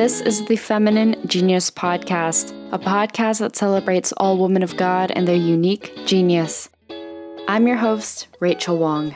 This 0.00 0.22
is 0.22 0.42
the 0.46 0.56
Feminine 0.56 1.14
Genius 1.26 1.70
Podcast, 1.70 2.54
a 2.72 2.78
podcast 2.78 3.40
that 3.40 3.54
celebrates 3.54 4.12
all 4.12 4.38
women 4.38 4.62
of 4.62 4.74
God 4.78 5.10
and 5.10 5.28
their 5.28 5.36
unique 5.36 5.92
genius. 6.06 6.70
I'm 7.46 7.66
your 7.66 7.76
host, 7.76 8.28
Rachel 8.40 8.78
Wong. 8.78 9.10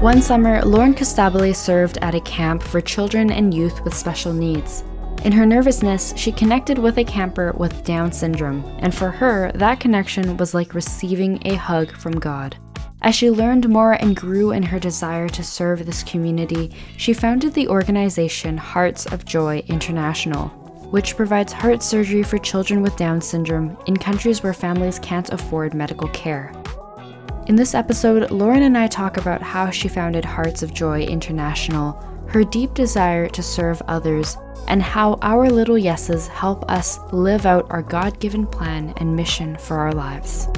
One 0.00 0.22
summer, 0.22 0.64
Lauren 0.64 0.94
Costabile 0.94 1.56
served 1.56 1.98
at 2.02 2.14
a 2.14 2.20
camp 2.20 2.62
for 2.62 2.80
children 2.80 3.32
and 3.32 3.52
youth 3.52 3.82
with 3.82 3.94
special 3.94 4.32
needs. 4.32 4.84
In 5.26 5.32
her 5.32 5.44
nervousness, 5.44 6.14
she 6.16 6.30
connected 6.30 6.78
with 6.78 6.98
a 6.98 7.04
camper 7.04 7.52
with 7.56 7.82
Down 7.82 8.12
syndrome, 8.12 8.64
and 8.78 8.94
for 8.94 9.10
her, 9.10 9.50
that 9.56 9.80
connection 9.80 10.36
was 10.36 10.54
like 10.54 10.72
receiving 10.72 11.44
a 11.44 11.56
hug 11.56 11.90
from 11.96 12.20
God. 12.20 12.56
As 13.02 13.16
she 13.16 13.32
learned 13.32 13.68
more 13.68 13.94
and 13.94 14.14
grew 14.14 14.52
in 14.52 14.62
her 14.62 14.78
desire 14.78 15.28
to 15.30 15.42
serve 15.42 15.84
this 15.84 16.04
community, 16.04 16.70
she 16.96 17.12
founded 17.12 17.54
the 17.54 17.66
organization 17.66 18.56
Hearts 18.56 19.06
of 19.06 19.24
Joy 19.24 19.64
International, 19.66 20.46
which 20.92 21.16
provides 21.16 21.52
heart 21.52 21.82
surgery 21.82 22.22
for 22.22 22.38
children 22.38 22.80
with 22.80 22.94
Down 22.94 23.20
syndrome 23.20 23.76
in 23.86 23.96
countries 23.96 24.44
where 24.44 24.54
families 24.54 25.00
can't 25.00 25.30
afford 25.30 25.74
medical 25.74 26.06
care. 26.10 26.52
In 27.48 27.56
this 27.56 27.74
episode, 27.74 28.30
Lauren 28.30 28.62
and 28.62 28.78
I 28.78 28.86
talk 28.86 29.16
about 29.16 29.42
how 29.42 29.70
she 29.70 29.88
founded 29.88 30.24
Hearts 30.24 30.62
of 30.62 30.72
Joy 30.72 31.02
International, 31.02 31.94
her 32.28 32.44
deep 32.44 32.74
desire 32.74 33.28
to 33.30 33.42
serve 33.42 33.82
others, 33.88 34.36
and 34.68 34.82
how 34.82 35.18
our 35.22 35.48
little 35.48 35.78
yeses 35.78 36.28
help 36.28 36.70
us 36.70 36.98
live 37.12 37.46
out 37.46 37.66
our 37.70 37.82
God 37.82 38.18
given 38.20 38.46
plan 38.46 38.92
and 38.98 39.16
mission 39.16 39.56
for 39.56 39.78
our 39.78 39.92
lives. 39.92 40.48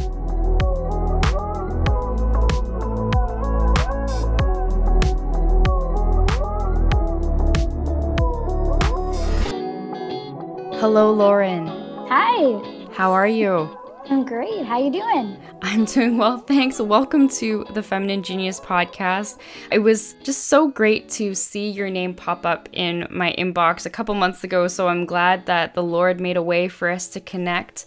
Hello, 10.80 11.12
Lauren. 11.12 11.66
Hi. 12.08 12.88
How 12.92 13.12
are 13.12 13.26
you? 13.26 13.77
I'm 14.10 14.24
great. 14.24 14.64
How 14.64 14.78
you 14.78 14.90
doing? 14.90 15.36
I'm 15.60 15.84
doing 15.84 16.16
well, 16.16 16.38
thanks. 16.38 16.80
Welcome 16.80 17.28
to 17.30 17.66
the 17.74 17.82
Feminine 17.82 18.22
Genius 18.22 18.58
podcast. 18.58 19.38
It 19.70 19.80
was 19.80 20.14
just 20.22 20.44
so 20.44 20.68
great 20.68 21.10
to 21.10 21.34
see 21.34 21.68
your 21.68 21.90
name 21.90 22.14
pop 22.14 22.46
up 22.46 22.70
in 22.72 23.06
my 23.10 23.34
inbox 23.36 23.84
a 23.84 23.90
couple 23.90 24.14
months 24.14 24.42
ago, 24.42 24.66
so 24.66 24.88
I'm 24.88 25.04
glad 25.04 25.44
that 25.44 25.74
the 25.74 25.82
Lord 25.82 26.20
made 26.20 26.38
a 26.38 26.42
way 26.42 26.68
for 26.68 26.88
us 26.88 27.06
to 27.08 27.20
connect. 27.20 27.84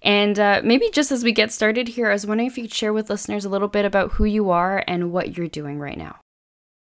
And 0.00 0.38
uh, 0.38 0.60
maybe 0.62 0.90
just 0.92 1.10
as 1.10 1.24
we 1.24 1.32
get 1.32 1.50
started 1.50 1.88
here, 1.88 2.08
I 2.08 2.12
was 2.12 2.24
wondering 2.24 2.46
if 2.46 2.56
you 2.56 2.64
could 2.64 2.72
share 2.72 2.92
with 2.92 3.10
listeners 3.10 3.44
a 3.44 3.48
little 3.48 3.66
bit 3.66 3.84
about 3.84 4.12
who 4.12 4.26
you 4.26 4.50
are 4.50 4.84
and 4.86 5.10
what 5.10 5.36
you're 5.36 5.48
doing 5.48 5.80
right 5.80 5.98
now. 5.98 6.20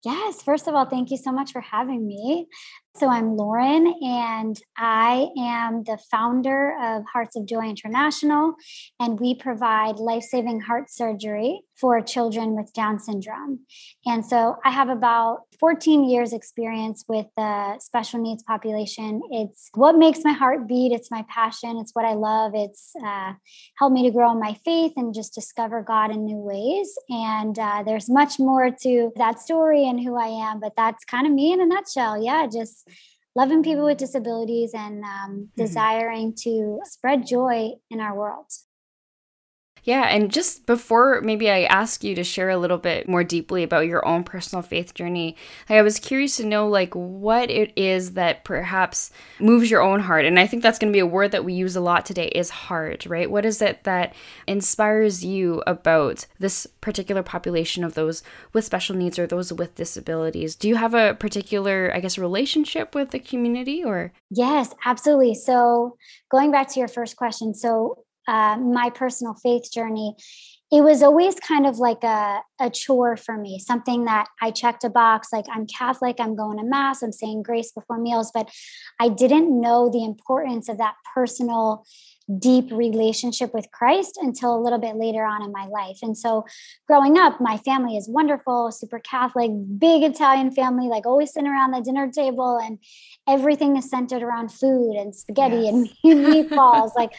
Yes, 0.05 0.41
first 0.41 0.69
of 0.69 0.77
all, 0.77 0.85
thank 0.85 1.11
you 1.11 1.17
so 1.17 1.33
much 1.33 1.51
for 1.51 1.61
having 1.61 2.07
me. 2.07 2.47
So, 2.99 3.09
I'm 3.09 3.37
Lauren, 3.37 3.95
and 4.03 4.61
I 4.77 5.29
am 5.39 5.85
the 5.85 5.99
founder 6.11 6.77
of 6.83 7.05
Hearts 7.05 7.37
of 7.37 7.47
Joy 7.47 7.69
International, 7.69 8.57
and 8.99 9.21
we 9.21 9.37
provide 9.37 10.01
life 10.01 10.25
saving 10.25 10.63
heart 10.63 10.91
surgery 10.91 11.61
for 11.77 12.01
children 12.01 12.57
with 12.57 12.73
Down 12.73 12.99
syndrome. 12.99 13.61
And 14.05 14.27
so, 14.27 14.57
I 14.65 14.71
have 14.71 14.89
about 14.89 15.43
14 15.61 16.09
years' 16.09 16.33
experience 16.33 17.05
with 17.09 17.27
the 17.37 17.79
special 17.79 18.21
needs 18.21 18.43
population. 18.43 19.23
It's 19.31 19.71
what 19.75 19.97
makes 19.97 20.21
my 20.25 20.33
heart 20.33 20.67
beat, 20.67 20.93
it's 20.93 21.11
my 21.11 21.25
passion, 21.29 21.79
it's 21.79 21.95
what 21.95 22.05
I 22.05 22.15
love. 22.15 22.53
It's 22.55 22.93
uh, 23.05 23.35
helped 23.79 23.95
me 23.95 24.03
to 24.05 24.11
grow 24.11 24.33
in 24.33 24.41
my 24.41 24.55
faith 24.65 24.93
and 24.97 25.15
just 25.15 25.35
discover 25.35 25.83
God 25.83 26.11
in 26.11 26.25
new 26.25 26.39
ways. 26.39 26.97
And 27.09 27.59
uh, 27.59 27.83
there's 27.85 28.09
much 28.09 28.39
more 28.39 28.71
to 28.83 29.13
that 29.17 29.41
story 29.41 29.89
and 29.89 30.01
who 30.01 30.17
I 30.17 30.51
am, 30.51 30.61
but 30.61 30.75
that's 30.77 31.05
kind 31.05 31.27
of 31.27 31.33
me 31.33 31.53
in 31.53 31.61
a 31.61 31.67
nutshell. 31.67 32.21
Yeah, 32.21 32.47
just 32.47 32.88
loving 33.35 33.63
people 33.63 33.85
with 33.85 33.99
disabilities 33.99 34.73
and 34.75 35.05
um, 35.05 35.31
mm-hmm. 35.31 35.43
desiring 35.57 36.35
to 36.43 36.81
spread 36.85 37.27
joy 37.27 37.71
in 37.91 38.01
our 38.01 38.17
world. 38.17 38.47
Yeah, 39.89 40.03
and 40.03 40.31
just 40.31 40.67
before 40.67 41.23
maybe 41.23 41.49
I 41.49 41.63
ask 41.63 42.05
you 42.05 42.15
to 42.17 42.23
share 42.23 42.51
a 42.51 42.59
little 42.59 42.77
bit 42.77 43.09
more 43.09 43.25
deeply 43.25 43.63
about 43.63 43.87
your 43.87 44.07
own 44.07 44.23
personal 44.23 44.61
faith 44.61 44.93
journey, 44.93 45.35
like 45.67 45.79
I 45.79 45.83
was 45.83 45.99
curious 45.99 46.37
to 46.37 46.45
know 46.45 46.69
like 46.69 46.93
what 46.93 47.51
it 47.51 47.73
is 47.75 48.13
that 48.13 48.45
perhaps 48.45 49.11
moves 49.41 49.71
your 49.71 49.81
own 49.81 50.01
heart. 50.01 50.27
And 50.27 50.39
I 50.39 50.47
think 50.47 50.63
that's 50.63 50.79
going 50.79 50.93
to 50.93 50.95
be 50.95 51.01
a 51.01 51.07
word 51.07 51.33
that 51.33 51.43
we 51.43 51.55
use 51.55 51.75
a 51.75 51.81
lot 51.81 52.05
today 52.05 52.27
is 52.27 52.51
heart, 52.51 53.07
right? 53.07 53.31
What 53.31 53.47
is 53.47 53.63
it 53.63 53.85
that 53.85 54.15
inspires 54.47 55.25
you 55.25 55.63
about 55.67 56.27
this 56.39 56.67
particular 56.83 57.23
population 57.23 57.83
of 57.83 57.95
those 57.95 58.23
with 58.53 58.67
special 58.67 58.95
needs 58.95 59.19
or 59.19 59.27
those 59.27 59.55
with 59.55 59.75
disabilities? 59.75 60.55
Do 60.55 60.69
you 60.69 60.77
have 60.77 60.93
a 60.93 61.15
particular, 61.15 61.91
I 61.95 62.01
guess, 62.01 62.19
relationship 62.19 62.95
with 62.95 63.11
the 63.11 63.19
community 63.19 63.83
or? 63.83 64.13
Yes, 64.29 64.75
absolutely. 64.85 65.35
So, 65.35 65.97
going 66.31 66.51
back 66.51 66.69
to 66.73 66.79
your 66.79 66.89
first 66.89 67.17
question, 67.17 67.55
so 67.55 68.05
uh, 68.29 68.57
my 68.59 68.91
personal 68.91 69.35
faith 69.35 69.73
journey, 69.73 70.15
it 70.71 70.83
was 70.83 71.03
always 71.03 71.35
kind 71.41 71.67
of 71.67 71.79
like 71.79 72.05
a, 72.05 72.43
a 72.61 72.69
chore 72.69 73.17
for 73.17 73.39
me, 73.39 73.59
something 73.59 74.05
that 74.05 74.27
I 74.43 74.51
checked 74.51 74.85
a 74.85 74.91
box 74.91 75.29
like 75.33 75.47
I'm 75.51 75.67
Catholic, 75.67 76.17
I'm 76.21 76.37
going 76.37 76.59
to 76.59 76.65
Mass, 76.65 77.03
I'm 77.03 77.13
saying 77.13 77.43
grace 77.43 77.73
before 77.73 77.99
meals, 77.99 78.31
but 78.33 78.51
I 79.01 79.09
didn't 79.09 79.59
know 79.61 79.91
the 79.91 80.05
importance 80.05 80.69
of 80.69 80.77
that 80.77 80.95
personal 81.15 81.87
deep 82.39 82.71
relationship 82.71 83.55
with 83.55 83.71
Christ 83.73 84.19
until 84.21 84.55
a 84.55 84.61
little 84.61 84.79
bit 84.79 84.97
later 84.97 85.25
on 85.25 85.43
in 85.43 85.51
my 85.51 85.67
life. 85.67 85.99
And 86.03 86.17
so 86.17 86.45
growing 86.87 87.17
up, 87.17 87.41
my 87.41 87.57
family 87.57 87.97
is 87.97 88.07
wonderful, 88.07 88.71
super 88.71 88.99
Catholic, 88.99 89.51
big 89.79 90.03
Italian 90.03 90.51
family, 90.51 90.89
like 90.89 91.07
always 91.07 91.33
sitting 91.33 91.49
around 91.49 91.71
the 91.71 91.81
dinner 91.81 92.11
table 92.13 92.59
and 92.63 92.79
everything 93.27 93.77
is 93.79 93.89
centered 93.89 94.23
around 94.23 94.53
food 94.53 94.97
and 94.97 95.17
spaghetti 95.17 95.63
yes. 95.63 95.73
and 95.73 95.89
meatballs. 96.05 96.95
like, 96.95 97.13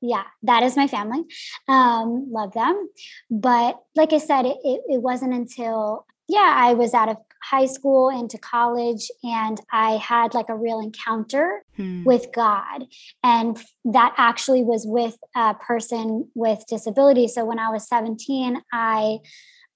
yeah, 0.00 0.24
that 0.42 0.62
is 0.62 0.76
my 0.76 0.86
family. 0.86 1.24
Um, 1.68 2.28
love 2.30 2.52
them. 2.52 2.88
But 3.30 3.80
like 3.94 4.12
I 4.12 4.18
said, 4.18 4.46
it, 4.46 4.56
it, 4.64 4.82
it 4.88 5.02
wasn't 5.02 5.34
until 5.34 6.06
yeah, 6.28 6.54
I 6.56 6.74
was 6.74 6.94
out 6.94 7.08
of 7.08 7.16
high 7.42 7.66
school 7.66 8.08
into 8.08 8.38
college 8.38 9.10
and 9.24 9.58
I 9.72 9.96
had 9.96 10.32
like 10.32 10.48
a 10.48 10.56
real 10.56 10.78
encounter 10.78 11.64
hmm. 11.76 12.04
with 12.04 12.26
God. 12.32 12.86
And 13.24 13.58
that 13.86 14.14
actually 14.16 14.62
was 14.62 14.86
with 14.86 15.16
a 15.34 15.54
person 15.54 16.28
with 16.34 16.64
disability. 16.68 17.26
So 17.26 17.44
when 17.44 17.58
I 17.58 17.70
was 17.70 17.88
17, 17.88 18.62
I 18.72 19.18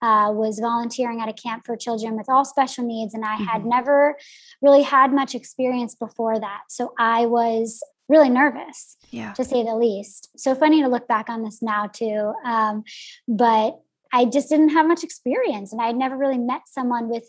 uh, 0.02 0.30
was 0.32 0.60
volunteering 0.60 1.22
at 1.22 1.28
a 1.28 1.32
camp 1.32 1.64
for 1.64 1.76
children 1.76 2.14
with 2.14 2.28
all 2.28 2.44
special 2.44 2.84
needs, 2.84 3.14
and 3.14 3.24
I 3.24 3.36
mm-hmm. 3.36 3.44
had 3.44 3.64
never 3.64 4.16
really 4.60 4.82
had 4.82 5.14
much 5.14 5.34
experience 5.34 5.94
before 5.94 6.38
that. 6.38 6.60
So 6.68 6.92
I 6.98 7.24
was 7.24 7.82
really 8.08 8.28
nervous, 8.28 8.96
yeah. 9.10 9.32
to 9.32 9.44
say 9.44 9.62
the 9.62 9.74
least. 9.76 10.28
So 10.36 10.54
funny 10.54 10.82
to 10.82 10.88
look 10.88 11.08
back 11.08 11.28
on 11.28 11.42
this 11.42 11.62
now, 11.62 11.86
too. 11.86 12.32
Um, 12.44 12.84
but 13.26 13.80
I 14.12 14.26
just 14.26 14.48
didn't 14.48 14.70
have 14.70 14.86
much 14.86 15.02
experience 15.02 15.72
and 15.72 15.82
I 15.82 15.86
had 15.86 15.96
never 15.96 16.16
really 16.16 16.38
met 16.38 16.62
someone 16.66 17.08
with 17.08 17.28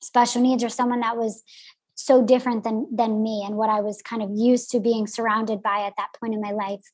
special 0.00 0.40
needs 0.40 0.62
or 0.62 0.68
someone 0.68 1.00
that 1.00 1.16
was 1.16 1.42
so 2.00 2.22
different 2.22 2.64
than 2.64 2.86
than 2.90 3.22
me 3.22 3.44
and 3.46 3.56
what 3.56 3.70
I 3.70 3.80
was 3.80 4.02
kind 4.02 4.22
of 4.22 4.30
used 4.34 4.70
to 4.70 4.80
being 4.80 5.06
surrounded 5.06 5.62
by 5.62 5.86
at 5.86 5.94
that 5.96 6.08
point 6.18 6.34
in 6.34 6.40
my 6.40 6.52
life. 6.52 6.84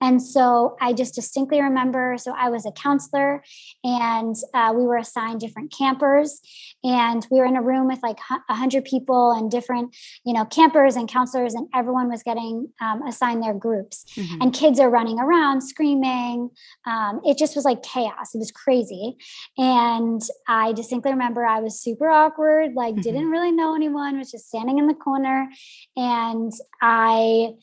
And 0.00 0.22
so 0.22 0.76
I 0.80 0.92
just 0.92 1.14
distinctly 1.14 1.60
remember. 1.60 2.16
So 2.18 2.34
I 2.36 2.50
was 2.50 2.66
a 2.66 2.72
counselor, 2.72 3.42
and 3.82 4.34
uh, 4.52 4.72
we 4.76 4.84
were 4.84 4.98
assigned 4.98 5.40
different 5.40 5.72
campers, 5.72 6.40
and 6.84 7.26
we 7.30 7.38
were 7.38 7.46
in 7.46 7.56
a 7.56 7.62
room 7.62 7.86
with 7.86 8.00
like 8.02 8.18
a 8.48 8.54
hundred 8.54 8.84
people 8.84 9.32
and 9.32 9.50
different, 9.50 9.96
you 10.24 10.34
know, 10.34 10.44
campers 10.44 10.96
and 10.96 11.08
counselors, 11.08 11.54
and 11.54 11.68
everyone 11.74 12.10
was 12.10 12.22
getting 12.22 12.68
um, 12.80 13.02
assigned 13.02 13.42
their 13.42 13.54
groups. 13.54 14.04
Mm-hmm. 14.16 14.42
And 14.42 14.54
kids 14.54 14.78
are 14.80 14.90
running 14.90 15.18
around 15.18 15.62
screaming. 15.62 16.50
Um, 16.86 17.20
it 17.24 17.38
just 17.38 17.56
was 17.56 17.64
like 17.64 17.82
chaos. 17.82 18.34
It 18.34 18.38
was 18.38 18.50
crazy, 18.50 19.16
and 19.56 20.20
I 20.48 20.72
distinctly 20.72 21.12
remember 21.12 21.44
I 21.44 21.60
was 21.60 21.80
super 21.80 22.08
awkward, 22.10 22.74
like 22.74 22.94
mm-hmm. 22.94 23.02
didn't 23.02 23.30
really 23.30 23.52
know 23.52 23.74
anyone, 23.74 24.18
was 24.18 24.30
just 24.30 24.45
standing 24.46 24.78
in 24.78 24.86
the 24.86 24.94
corner 24.94 25.48
and 25.96 26.52
I 26.80 27.54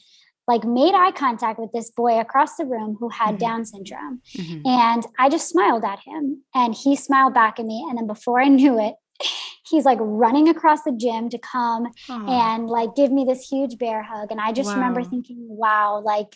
like 0.48 0.66
made 0.66 0.94
eye 0.94 1.12
contact 1.12 1.60
with 1.60 1.72
this 1.72 1.90
boy 1.90 2.20
across 2.20 2.58
the 2.58 2.66
room 2.66 2.98
who 3.00 3.10
had 3.10 3.36
mm-hmm. 3.36 3.38
Down 3.38 3.66
syndrome. 3.66 4.22
Mm-hmm. 4.36 4.68
And 4.68 5.06
I 5.18 5.30
just 5.30 5.50
smiled 5.50 5.86
at 5.86 6.00
him 6.00 6.44
and 6.54 6.76
he 6.76 6.96
smiled 6.96 7.34
back 7.34 7.60
at 7.60 7.66
me. 7.66 7.86
And 7.90 7.98
then 7.98 8.08
before 8.08 8.42
I 8.42 8.50
knew 8.50 8.80
it, 8.80 8.96
he's 9.70 9.86
like 9.86 10.00
running 10.02 10.50
across 10.50 10.84
the 10.84 10.92
gym 10.92 11.30
to 11.30 11.38
come 11.38 11.88
Aww. 12.10 12.30
and 12.30 12.68
like 12.68 12.96
give 12.96 13.12
me 13.12 13.24
this 13.24 13.48
huge 13.48 13.78
bear 13.78 14.04
hug. 14.04 14.32
And 14.32 14.42
I 14.42 14.52
just 14.52 14.70
wow. 14.70 14.76
remember 14.76 15.04
thinking, 15.04 15.38
wow, 15.48 16.02
like 16.04 16.36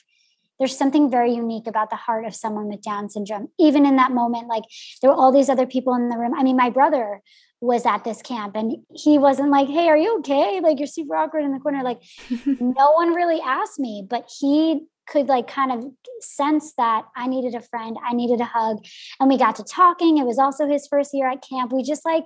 there's 0.58 0.76
something 0.76 1.12
very 1.12 1.34
unique 1.34 1.68
about 1.68 1.90
the 1.90 1.98
heart 1.98 2.26
of 2.26 2.34
someone 2.34 2.68
with 2.68 2.82
Down 2.82 3.10
syndrome. 3.10 3.50
Even 3.60 3.86
in 3.86 3.98
that 3.98 4.12
moment, 4.12 4.48
like 4.48 4.64
there 5.02 5.12
were 5.12 5.16
all 5.16 5.32
these 5.32 5.50
other 5.50 5.68
people 5.68 5.94
in 5.96 6.10
the 6.10 6.18
room. 6.18 6.34
I 6.34 6.44
mean, 6.44 6.56
my 6.56 6.70
brother 6.70 7.22
was 7.60 7.86
at 7.86 8.04
this 8.04 8.22
camp 8.22 8.56
and 8.56 8.78
he 8.94 9.18
wasn't 9.18 9.50
like 9.50 9.68
hey 9.68 9.88
are 9.88 9.98
you 9.98 10.20
okay 10.20 10.60
like 10.62 10.78
you're 10.78 10.88
super 10.88 11.16
awkward 11.16 11.44
in 11.44 11.52
the 11.52 11.60
corner 11.60 11.84
like 11.84 12.00
no 12.60 12.92
one 12.92 13.14
really 13.14 13.42
asked 13.42 13.80
me 13.80 14.06
but 14.08 14.30
he 14.40 14.88
could 15.08 15.28
like 15.28 15.48
kind 15.48 15.72
of 15.72 15.86
sense 16.20 16.74
that 16.78 17.06
I 17.16 17.28
needed 17.28 17.56
a 17.56 17.62
friend, 17.62 17.98
I 18.06 18.14
needed 18.14 18.42
a 18.42 18.46
hug. 18.46 18.86
And 19.20 19.30
we 19.30 19.38
got 19.38 19.56
to 19.56 19.64
talking. 19.64 20.18
It 20.18 20.26
was 20.26 20.38
also 20.38 20.68
his 20.68 20.88
first 20.88 21.12
year 21.14 21.30
at 21.30 21.44
camp. 21.48 21.72
We 21.72 21.82
just 21.82 22.06
like 22.06 22.26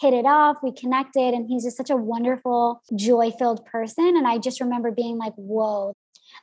hit 0.00 0.14
it 0.14 0.26
off, 0.26 0.56
we 0.62 0.72
connected, 0.72 1.34
and 1.34 1.46
he's 1.46 1.64
just 1.64 1.76
such 1.76 1.90
a 1.90 1.96
wonderful, 1.96 2.82
joy 2.96 3.30
filled 3.32 3.64
person. 3.66 4.16
And 4.16 4.26
I 4.26 4.38
just 4.38 4.60
remember 4.60 4.90
being 4.90 5.18
like, 5.18 5.34
whoa, 5.36 5.94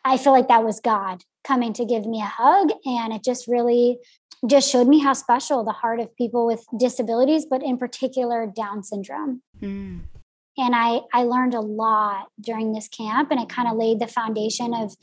I 0.05 0.17
feel 0.17 0.31
like 0.31 0.47
that 0.47 0.63
was 0.63 0.79
God 0.79 1.23
coming 1.43 1.73
to 1.73 1.85
give 1.85 2.05
me 2.05 2.21
a 2.21 2.25
hug. 2.25 2.71
And 2.85 3.13
it 3.13 3.23
just 3.23 3.47
really 3.47 3.99
just 4.47 4.71
showed 4.71 4.87
me 4.87 4.99
how 4.99 5.13
special 5.13 5.63
the 5.63 5.71
heart 5.71 5.99
of 5.99 6.15
people 6.15 6.45
with 6.45 6.65
disabilities, 6.77 7.45
but 7.49 7.63
in 7.63 7.77
particular, 7.77 8.45
Down 8.47 8.83
syndrome. 8.83 9.41
Mm. 9.61 10.01
And 10.57 10.75
I, 10.75 11.01
I 11.13 11.23
learned 11.23 11.53
a 11.53 11.61
lot 11.61 12.27
during 12.39 12.73
this 12.73 12.87
camp, 12.87 13.31
and 13.31 13.39
it 13.39 13.49
kind 13.49 13.67
of 13.67 13.77
laid 13.77 13.99
the 13.99 14.07
foundation 14.07 14.73
of 14.73 14.95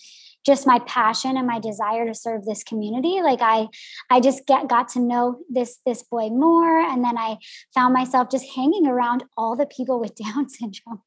just 0.46 0.66
my 0.66 0.78
passion 0.80 1.36
and 1.36 1.46
my 1.46 1.58
desire 1.58 2.06
to 2.06 2.14
serve 2.14 2.44
this 2.44 2.62
community. 2.62 3.20
Like 3.22 3.40
i 3.42 3.68
i 4.10 4.20
just 4.20 4.46
get 4.46 4.68
got 4.68 4.88
to 4.88 5.00
know 5.00 5.38
this 5.50 5.78
this 5.84 6.02
boy 6.02 6.28
more 6.28 6.80
and 6.80 7.04
then 7.04 7.18
i 7.18 7.36
found 7.74 7.92
myself 7.92 8.30
just 8.30 8.46
hanging 8.54 8.86
around 8.86 9.24
all 9.36 9.56
the 9.56 9.66
people 9.66 9.98
with 10.00 10.14
down 10.24 10.48
syndrome 10.48 11.02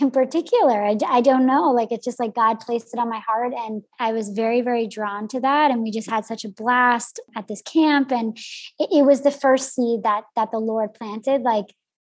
in 0.00 0.10
particular. 0.10 0.82
I, 0.82 0.96
I 1.06 1.20
don't 1.20 1.46
know 1.46 1.70
like 1.70 1.92
it's 1.92 2.04
just 2.04 2.20
like 2.20 2.34
god 2.34 2.60
placed 2.60 2.92
it 2.92 3.00
on 3.00 3.08
my 3.08 3.20
heart 3.20 3.52
and 3.54 3.82
i 3.98 4.12
was 4.12 4.30
very 4.30 4.60
very 4.60 4.86
drawn 4.86 5.28
to 5.28 5.40
that 5.40 5.70
and 5.70 5.82
we 5.82 5.90
just 5.90 6.10
had 6.10 6.24
such 6.24 6.44
a 6.44 6.48
blast 6.48 7.20
at 7.36 7.48
this 7.48 7.62
camp 7.62 8.12
and 8.12 8.36
it, 8.78 8.88
it 8.92 9.04
was 9.04 9.22
the 9.22 9.30
first 9.30 9.74
seed 9.74 10.02
that 10.02 10.24
that 10.36 10.50
the 10.50 10.58
lord 10.58 10.94
planted 10.94 11.42
like 11.42 11.66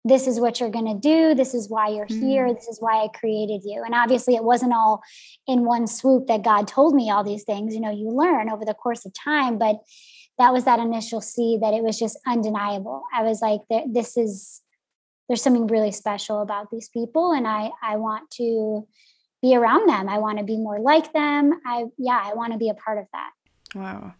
this 0.06 0.28
is 0.28 0.40
what 0.40 0.60
you're 0.60 0.70
going 0.70 0.86
to 0.86 1.00
do 1.00 1.36
this 1.36 1.54
is 1.54 1.70
why 1.70 1.90
you're 1.90 2.08
mm. 2.08 2.20
here 2.20 2.54
this 2.54 2.68
is 2.68 2.80
why 2.80 3.04
i 3.04 3.08
created 3.08 3.62
you. 3.66 3.84
And 3.84 3.94
obviously 3.94 4.36
it 4.36 4.44
wasn't 4.44 4.74
all 4.74 5.02
in 5.48 5.66
one 5.66 5.88
swoop 5.88 6.28
that 6.28 6.44
god 6.44 6.68
told 6.68 6.96
me 6.96 7.10
all 7.10 7.24
these 7.24 7.44
things 7.44 7.74
you 7.74 7.82
know 7.82 7.92
you 7.92 8.10
learn 8.10 8.50
over 8.50 8.66
the 8.66 8.74
course 8.74 9.06
of 9.06 9.14
time 9.14 9.58
but 9.58 9.78
that 10.38 10.54
was 10.54 10.66
that 10.66 10.80
initial 10.80 11.22
seed 11.22 11.62
that 11.62 11.74
it 11.74 11.84
was 11.84 11.98
just 11.98 12.20
undeniable. 12.26 13.04
I 13.14 13.24
was 13.24 13.42
like 13.42 13.62
this 13.88 14.18
is 14.18 14.62
there's 15.28 15.42
something 15.42 15.68
really 15.68 15.92
special 15.92 16.42
about 16.42 16.72
these 16.72 16.90
people 16.90 17.34
and 17.34 17.46
i 17.46 17.70
i 17.84 17.98
want 17.98 18.32
to 18.32 18.88
be 19.42 19.56
around 19.56 19.88
them. 19.88 20.10
I 20.10 20.18
want 20.18 20.40
to 20.40 20.44
be 20.44 20.58
more 20.58 20.80
like 20.80 21.14
them. 21.14 21.60
I 21.66 21.86
yeah 21.98 22.20
i 22.24 22.34
want 22.34 22.54
to 22.54 22.60
be 22.60 22.70
a 22.70 22.74
part 22.74 22.98
of 22.98 23.06
that. 23.14 23.32
Wow. 23.76 24.14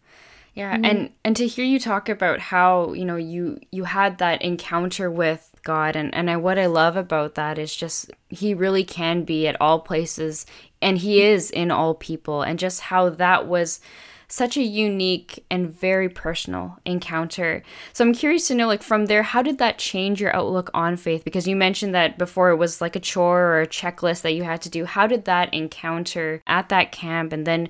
Yeah 0.54 0.74
mm-hmm. 0.74 0.86
and 0.86 1.10
and 1.24 1.36
to 1.36 1.48
hear 1.48 1.66
you 1.66 1.80
talk 1.80 2.10
about 2.10 2.40
how 2.40 2.94
you 2.94 3.06
know 3.06 3.16
you 3.16 3.60
you 3.72 3.84
had 3.84 4.18
that 4.18 4.42
encounter 4.42 5.10
with 5.10 5.52
God. 5.68 5.96
And, 5.96 6.16
and 6.16 6.30
I, 6.30 6.38
what 6.38 6.58
I 6.58 6.66
love 6.66 6.96
about 6.96 7.36
that 7.36 7.60
is 7.60 7.76
just 7.76 8.10
He 8.30 8.54
really 8.54 8.84
can 8.84 9.24
be 9.24 9.48
at 9.48 9.60
all 9.62 9.80
places 9.80 10.46
and 10.82 10.98
He 10.98 11.22
is 11.22 11.52
in 11.52 11.70
all 11.70 11.94
people. 11.94 12.42
And 12.42 12.58
just 12.58 12.82
how 12.82 13.10
that 13.10 13.48
was 13.48 13.82
such 14.30 14.58
a 14.58 14.62
unique 14.62 15.46
and 15.50 15.70
very 15.70 16.10
personal 16.10 16.78
encounter. 16.86 17.64
So 17.94 18.04
I'm 18.04 18.14
curious 18.14 18.48
to 18.48 18.56
know, 18.56 18.68
like, 18.68 18.84
from 18.84 19.06
there, 19.06 19.24
how 19.24 19.42
did 19.42 19.58
that 19.60 19.78
change 19.78 20.20
your 20.20 20.36
outlook 20.36 20.70
on 20.74 20.98
faith? 20.98 21.24
Because 21.24 21.48
you 21.48 21.56
mentioned 21.56 21.96
that 21.96 22.18
before 22.18 22.50
it 22.50 22.58
was 22.58 22.82
like 22.82 22.96
a 22.96 23.00
chore 23.00 23.42
or 23.42 23.62
a 23.62 23.68
checklist 23.68 24.22
that 24.24 24.34
you 24.34 24.44
had 24.44 24.62
to 24.64 24.70
do. 24.70 24.86
How 24.86 25.08
did 25.08 25.26
that 25.26 25.54
encounter 25.54 26.42
at 26.46 26.70
that 26.70 26.92
camp 26.92 27.32
and 27.32 27.48
then 27.48 27.70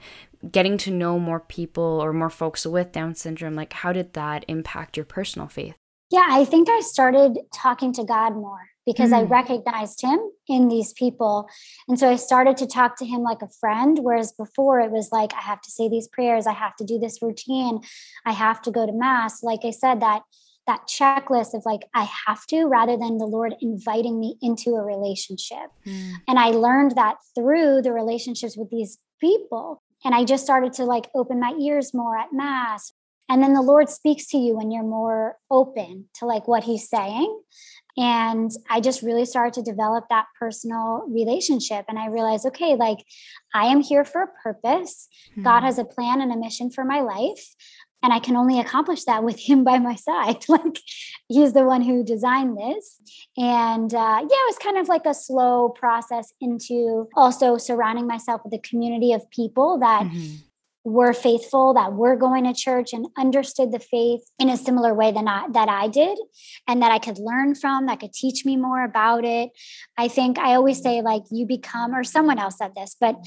getting 0.52 0.78
to 0.80 0.92
know 0.92 1.20
more 1.20 1.40
people 1.40 1.84
or 1.84 2.14
more 2.14 2.30
folks 2.30 2.66
with 2.66 2.92
Down 2.92 3.16
syndrome, 3.16 3.56
like, 3.56 3.74
how 3.74 3.92
did 3.92 4.14
that 4.14 4.46
impact 4.48 4.98
your 4.98 5.06
personal 5.06 5.48
faith? 5.48 5.76
Yeah, 6.10 6.28
I 6.30 6.46
think 6.46 6.70
I 6.70 6.80
started 6.80 7.40
talking 7.54 7.92
to 7.94 8.04
God 8.04 8.34
more 8.36 8.70
because 8.86 9.12
mm. 9.12 9.18
I 9.18 9.22
recognized 9.24 10.02
him 10.02 10.20
in 10.48 10.70
these 10.70 10.94
people. 10.94 11.48
And 11.88 12.00
so 12.00 12.10
I 12.10 12.16
started 12.16 12.56
to 12.58 12.68
talk 12.68 12.98
to 12.98 13.06
him 13.06 13.22
like 13.22 13.42
a 13.42 13.50
friend, 13.60 14.00
whereas 14.02 14.32
before 14.32 14.80
it 14.80 14.90
was 14.90 15.10
like, 15.12 15.34
I 15.34 15.42
have 15.42 15.62
to 15.62 15.72
say 15.72 15.90
these 15.90 16.08
prayers, 16.08 16.48
I 16.48 16.54
have 16.54 16.76
to 16.78 16.86
do 16.86 16.98
this 16.98 17.22
routine, 17.22 17.82
I 18.26 18.32
have 18.32 18.62
to 18.64 18.72
go 18.72 18.86
to 18.86 18.94
Mass. 18.94 19.44
Like 19.44 19.66
I 19.66 19.72
said, 19.72 20.02
that 20.02 20.22
that 20.66 20.82
checklist 20.86 21.54
of 21.54 21.66
like 21.66 21.84
i 21.96 22.06
have 22.28 22.46
to 22.46 22.66
rather 22.66 22.98
than 22.98 23.18
the 23.18 23.26
lord 23.26 23.56
inviting 23.62 24.20
me 24.20 24.38
into 24.42 24.72
a 24.72 24.84
relationship 24.84 25.72
mm. 25.86 26.12
and 26.28 26.38
i 26.38 26.50
learned 26.50 26.92
that 26.98 27.16
through 27.34 27.82
the 27.82 27.94
relationships 27.94 28.58
with 28.58 28.70
these 28.70 28.98
people 29.22 29.82
and 30.04 30.14
i 30.14 30.26
just 30.26 30.44
started 30.44 30.74
to 30.74 30.84
like 30.84 31.10
open 31.16 31.40
my 31.40 31.54
ears 31.54 31.94
more 31.94 32.18
at 32.18 32.34
mass 32.34 32.92
and 33.30 33.44
then 33.44 33.54
the 33.54 33.62
lord 33.62 33.90
speaks 33.90 34.28
to 34.28 34.38
you 34.38 34.56
when 34.56 34.72
you're 34.72 34.84
more 34.84 35.38
open 35.52 36.06
to 36.16 36.26
like 36.26 36.48
what 36.48 36.64
he's 36.64 36.90
saying. 36.90 37.42
And 37.98 38.52
i 38.70 38.80
just 38.80 39.02
really 39.02 39.26
started 39.26 39.54
to 39.56 39.72
develop 39.72 40.06
that 40.10 40.28
personal 40.40 41.06
relationship. 41.08 41.86
And 41.88 42.00
i 42.00 42.08
realized 42.08 42.46
okay 42.48 42.76
like 42.76 43.00
i 43.54 43.66
am 43.66 43.82
here 43.82 44.06
for 44.06 44.22
a 44.24 44.42
purpose. 44.44 45.08
Mm-hmm. 45.32 45.44
god 45.44 45.64
has 45.64 45.80
a 45.80 45.86
plan 45.86 46.22
and 46.22 46.32
a 46.32 46.38
mission 46.38 46.70
for 46.72 46.84
my 46.84 47.02
life. 47.02 47.56
And 48.04 48.14
i 48.14 48.20
can 48.20 48.36
only 48.36 48.60
accomplish 48.60 49.04
that 49.06 49.24
with 49.24 49.40
him 49.40 49.64
by 49.64 49.80
my 49.80 49.96
side. 49.96 50.46
Like 50.50 50.80
he's 51.28 51.54
the 51.54 51.66
one 51.66 51.82
who 51.82 52.04
designed 52.04 52.58
this. 52.58 53.02
And 53.38 53.94
uh, 53.94 54.20
yeah 54.22 54.42
it 54.44 54.50
was 54.52 54.60
kind 54.62 54.78
of 54.78 54.88
like 54.88 55.06
a 55.06 55.14
slow 55.14 55.70
process 55.70 56.34
into 56.40 57.10
also 57.16 57.58
surrounding 57.58 58.08
myself 58.08 58.42
with 58.46 58.54
a 58.54 58.60
community 58.70 59.12
of 59.12 59.30
people 59.32 59.80
that 59.80 60.04
mm-hmm 60.04 60.47
were 60.88 61.12
faithful, 61.12 61.74
that 61.74 61.92
were 61.92 62.16
going 62.16 62.46
to 62.46 62.54
church 62.54 62.94
and 62.94 63.08
understood 63.18 63.74
the 63.74 63.80
faith 63.80 64.22
in 64.40 64.50
a 64.50 64.56
similar 64.56 64.94
way 64.94 65.12
than 65.12 65.28
I, 65.28 65.46
that 65.52 65.68
I 65.68 65.90
did, 65.90 66.18
and 66.66 66.82
that 66.82 66.92
I 66.92 66.98
could 66.98 67.20
learn 67.20 67.56
from, 67.56 67.88
that 67.88 68.00
could 68.00 68.14
teach 68.14 68.46
me 68.46 68.56
more 68.56 68.86
about 68.86 69.26
it. 69.26 69.50
I 69.98 70.08
think 70.08 70.40
I 70.40 70.56
always 70.56 70.82
say, 70.82 71.02
like, 71.02 71.24
you 71.30 71.46
become, 71.46 71.94
or 71.94 72.06
someone 72.06 72.40
else 72.40 72.58
said 72.58 72.72
this, 72.74 72.96
but 73.00 73.18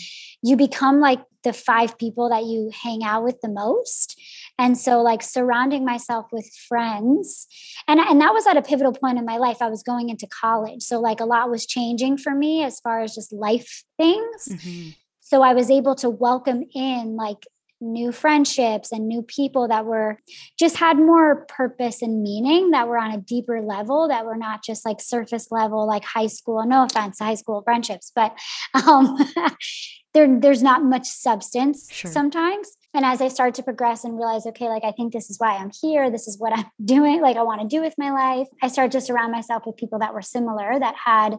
you 0.43 0.57
become 0.57 1.01
like 1.01 1.21
the 1.45 1.53
five 1.53 1.99
people 1.99 2.31
that 2.31 2.45
you 2.45 2.71
hang 2.83 3.05
out 3.05 3.25
with 3.25 3.41
the 3.43 3.49
most. 3.51 4.19
And 4.59 4.79
so, 4.79 5.03
like, 5.03 5.23
surrounding 5.23 5.85
myself 5.85 6.27
with 6.33 6.51
friends, 6.67 7.47
and, 7.87 8.01
and 8.01 8.23
that 8.23 8.33
was 8.33 8.47
at 8.47 8.57
a 8.57 8.63
pivotal 8.63 8.95
point 8.95 9.19
in 9.19 9.27
my 9.27 9.37
life. 9.37 9.59
I 9.61 9.69
was 9.69 9.83
going 9.83 10.09
into 10.09 10.27
college. 10.27 10.83
So, 10.83 10.99
like, 10.99 11.21
a 11.21 11.27
lot 11.27 11.51
was 11.51 11.67
changing 11.67 12.17
for 12.17 12.35
me 12.35 12.65
as 12.65 12.81
far 12.81 13.01
as 13.01 13.15
just 13.15 13.35
life 13.35 13.85
things. 13.99 14.49
Mm-hmm 14.49 14.91
so 15.31 15.43
i 15.43 15.55
was 15.55 15.71
able 15.71 15.95
to 15.95 16.11
welcome 16.11 16.65
in 16.75 17.15
like 17.17 17.47
new 17.81 18.13
friendships 18.13 18.93
and 18.93 19.09
new 19.09 19.23
people 19.23 19.69
that 19.69 19.87
were 19.87 20.19
just 20.59 20.77
had 20.77 20.99
more 20.99 21.47
purpose 21.47 22.03
and 22.03 22.23
meaning 22.23 22.73
that 22.73 22.87
were 22.87 22.99
on 22.99 23.13
a 23.13 23.19
deeper 23.19 23.63
level 23.63 24.09
that 24.09 24.27
were 24.27 24.37
not 24.37 24.63
just 24.63 24.85
like 24.85 25.01
surface 25.01 25.51
level 25.51 25.87
like 25.87 26.05
high 26.05 26.27
school 26.27 26.63
no 26.67 26.85
offense 26.85 27.19
high 27.19 27.35
school 27.35 27.63
friendships 27.63 28.13
but 28.15 28.37
um 28.87 29.17
there 30.15 30.41
there's 30.41 30.63
not 30.63 30.83
much 30.83 31.07
substance 31.07 31.89
sure. 31.91 32.11
sometimes 32.11 32.77
and 32.93 33.05
as 33.05 33.23
i 33.23 33.29
start 33.29 33.55
to 33.55 33.63
progress 33.63 34.05
and 34.05 34.17
realize 34.17 34.45
okay 34.45 34.69
like 34.69 34.85
i 34.85 34.93
think 34.93 35.13
this 35.13 35.31
is 35.31 35.39
why 35.39 35.57
i'm 35.57 35.71
here 35.81 36.11
this 36.11 36.29
is 36.29 36.39
what 36.39 36.53
i'm 36.53 36.67
doing 36.85 37.23
like 37.23 37.39
i 37.39 37.43
want 37.43 37.63
to 37.63 37.67
do 37.67 37.81
with 37.81 37.95
my 37.97 38.11
life 38.11 38.49
i 38.63 38.69
started 38.69 38.93
to 38.93 39.01
surround 39.01 39.33
myself 39.33 39.63
with 39.65 39.77
people 39.77 40.01
that 40.01 40.13
were 40.13 40.23
similar 40.23 40.79
that 40.79 40.97
had 40.97 41.39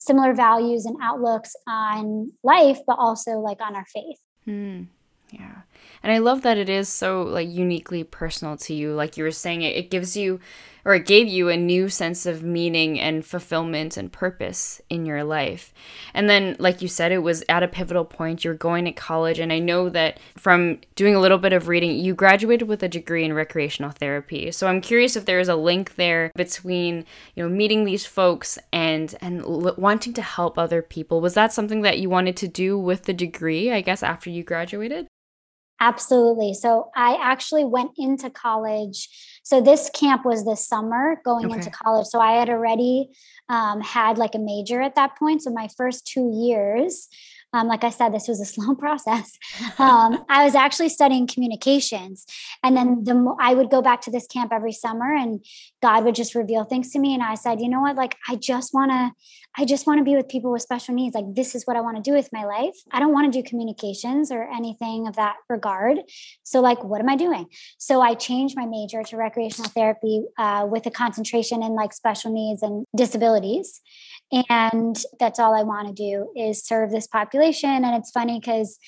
similar 0.00 0.34
values 0.34 0.86
and 0.86 0.96
outlooks 1.00 1.54
on 1.68 2.32
life, 2.42 2.78
but 2.86 2.98
also 2.98 3.38
like 3.38 3.60
on 3.60 3.76
our 3.76 3.86
faith. 3.86 4.18
Hmm. 4.44 4.82
Yeah. 5.30 5.62
And 6.02 6.12
I 6.12 6.18
love 6.18 6.42
that 6.42 6.58
it 6.58 6.68
is 6.68 6.88
so 6.88 7.22
like 7.22 7.48
uniquely 7.48 8.04
personal 8.04 8.56
to 8.58 8.74
you. 8.74 8.92
Like 8.94 9.16
you 9.16 9.24
were 9.24 9.30
saying, 9.30 9.62
it, 9.62 9.76
it 9.76 9.90
gives 9.90 10.16
you 10.16 10.40
or 10.84 10.94
it 10.94 11.06
gave 11.06 11.28
you 11.28 11.48
a 11.48 11.56
new 11.56 11.88
sense 11.88 12.26
of 12.26 12.42
meaning 12.42 12.98
and 12.98 13.24
fulfillment 13.24 13.96
and 13.96 14.12
purpose 14.12 14.80
in 14.88 15.04
your 15.04 15.24
life. 15.24 15.72
And 16.14 16.28
then, 16.28 16.56
like 16.58 16.82
you 16.82 16.88
said, 16.88 17.12
it 17.12 17.18
was 17.18 17.44
at 17.48 17.62
a 17.62 17.68
pivotal 17.68 18.04
point. 18.04 18.44
You're 18.44 18.54
going 18.54 18.84
to 18.86 18.92
college. 18.92 19.38
And 19.38 19.52
I 19.52 19.58
know 19.58 19.88
that 19.90 20.18
from 20.36 20.80
doing 20.94 21.14
a 21.14 21.20
little 21.20 21.38
bit 21.38 21.52
of 21.52 21.68
reading, 21.68 21.98
you 21.98 22.14
graduated 22.14 22.68
with 22.68 22.82
a 22.82 22.88
degree 22.88 23.24
in 23.24 23.32
recreational 23.32 23.90
therapy. 23.90 24.50
So 24.52 24.66
I'm 24.66 24.80
curious 24.80 25.16
if 25.16 25.26
there 25.26 25.40
is 25.40 25.48
a 25.48 25.56
link 25.56 25.96
there 25.96 26.32
between, 26.34 27.04
you 27.34 27.42
know, 27.42 27.48
meeting 27.48 27.84
these 27.84 28.06
folks 28.06 28.58
and, 28.72 29.14
and 29.20 29.42
l- 29.42 29.74
wanting 29.76 30.14
to 30.14 30.22
help 30.22 30.58
other 30.58 30.82
people. 30.82 31.20
Was 31.20 31.34
that 31.34 31.52
something 31.52 31.82
that 31.82 31.98
you 31.98 32.08
wanted 32.08 32.36
to 32.38 32.48
do 32.48 32.78
with 32.78 33.04
the 33.04 33.12
degree, 33.12 33.72
I 33.72 33.80
guess, 33.80 34.02
after 34.02 34.30
you 34.30 34.42
graduated? 34.42 35.06
Absolutely. 35.80 36.52
So 36.52 36.90
I 36.94 37.18
actually 37.22 37.64
went 37.64 37.92
into 37.96 38.28
college. 38.28 39.08
So 39.42 39.62
this 39.62 39.90
camp 39.94 40.26
was 40.26 40.44
this 40.44 40.66
summer 40.66 41.20
going 41.24 41.46
okay. 41.46 41.54
into 41.54 41.70
college. 41.70 42.06
So 42.06 42.20
I 42.20 42.32
had 42.32 42.50
already 42.50 43.08
um, 43.48 43.80
had 43.80 44.18
like 44.18 44.34
a 44.34 44.38
major 44.38 44.82
at 44.82 44.94
that 44.96 45.16
point. 45.18 45.42
So 45.42 45.50
my 45.50 45.68
first 45.78 46.06
two 46.06 46.30
years, 46.32 47.08
um, 47.52 47.66
like 47.66 47.84
I 47.84 47.90
said, 47.90 48.12
this 48.12 48.28
was 48.28 48.40
a 48.40 48.44
slow 48.54 48.74
process. 48.74 49.38
Um, 49.78 50.24
I 50.28 50.44
was 50.44 50.54
actually 50.54 50.90
studying 50.90 51.26
communications, 51.26 52.26
and 52.62 52.76
then 52.76 53.04
the 53.04 53.34
I 53.40 53.54
would 53.54 53.70
go 53.70 53.80
back 53.80 54.02
to 54.02 54.10
this 54.10 54.26
camp 54.26 54.52
every 54.52 54.72
summer, 54.72 55.14
and 55.14 55.44
God 55.80 56.04
would 56.04 56.14
just 56.14 56.34
reveal 56.34 56.64
things 56.64 56.90
to 56.92 56.98
me. 56.98 57.14
And 57.14 57.22
I 57.22 57.34
said, 57.34 57.60
you 57.60 57.68
know 57.68 57.80
what? 57.80 57.96
Like, 57.96 58.16
I 58.28 58.36
just 58.36 58.74
want 58.74 58.90
to, 58.90 59.12
I 59.56 59.64
just 59.64 59.86
want 59.86 59.98
to 59.98 60.04
be 60.04 60.16
with 60.16 60.28
people 60.28 60.52
with 60.52 60.62
special 60.62 60.94
needs. 60.94 61.14
Like, 61.14 61.34
this 61.34 61.54
is 61.54 61.64
what 61.64 61.76
I 61.76 61.80
want 61.80 61.96
to 61.96 62.02
do 62.02 62.14
with 62.14 62.28
my 62.32 62.44
life. 62.44 62.76
I 62.90 63.00
don't 63.00 63.12
want 63.12 63.32
to 63.32 63.42
do 63.42 63.48
communications 63.48 64.30
or 64.30 64.42
anything 64.42 65.06
of 65.06 65.16
that 65.16 65.36
regard. 65.48 65.98
So, 66.42 66.60
like, 66.60 66.84
what 66.84 67.00
am 67.00 67.08
I 67.08 67.16
doing? 67.16 67.46
So 67.78 68.00
I 68.02 68.14
changed 68.14 68.56
my 68.56 68.66
major 68.66 69.02
to 69.02 69.16
recreational 69.16 69.70
therapy 69.70 70.24
uh, 70.38 70.66
with 70.70 70.84
a 70.86 70.90
concentration 70.90 71.62
in 71.62 71.72
like 71.72 71.92
special 71.92 72.32
needs 72.32 72.62
and 72.62 72.84
disabilities 72.94 73.80
and 74.32 74.96
that's 75.18 75.38
all 75.38 75.54
I 75.54 75.62
want 75.62 75.88
to 75.88 75.94
do 75.94 76.30
is 76.36 76.64
serve 76.64 76.90
this 76.90 77.06
population. 77.06 77.84
And 77.84 77.96
it's 77.96 78.10
funny 78.10 78.38
because 78.38 78.78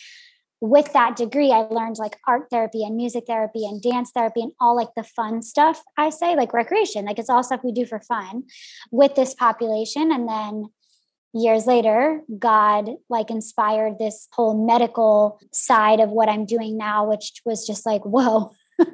with 0.60 0.92
that 0.92 1.16
degree, 1.16 1.50
I 1.50 1.62
learned 1.62 1.96
like 1.98 2.16
art 2.28 2.46
therapy 2.48 2.84
and 2.84 2.96
music 2.96 3.24
therapy 3.26 3.64
and 3.66 3.82
dance 3.82 4.12
therapy 4.14 4.42
and 4.42 4.52
all 4.60 4.76
like 4.76 4.90
the 4.96 5.02
fun 5.02 5.42
stuff 5.42 5.82
I 5.96 6.10
say, 6.10 6.36
like 6.36 6.52
recreation, 6.52 7.04
like 7.04 7.18
it's 7.18 7.28
all 7.28 7.42
stuff 7.42 7.64
we 7.64 7.72
do 7.72 7.84
for 7.84 7.98
fun 7.98 8.44
with 8.92 9.16
this 9.16 9.34
population. 9.34 10.12
And 10.12 10.28
then 10.28 10.66
years 11.34 11.66
later, 11.66 12.20
God 12.38 12.90
like 13.10 13.30
inspired 13.30 13.98
this 13.98 14.28
whole 14.32 14.64
medical 14.64 15.40
side 15.52 15.98
of 15.98 16.10
what 16.10 16.28
I'm 16.28 16.46
doing 16.46 16.76
now, 16.76 17.08
which 17.08 17.32
was 17.44 17.66
just 17.66 17.84
like, 17.84 18.02
whoa, 18.04 18.52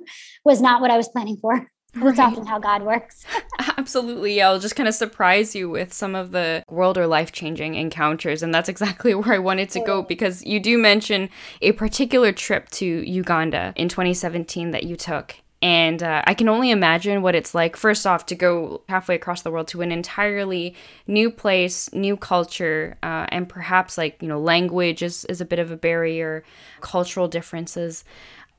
was 0.46 0.62
not 0.62 0.80
what 0.80 0.90
I 0.90 0.96
was 0.96 1.08
planning 1.08 1.36
for. 1.36 1.70
That's 1.94 2.18
right. 2.18 2.20
often 2.20 2.46
how 2.46 2.58
God 2.58 2.82
works. 2.82 3.24
Absolutely. 3.78 4.36
Yeah, 4.36 4.48
I'll 4.48 4.58
just 4.58 4.76
kind 4.76 4.88
of 4.88 4.94
surprise 4.94 5.54
you 5.54 5.70
with 5.70 5.92
some 5.92 6.14
of 6.14 6.32
the 6.32 6.62
world 6.68 6.98
or 6.98 7.06
life 7.06 7.32
changing 7.32 7.74
encounters. 7.74 8.42
And 8.42 8.54
that's 8.54 8.68
exactly 8.68 9.14
where 9.14 9.34
I 9.34 9.38
wanted 9.38 9.70
to 9.70 9.80
go 9.80 10.02
because 10.02 10.44
you 10.44 10.60
do 10.60 10.78
mention 10.78 11.30
a 11.62 11.72
particular 11.72 12.32
trip 12.32 12.68
to 12.72 12.86
Uganda 12.86 13.72
in 13.76 13.88
2017 13.88 14.70
that 14.72 14.84
you 14.84 14.96
took. 14.96 15.36
And 15.60 16.02
uh, 16.04 16.22
I 16.24 16.34
can 16.34 16.48
only 16.48 16.70
imagine 16.70 17.20
what 17.20 17.34
it's 17.34 17.52
like, 17.52 17.76
first 17.76 18.06
off, 18.06 18.26
to 18.26 18.36
go 18.36 18.82
halfway 18.88 19.16
across 19.16 19.42
the 19.42 19.50
world 19.50 19.66
to 19.68 19.82
an 19.82 19.90
entirely 19.90 20.76
new 21.08 21.32
place, 21.32 21.92
new 21.92 22.16
culture, 22.16 22.96
uh, 23.02 23.26
and 23.30 23.48
perhaps 23.48 23.98
like, 23.98 24.22
you 24.22 24.28
know, 24.28 24.38
language 24.38 25.02
is, 25.02 25.24
is 25.24 25.40
a 25.40 25.44
bit 25.44 25.58
of 25.58 25.72
a 25.72 25.76
barrier, 25.76 26.44
cultural 26.80 27.26
differences. 27.26 28.04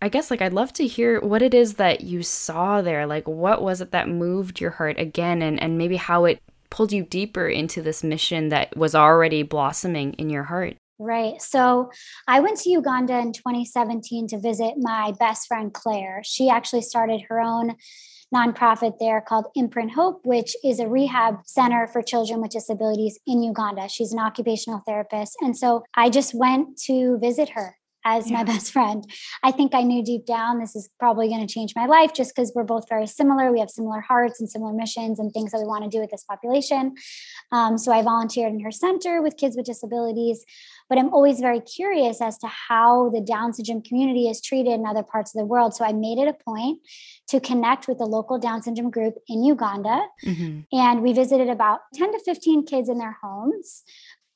I 0.02 0.10
guess 0.10 0.32
like 0.32 0.42
I'd 0.42 0.54
love 0.54 0.72
to 0.74 0.88
hear 0.88 1.20
what 1.20 1.42
it 1.42 1.54
is 1.54 1.76
that 1.76 2.02
you 2.02 2.24
saw 2.24 2.82
there. 2.82 3.06
Like 3.06 3.28
what 3.28 3.62
was 3.62 3.82
it 3.82 3.92
that 3.92 4.08
moved 4.08 4.62
your 4.62 4.72
heart 4.72 4.98
again 4.98 5.42
and, 5.42 5.62
and 5.62 5.78
maybe 5.78 5.98
how 5.98 6.26
it 6.26 6.42
pulled 6.70 6.92
you 6.94 7.04
deeper 7.04 7.48
into 7.48 7.82
this 7.82 8.04
mission 8.04 8.50
that 8.50 8.76
was 8.78 8.96
already 8.96 9.44
blossoming 9.44 10.14
in 10.14 10.30
your 10.30 10.44
heart? 10.44 10.78
Right. 11.00 11.42
So 11.42 11.92
I 12.28 12.42
went 12.42 12.60
to 12.60 12.70
Uganda 12.70 13.18
in 13.20 13.34
2017 13.34 14.28
to 14.28 14.40
visit 14.40 14.74
my 14.78 15.14
best 15.20 15.48
friend 15.48 15.74
Claire. 15.74 16.22
She 16.26 16.50
actually 16.50 16.82
started 16.82 17.22
her 17.30 17.40
own 17.40 17.76
nonprofit 18.36 19.00
there 19.00 19.22
called 19.22 19.48
Imprint 19.56 19.92
Hope, 19.92 20.22
which 20.24 20.56
is 20.64 20.80
a 20.80 20.88
rehab 20.88 21.40
center 21.46 21.88
for 21.88 22.02
children 22.02 22.42
with 22.42 22.52
disabilities 22.52 23.18
in 23.26 23.42
Uganda. 23.42 23.88
She's 23.88 24.14
an 24.14 24.20
occupational 24.20 24.84
therapist. 24.86 25.36
And 25.42 25.58
so 25.58 25.84
I 25.96 26.10
just 26.10 26.36
went 26.36 26.78
to 26.86 27.18
visit 27.18 27.50
her 27.50 27.79
as 28.18 28.30
yeah. 28.30 28.38
my 28.38 28.44
best 28.44 28.72
friend. 28.72 29.10
I 29.44 29.52
think 29.52 29.74
I 29.74 29.84
knew 29.84 30.04
deep 30.04 30.26
down 30.26 30.60
this 30.60 30.76
is 30.76 30.90
probably 31.00 31.28
going 31.28 31.46
to 31.46 31.54
change 31.54 31.74
my 31.76 31.86
life 31.86 32.14
just 32.14 32.36
because 32.36 32.52
we're 32.56 32.64
both 32.64 32.88
very 32.90 33.08
similar. 33.08 33.52
We 33.52 33.60
have 33.60 33.70
similar 33.70 34.02
hearts 34.02 34.40
and 34.40 34.50
similar 34.50 34.74
missions 34.74 35.20
and 35.20 35.32
things 35.32 35.52
that 35.52 35.60
we 35.60 35.66
want 35.66 35.84
to 35.84 35.90
do 35.90 36.00
with 36.00 36.12
this 36.12 36.24
population. 36.24 36.96
Um, 37.52 37.78
so 37.78 37.92
I 37.92 38.02
volunteered 38.02 38.54
in 38.54 38.60
her 38.62 38.72
center 38.72 39.22
with 39.22 39.38
kids 39.38 39.56
with 39.56 39.66
disabilities. 39.66 40.46
But 40.90 40.98
I'm 40.98 41.14
always 41.14 41.40
very 41.40 41.60
curious 41.60 42.20
as 42.20 42.38
to 42.40 42.48
how 42.48 43.10
the 43.10 43.22
Down 43.22 43.54
syndrome 43.54 43.84
community 43.84 44.28
is 44.28 44.42
treated 44.42 44.74
in 44.74 44.88
other 44.88 45.04
parts 45.04 45.36
of 45.36 45.40
the 45.40 45.46
world. 45.46 45.76
So 45.76 45.86
I 45.86 45.94
made 45.94 46.18
it 46.18 46.28
a 46.28 46.34
point 46.34 46.80
to 47.28 47.40
connect 47.40 47.88
with 47.88 48.00
the 48.00 48.06
local 48.06 48.40
Down 48.40 48.64
syndrome 48.64 48.90
group 48.90 49.14
in 49.28 49.44
Uganda. 49.44 50.02
Mm-hmm. 50.26 50.62
And 50.72 51.02
we 51.04 51.14
visited 51.14 51.48
about 51.48 51.82
10 51.94 52.12
to 52.14 52.20
15 52.20 52.66
kids 52.66 52.90
in 52.90 52.98
their 52.98 53.16
homes. 53.22 53.84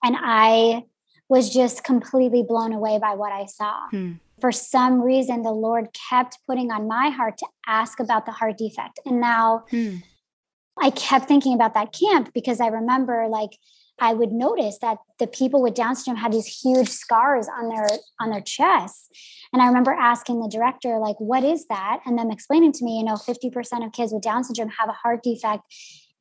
And 0.04 0.16
I 0.20 0.84
was 1.30 1.50
just 1.50 1.84
completely 1.84 2.44
blown 2.44 2.74
away 2.74 3.00
by 3.00 3.16
what 3.16 3.32
I 3.32 3.46
saw. 3.46 3.88
Hmm. 3.90 4.14
For 4.42 4.52
some 4.52 5.02
reason, 5.02 5.44
the 5.44 5.52
Lord 5.52 5.88
kept 6.10 6.38
putting 6.48 6.72
on 6.72 6.88
my 6.88 7.10
heart 7.10 7.38
to 7.38 7.48
ask 7.66 8.00
about 8.00 8.26
the 8.26 8.32
heart 8.32 8.58
defect. 8.58 9.00
And 9.06 9.22
now 9.22 9.66
hmm. 9.70 9.98
I 10.82 10.90
kept 10.90 11.28
thinking 11.28 11.54
about 11.54 11.74
that 11.76 11.94
camp 11.94 12.32
because 12.34 12.60
I 12.60 12.68
remember 12.68 13.28
like 13.30 13.52
I 14.00 14.14
would 14.14 14.32
notice 14.32 14.80
that 14.80 14.98
the 15.20 15.28
people 15.28 15.62
with 15.62 15.76
Down 15.76 15.96
syndrome 15.96 16.22
had 16.22 16.34
these 16.34 16.48
huge 16.48 16.90
scars 16.90 17.48
on 17.48 17.70
their 17.70 17.88
on 18.20 18.32
their 18.32 18.42
chests. 18.42 19.08
And 19.54 19.62
I 19.62 19.68
remember 19.68 19.92
asking 19.92 20.42
the 20.42 20.50
director, 20.50 20.98
like, 20.98 21.16
what 21.20 21.44
is 21.44 21.68
that? 21.68 22.00
And 22.06 22.18
them 22.18 22.32
explaining 22.32 22.72
to 22.74 22.86
me, 22.86 22.98
you 22.98 23.06
know, 23.06 23.14
50% 23.14 23.86
of 23.86 23.92
kids 23.92 24.12
with 24.12 24.24
Down 24.24 24.44
syndrome 24.44 24.70
have 24.80 24.90
a 24.90 24.94
heart 24.94 25.22
defect 25.24 25.64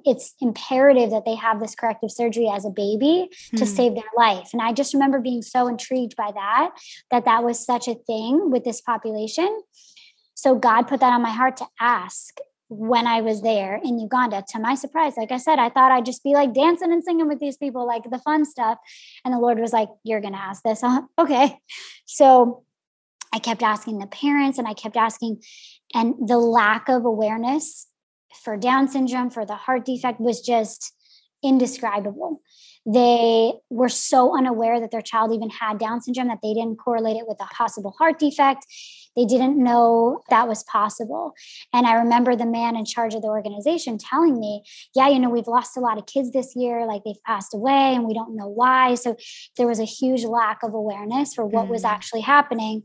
it's 0.04 0.34
imperative 0.40 1.10
that 1.10 1.24
they 1.24 1.34
have 1.34 1.60
this 1.60 1.74
corrective 1.74 2.10
surgery 2.10 2.48
as 2.48 2.64
a 2.64 2.70
baby 2.70 3.28
mm. 3.30 3.58
to 3.58 3.64
hmm. 3.64 3.70
save 3.70 3.94
their 3.94 4.04
life 4.16 4.50
and 4.52 4.62
i 4.62 4.72
just 4.72 4.94
remember 4.94 5.20
being 5.20 5.42
so 5.42 5.66
intrigued 5.66 6.16
by 6.16 6.30
that 6.32 6.70
that 7.10 7.24
that 7.24 7.44
was 7.44 7.64
such 7.64 7.88
a 7.88 7.94
thing 7.94 8.50
with 8.50 8.64
this 8.64 8.80
population 8.80 9.60
so 10.34 10.54
god 10.54 10.82
put 10.82 11.00
that 11.00 11.12
on 11.12 11.22
my 11.22 11.30
heart 11.30 11.56
to 11.56 11.66
ask 11.80 12.38
when 12.68 13.06
i 13.06 13.20
was 13.20 13.42
there 13.42 13.80
in 13.84 13.98
uganda 13.98 14.44
to 14.48 14.58
my 14.58 14.74
surprise 14.74 15.14
like 15.16 15.32
i 15.32 15.36
said 15.36 15.58
i 15.58 15.68
thought 15.68 15.92
i'd 15.92 16.06
just 16.06 16.24
be 16.24 16.32
like 16.32 16.54
dancing 16.54 16.92
and 16.92 17.04
singing 17.04 17.28
with 17.28 17.38
these 17.38 17.56
people 17.56 17.86
like 17.86 18.08
the 18.10 18.18
fun 18.18 18.44
stuff 18.44 18.78
and 19.24 19.34
the 19.34 19.38
lord 19.38 19.58
was 19.58 19.72
like 19.72 19.88
you're 20.04 20.20
gonna 20.20 20.36
ask 20.36 20.62
this 20.62 20.80
huh? 20.80 21.02
okay 21.18 21.58
so 22.06 22.64
i 23.32 23.38
kept 23.38 23.62
asking 23.62 23.98
the 23.98 24.06
parents 24.06 24.58
and 24.58 24.66
i 24.66 24.74
kept 24.74 24.96
asking 24.96 25.42
and 25.94 26.14
the 26.26 26.38
lack 26.38 26.88
of 26.88 27.04
awareness 27.04 27.86
for 28.44 28.56
Down 28.56 28.88
syndrome, 28.88 29.30
for 29.30 29.44
the 29.44 29.54
heart 29.54 29.84
defect 29.84 30.20
was 30.20 30.40
just 30.40 30.92
indescribable. 31.42 32.40
They 32.84 33.52
were 33.70 33.88
so 33.88 34.36
unaware 34.36 34.80
that 34.80 34.90
their 34.90 35.02
child 35.02 35.32
even 35.32 35.50
had 35.50 35.78
Down 35.78 36.00
syndrome 36.00 36.28
that 36.28 36.40
they 36.42 36.52
didn't 36.52 36.76
correlate 36.76 37.16
it 37.16 37.28
with 37.28 37.40
a 37.40 37.46
possible 37.54 37.94
heart 37.96 38.18
defect. 38.18 38.66
They 39.14 39.24
didn't 39.24 39.62
know 39.62 40.22
that 40.30 40.48
was 40.48 40.64
possible. 40.64 41.34
And 41.72 41.86
I 41.86 41.94
remember 41.94 42.34
the 42.34 42.46
man 42.46 42.76
in 42.76 42.84
charge 42.84 43.14
of 43.14 43.22
the 43.22 43.28
organization 43.28 43.98
telling 43.98 44.40
me, 44.40 44.64
Yeah, 44.96 45.08
you 45.08 45.20
know, 45.20 45.30
we've 45.30 45.46
lost 45.46 45.76
a 45.76 45.80
lot 45.80 45.98
of 45.98 46.06
kids 46.06 46.32
this 46.32 46.56
year, 46.56 46.86
like 46.86 47.02
they've 47.04 47.22
passed 47.24 47.54
away 47.54 47.94
and 47.94 48.04
we 48.04 48.14
don't 48.14 48.36
know 48.36 48.48
why. 48.48 48.94
So 48.94 49.16
there 49.56 49.68
was 49.68 49.78
a 49.78 49.84
huge 49.84 50.24
lack 50.24 50.62
of 50.62 50.74
awareness 50.74 51.34
for 51.34 51.46
what 51.46 51.66
mm. 51.66 51.70
was 51.70 51.84
actually 51.84 52.22
happening. 52.22 52.82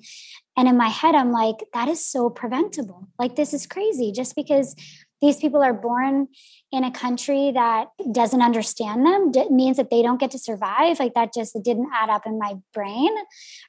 And 0.56 0.68
in 0.68 0.78
my 0.78 0.90
head, 0.90 1.16
I'm 1.16 1.32
like, 1.32 1.56
That 1.74 1.88
is 1.88 2.06
so 2.06 2.30
preventable. 2.30 3.08
Like, 3.18 3.36
this 3.36 3.54
is 3.54 3.66
crazy 3.66 4.12
just 4.12 4.36
because 4.36 4.76
these 5.22 5.38
people 5.38 5.64
are 5.64 5.74
born 5.74 6.28
in 6.72 6.84
a 6.84 6.92
country 6.92 7.52
that 7.52 7.88
doesn't 8.12 8.42
understand 8.42 9.06
them 9.06 9.32
it 9.34 9.52
means 9.52 9.78
that 9.78 9.90
they 9.90 10.02
don't 10.02 10.20
get 10.20 10.32
to 10.32 10.40
survive. 10.40 11.00
Like 11.00 11.14
that 11.14 11.34
just 11.34 11.58
didn't 11.64 11.90
add 11.94 12.10
up 12.10 12.26
in 12.26 12.38
my 12.38 12.56
brain 12.74 13.12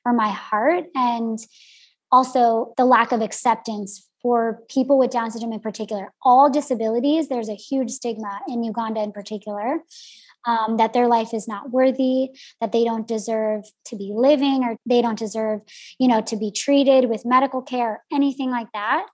or 0.05 0.13
my 0.13 0.29
heart. 0.29 0.85
And 0.95 1.39
also 2.11 2.73
the 2.77 2.85
lack 2.85 3.13
of 3.13 3.21
acceptance 3.21 4.09
for 4.23 4.63
people 4.69 4.99
with 4.99 5.11
down 5.11 5.31
syndrome 5.31 5.53
in 5.53 5.61
particular. 5.61 6.13
All 6.23 6.51
disabilities 6.51 7.29
there's 7.29 7.49
a 7.49 7.55
huge 7.55 7.91
stigma 7.91 8.41
in 8.49 8.63
uganda 8.65 9.03
in 9.03 9.13
particular 9.13 9.81
um, 10.47 10.79
that 10.79 10.93
their 10.93 11.09
life 11.09 11.35
is 11.35 11.47
not 11.47 11.71
worthy 11.71 12.31
that 12.61 12.73
they 12.73 12.85
don't 12.85 13.07
deserve 13.07 13.65
to 13.87 13.97
be 13.97 14.13
living 14.15 14.65
or 14.65 14.77
they 14.87 15.03
don't 15.03 15.19
deserve 15.19 15.61
you 15.99 16.09
know 16.09 16.21
to 16.23 16.37
be 16.37 16.51
treated 16.51 17.09
with 17.09 17.27
medical 17.27 17.63
care 17.63 17.91
or 17.91 18.03
anything 18.13 18.51
like 18.51 18.69
that 18.73 19.07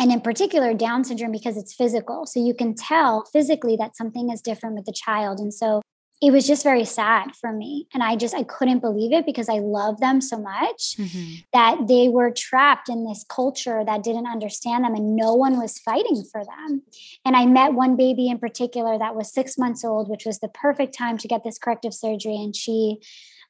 and 0.00 0.10
in 0.10 0.20
particular 0.22 0.72
down 0.72 1.04
syndrome 1.04 1.30
because 1.30 1.58
it's 1.58 1.74
physical. 1.74 2.26
So 2.26 2.44
you 2.44 2.54
can 2.54 2.74
tell 2.74 3.26
physically 3.26 3.76
that 3.76 3.96
something 3.96 4.30
is 4.30 4.40
different 4.40 4.74
with 4.74 4.86
the 4.86 4.92
child. 4.92 5.38
And 5.38 5.52
so 5.52 5.82
it 6.22 6.32
was 6.32 6.46
just 6.46 6.62
very 6.62 6.84
sad 6.84 7.34
for 7.36 7.52
me. 7.52 7.86
And 7.94 8.02
i 8.02 8.16
just 8.16 8.34
i 8.34 8.42
couldn't 8.42 8.80
believe 8.80 9.12
it 9.12 9.26
because 9.26 9.48
i 9.48 9.58
love 9.58 10.00
them 10.00 10.20
so 10.20 10.38
much 10.38 10.96
mm-hmm. 10.96 11.34
that 11.52 11.86
they 11.88 12.08
were 12.08 12.30
trapped 12.30 12.88
in 12.88 13.06
this 13.06 13.24
culture 13.28 13.82
that 13.84 14.02
didn't 14.02 14.26
understand 14.26 14.84
them 14.84 14.94
and 14.94 15.16
no 15.16 15.34
one 15.34 15.58
was 15.58 15.78
fighting 15.78 16.24
for 16.30 16.42
them. 16.44 16.82
And 17.24 17.36
i 17.36 17.46
met 17.46 17.74
one 17.74 17.96
baby 17.96 18.28
in 18.28 18.38
particular 18.38 18.98
that 18.98 19.14
was 19.14 19.32
6 19.32 19.58
months 19.58 19.84
old 19.84 20.08
which 20.08 20.24
was 20.24 20.40
the 20.40 20.48
perfect 20.48 20.96
time 20.96 21.18
to 21.18 21.28
get 21.28 21.44
this 21.44 21.58
corrective 21.58 21.94
surgery. 21.94 22.36
And 22.36 22.56
she 22.56 23.00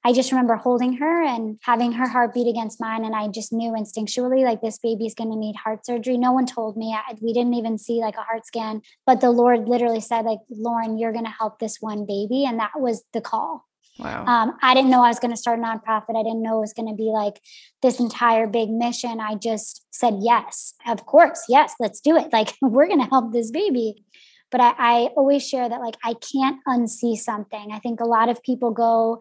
I 0.05 0.13
just 0.13 0.33
remember 0.33 0.57
holding 0.57 0.95
her 0.95 1.23
and 1.23 1.59
having 1.63 1.93
her 1.93 2.09
heart 2.09 2.33
beat 2.33 2.49
against 2.49 2.81
mine. 2.81 3.05
And 3.05 3.15
I 3.15 3.29
just 3.29 3.53
knew 3.53 3.73
instinctually, 3.73 4.45
like, 4.45 4.63
this 4.63 4.79
baby's 4.79 5.15
going 5.15 5.31
to 5.31 5.37
need 5.37 5.57
heart 5.57 5.85
surgery. 5.85 6.17
No 6.17 6.33
one 6.33 6.47
told 6.47 6.77
me. 6.77 6.97
I, 6.97 7.15
we 7.21 7.35
didn't 7.35 7.55
even 7.55 7.77
see 7.77 8.01
like 8.01 8.17
a 8.17 8.23
heart 8.23 8.47
scan. 8.47 8.81
But 9.05 9.21
the 9.21 9.31
Lord 9.31 9.69
literally 9.69 10.01
said, 10.01 10.25
like, 10.25 10.39
Lauren, 10.51 10.99
you're 10.99 11.13
going 11.13 11.27
to 11.27 11.31
help 11.31 11.59
this 11.59 11.79
one 11.81 12.07
baby. 12.07 12.45
And 12.47 12.59
that 12.59 12.73
was 12.77 13.05
the 13.13 13.21
call. 13.21 13.67
Wow. 13.99 14.25
Um, 14.25 14.57
I 14.63 14.73
didn't 14.73 14.91
know 14.91 15.03
I 15.03 15.09
was 15.09 15.19
going 15.19 15.33
to 15.33 15.37
start 15.37 15.59
a 15.59 15.63
nonprofit. 15.63 16.19
I 16.19 16.23
didn't 16.23 16.43
know 16.43 16.59
it 16.59 16.61
was 16.61 16.73
going 16.73 16.89
to 16.89 16.95
be 16.95 17.11
like 17.13 17.39
this 17.83 18.01
entire 18.01 18.47
big 18.47 18.71
mission. 18.71 19.21
I 19.21 19.35
just 19.35 19.85
said, 19.91 20.15
yes, 20.21 20.73
of 20.87 21.05
course. 21.05 21.45
Yes, 21.49 21.75
let's 21.79 22.01
do 22.01 22.17
it. 22.17 22.33
Like, 22.33 22.55
we're 22.63 22.87
going 22.87 23.03
to 23.03 23.11
help 23.11 23.33
this 23.33 23.51
baby 23.51 24.05
but 24.51 24.61
I, 24.61 24.75
I, 24.79 24.95
always 25.17 25.47
share 25.47 25.69
that 25.69 25.81
like 25.81 25.97
i 26.05 26.15
can't 26.15 26.61
unsee 26.67 27.17
something 27.17 27.71
i 27.73 27.79
think 27.79 28.01
a 28.01 28.05
lot 28.05 28.29
of 28.29 28.43
people 28.43 28.71
go 28.71 29.21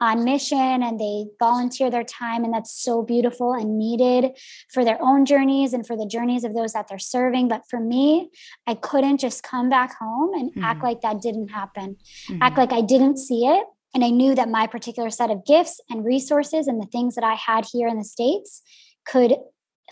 on 0.00 0.24
mission 0.24 0.82
and 0.82 0.98
they 0.98 1.26
volunteer 1.38 1.90
their 1.90 2.04
time 2.04 2.44
and 2.44 2.52
that's 2.52 2.72
so 2.72 3.02
beautiful 3.02 3.52
and 3.52 3.78
needed 3.78 4.36
for 4.72 4.84
their 4.84 5.00
own 5.00 5.24
journeys 5.24 5.72
and 5.72 5.86
for 5.86 5.96
the 5.96 6.06
journeys 6.06 6.44
of 6.44 6.54
those 6.54 6.72
that 6.72 6.88
they're 6.88 6.98
serving 6.98 7.48
but 7.48 7.62
for 7.68 7.80
me 7.80 8.30
i 8.66 8.74
couldn't 8.74 9.18
just 9.18 9.42
come 9.42 9.68
back 9.68 9.96
home 9.98 10.32
and 10.34 10.50
mm-hmm. 10.50 10.64
act 10.64 10.82
like 10.82 11.00
that 11.00 11.20
didn't 11.20 11.48
happen 11.48 11.96
mm-hmm. 12.28 12.42
act 12.42 12.58
like 12.58 12.72
i 12.72 12.80
didn't 12.80 13.16
see 13.16 13.46
it 13.46 13.64
and 13.94 14.04
i 14.04 14.10
knew 14.10 14.34
that 14.34 14.48
my 14.48 14.66
particular 14.66 15.10
set 15.10 15.30
of 15.30 15.44
gifts 15.44 15.80
and 15.88 16.04
resources 16.04 16.66
and 16.66 16.80
the 16.80 16.86
things 16.86 17.14
that 17.14 17.24
i 17.24 17.34
had 17.34 17.66
here 17.72 17.88
in 17.88 17.98
the 17.98 18.04
states 18.04 18.62
could 19.06 19.34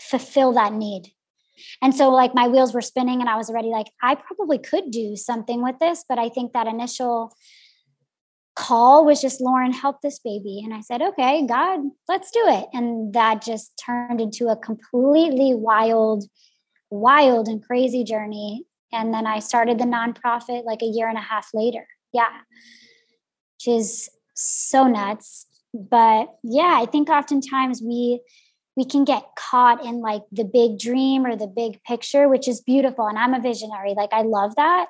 fulfill 0.01 0.53
that 0.53 0.73
need 0.73 1.11
and 1.81 1.95
so, 1.95 2.09
like, 2.09 2.33
my 2.33 2.47
wheels 2.47 2.73
were 2.73 2.81
spinning, 2.81 3.21
and 3.21 3.29
I 3.29 3.35
was 3.35 3.49
already 3.49 3.69
like, 3.69 3.87
I 4.01 4.15
probably 4.15 4.57
could 4.57 4.91
do 4.91 5.15
something 5.15 5.63
with 5.63 5.79
this. 5.79 6.03
But 6.07 6.19
I 6.19 6.29
think 6.29 6.53
that 6.53 6.67
initial 6.67 7.33
call 8.55 9.05
was 9.05 9.21
just 9.21 9.39
Lauren, 9.39 9.71
help 9.71 10.01
this 10.01 10.19
baby. 10.19 10.61
And 10.63 10.73
I 10.73 10.81
said, 10.81 11.01
okay, 11.01 11.45
God, 11.47 11.79
let's 12.09 12.29
do 12.31 12.43
it. 12.45 12.67
And 12.73 13.13
that 13.13 13.41
just 13.41 13.81
turned 13.83 14.19
into 14.19 14.47
a 14.47 14.57
completely 14.57 15.53
wild, 15.55 16.25
wild 16.89 17.47
and 17.47 17.63
crazy 17.63 18.03
journey. 18.03 18.65
And 18.91 19.13
then 19.13 19.25
I 19.25 19.39
started 19.39 19.77
the 19.77 19.85
nonprofit 19.85 20.65
like 20.65 20.81
a 20.81 20.87
year 20.87 21.07
and 21.07 21.17
a 21.17 21.21
half 21.21 21.47
later. 21.53 21.87
Yeah. 22.11 22.29
Which 23.55 23.73
is 23.75 24.09
so 24.35 24.87
nuts. 24.87 25.45
But 25.73 26.27
yeah, 26.43 26.75
I 26.81 26.85
think 26.85 27.09
oftentimes 27.09 27.81
we 27.81 28.21
we 28.79 28.85
can 28.85 29.03
get 29.03 29.25
caught 29.35 29.83
in 29.83 29.99
like 29.99 30.21
the 30.31 30.45
big 30.45 30.79
dream 30.79 31.25
or 31.25 31.35
the 31.35 31.47
big 31.47 31.83
picture, 31.83 32.29
which 32.29 32.47
is 32.47 32.61
beautiful. 32.61 33.07
And 33.07 33.19
I'm 33.19 33.33
a 33.33 33.41
visionary. 33.41 33.93
Like 33.93 34.13
I 34.13 34.21
love 34.21 34.55
that. 34.55 34.85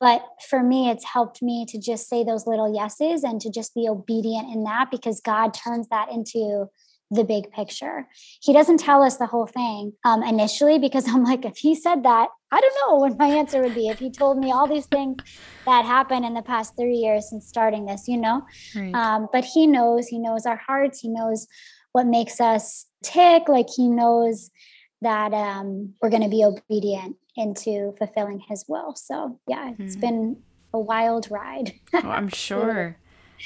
But 0.00 0.24
for 0.48 0.62
me, 0.62 0.88
it's 0.88 1.04
helped 1.04 1.42
me 1.42 1.66
to 1.68 1.78
just 1.78 2.08
say 2.08 2.24
those 2.24 2.46
little 2.46 2.74
yeses 2.74 3.22
and 3.22 3.38
to 3.42 3.50
just 3.50 3.74
be 3.74 3.86
obedient 3.86 4.50
in 4.50 4.64
that 4.64 4.90
because 4.90 5.20
God 5.20 5.52
turns 5.52 5.86
that 5.88 6.10
into 6.10 6.70
the 7.10 7.24
big 7.24 7.52
picture. 7.52 8.06
He 8.40 8.54
doesn't 8.54 8.78
tell 8.78 9.02
us 9.02 9.18
the 9.18 9.26
whole 9.26 9.46
thing 9.46 9.92
um, 10.06 10.22
initially 10.22 10.78
because 10.78 11.06
I'm 11.14 11.22
like, 11.22 11.44
if 11.44 11.58
he 11.58 11.74
said 11.74 12.04
that, 12.04 12.28
I 12.50 12.60
don't 12.62 12.74
know 12.80 12.94
what 12.94 13.18
my 13.18 13.26
answer 13.26 13.60
would 13.60 13.74
be. 13.74 13.88
If 13.88 13.98
he 13.98 14.10
told 14.10 14.38
me 14.38 14.50
all 14.50 14.66
these 14.66 14.86
things 14.86 15.18
that 15.66 15.84
happened 15.84 16.24
in 16.24 16.32
the 16.32 16.40
past 16.40 16.72
three 16.74 16.96
years 16.96 17.28
since 17.28 17.46
starting 17.46 17.84
this, 17.84 18.08
you 18.08 18.16
know? 18.16 18.46
Right. 18.74 18.94
Um, 18.94 19.28
but 19.30 19.44
he 19.44 19.66
knows, 19.66 20.08
he 20.08 20.18
knows 20.18 20.46
our 20.46 20.56
hearts, 20.56 21.00
he 21.00 21.08
knows 21.08 21.46
what 21.92 22.06
makes 22.06 22.40
us 22.40 22.86
tick. 23.02 23.48
Like 23.48 23.66
he 23.74 23.88
knows 23.88 24.50
that 25.02 25.32
um, 25.32 25.94
we're 26.00 26.10
going 26.10 26.22
to 26.22 26.28
be 26.28 26.44
obedient 26.44 27.16
into 27.36 27.94
fulfilling 27.98 28.40
his 28.40 28.64
will. 28.68 28.94
So, 28.94 29.38
yeah, 29.48 29.72
it's 29.78 29.96
mm-hmm. 29.96 30.00
been 30.00 30.36
a 30.74 30.78
wild 30.78 31.30
ride. 31.30 31.72
oh, 31.94 32.08
I'm 32.08 32.28
sure. 32.28 32.96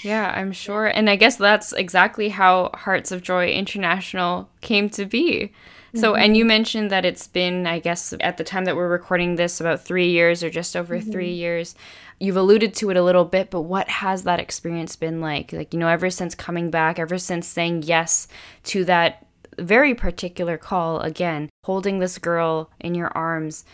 Yeah, 0.02 0.32
I'm 0.34 0.52
sure. 0.52 0.86
And 0.86 1.08
I 1.08 1.16
guess 1.16 1.36
that's 1.36 1.72
exactly 1.72 2.30
how 2.30 2.70
Hearts 2.74 3.12
of 3.12 3.22
Joy 3.22 3.50
International 3.50 4.50
came 4.60 4.88
to 4.90 5.06
be. 5.06 5.52
So, 5.94 6.12
mm-hmm. 6.12 6.22
and 6.22 6.36
you 6.36 6.44
mentioned 6.44 6.90
that 6.90 7.04
it's 7.04 7.28
been, 7.28 7.68
I 7.68 7.78
guess, 7.78 8.12
at 8.18 8.36
the 8.36 8.42
time 8.42 8.64
that 8.64 8.74
we're 8.74 8.88
recording 8.88 9.36
this, 9.36 9.60
about 9.60 9.84
three 9.84 10.10
years 10.10 10.42
or 10.42 10.50
just 10.50 10.74
over 10.74 10.98
mm-hmm. 10.98 11.12
three 11.12 11.32
years. 11.32 11.76
You've 12.18 12.36
alluded 12.36 12.74
to 12.74 12.90
it 12.90 12.96
a 12.96 13.02
little 13.02 13.24
bit, 13.24 13.50
but 13.50 13.62
what 13.62 13.88
has 13.88 14.24
that 14.24 14.40
experience 14.40 14.96
been 14.96 15.20
like? 15.20 15.52
Like, 15.52 15.72
you 15.72 15.78
know, 15.78 15.88
ever 15.88 16.10
since 16.10 16.34
coming 16.34 16.70
back, 16.70 16.98
ever 16.98 17.18
since 17.18 17.46
saying 17.46 17.84
yes 17.84 18.26
to 18.64 18.84
that 18.86 19.24
very 19.58 19.94
particular 19.94 20.58
call 20.58 21.00
again, 21.00 21.50
holding 21.64 21.98
this 21.98 22.18
girl 22.18 22.70
in 22.80 22.94
your 22.94 23.08
arms, 23.16 23.64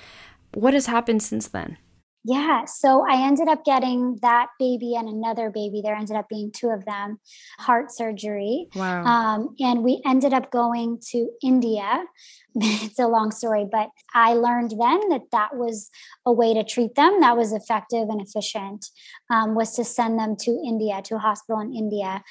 what 0.55 0.75
has 0.75 0.87
happened 0.87 1.23
since 1.23 1.49
then? 1.49 1.77
Yeah. 2.25 2.67
So 2.67 3.07
I 3.09 3.27
ended 3.27 3.49
up 3.49 3.65
getting 3.65 4.19
that 4.21 4.49
baby 4.59 4.95
and 4.95 5.09
another 5.09 5.51
baby. 5.51 5.81
There 5.83 5.95
ended 5.95 6.17
up 6.17 6.29
being 6.29 6.53
two 6.53 6.69
of 6.69 6.85
them, 6.85 7.19
heart 7.59 7.91
surgery. 7.91 8.69
Wow. 8.75 9.05
Um, 9.05 9.57
and 9.59 9.83
we 9.83 10.03
ended 10.05 10.35
up 10.35 10.51
going 10.51 11.01
to 11.13 11.31
India. 11.43 12.05
it's 12.55 12.99
a 12.99 13.07
long 13.07 13.31
story, 13.31 13.67
but 13.71 13.89
I 14.15 14.35
learned 14.35 14.73
then 14.73 15.09
that 15.09 15.31
that 15.33 15.57
was 15.57 15.89
a 16.27 16.33
way 16.33 16.53
to 16.53 16.63
treat 16.63 16.95
them 16.95 17.21
that 17.21 17.37
was 17.37 17.53
effective 17.53 18.09
and 18.11 18.21
efficient, 18.21 18.87
um, 19.31 19.55
was 19.55 19.75
to 19.77 19.85
send 19.85 20.19
them 20.19 20.37
to 20.41 20.51
India, 20.67 21.01
to 21.05 21.15
a 21.15 21.21
hospital 21.21 21.61
in 21.61 21.73
India. 21.75 22.23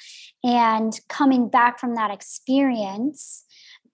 And 0.44 0.92
coming 1.08 1.48
back 1.48 1.80
from 1.80 1.96
that 1.96 2.12
experience, 2.12 3.44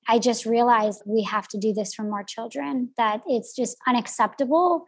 I 0.09 0.19
just 0.19 0.45
realized 0.47 1.03
we 1.07 1.23
have 1.23 1.49
to 1.49 1.59
do 1.59 1.73
this 1.73 1.95
for 1.95 2.03
more 2.03 2.23
children, 2.23 2.91
that 2.97 3.23
it's 3.27 3.55
just 3.55 3.77
unacceptable 3.87 4.85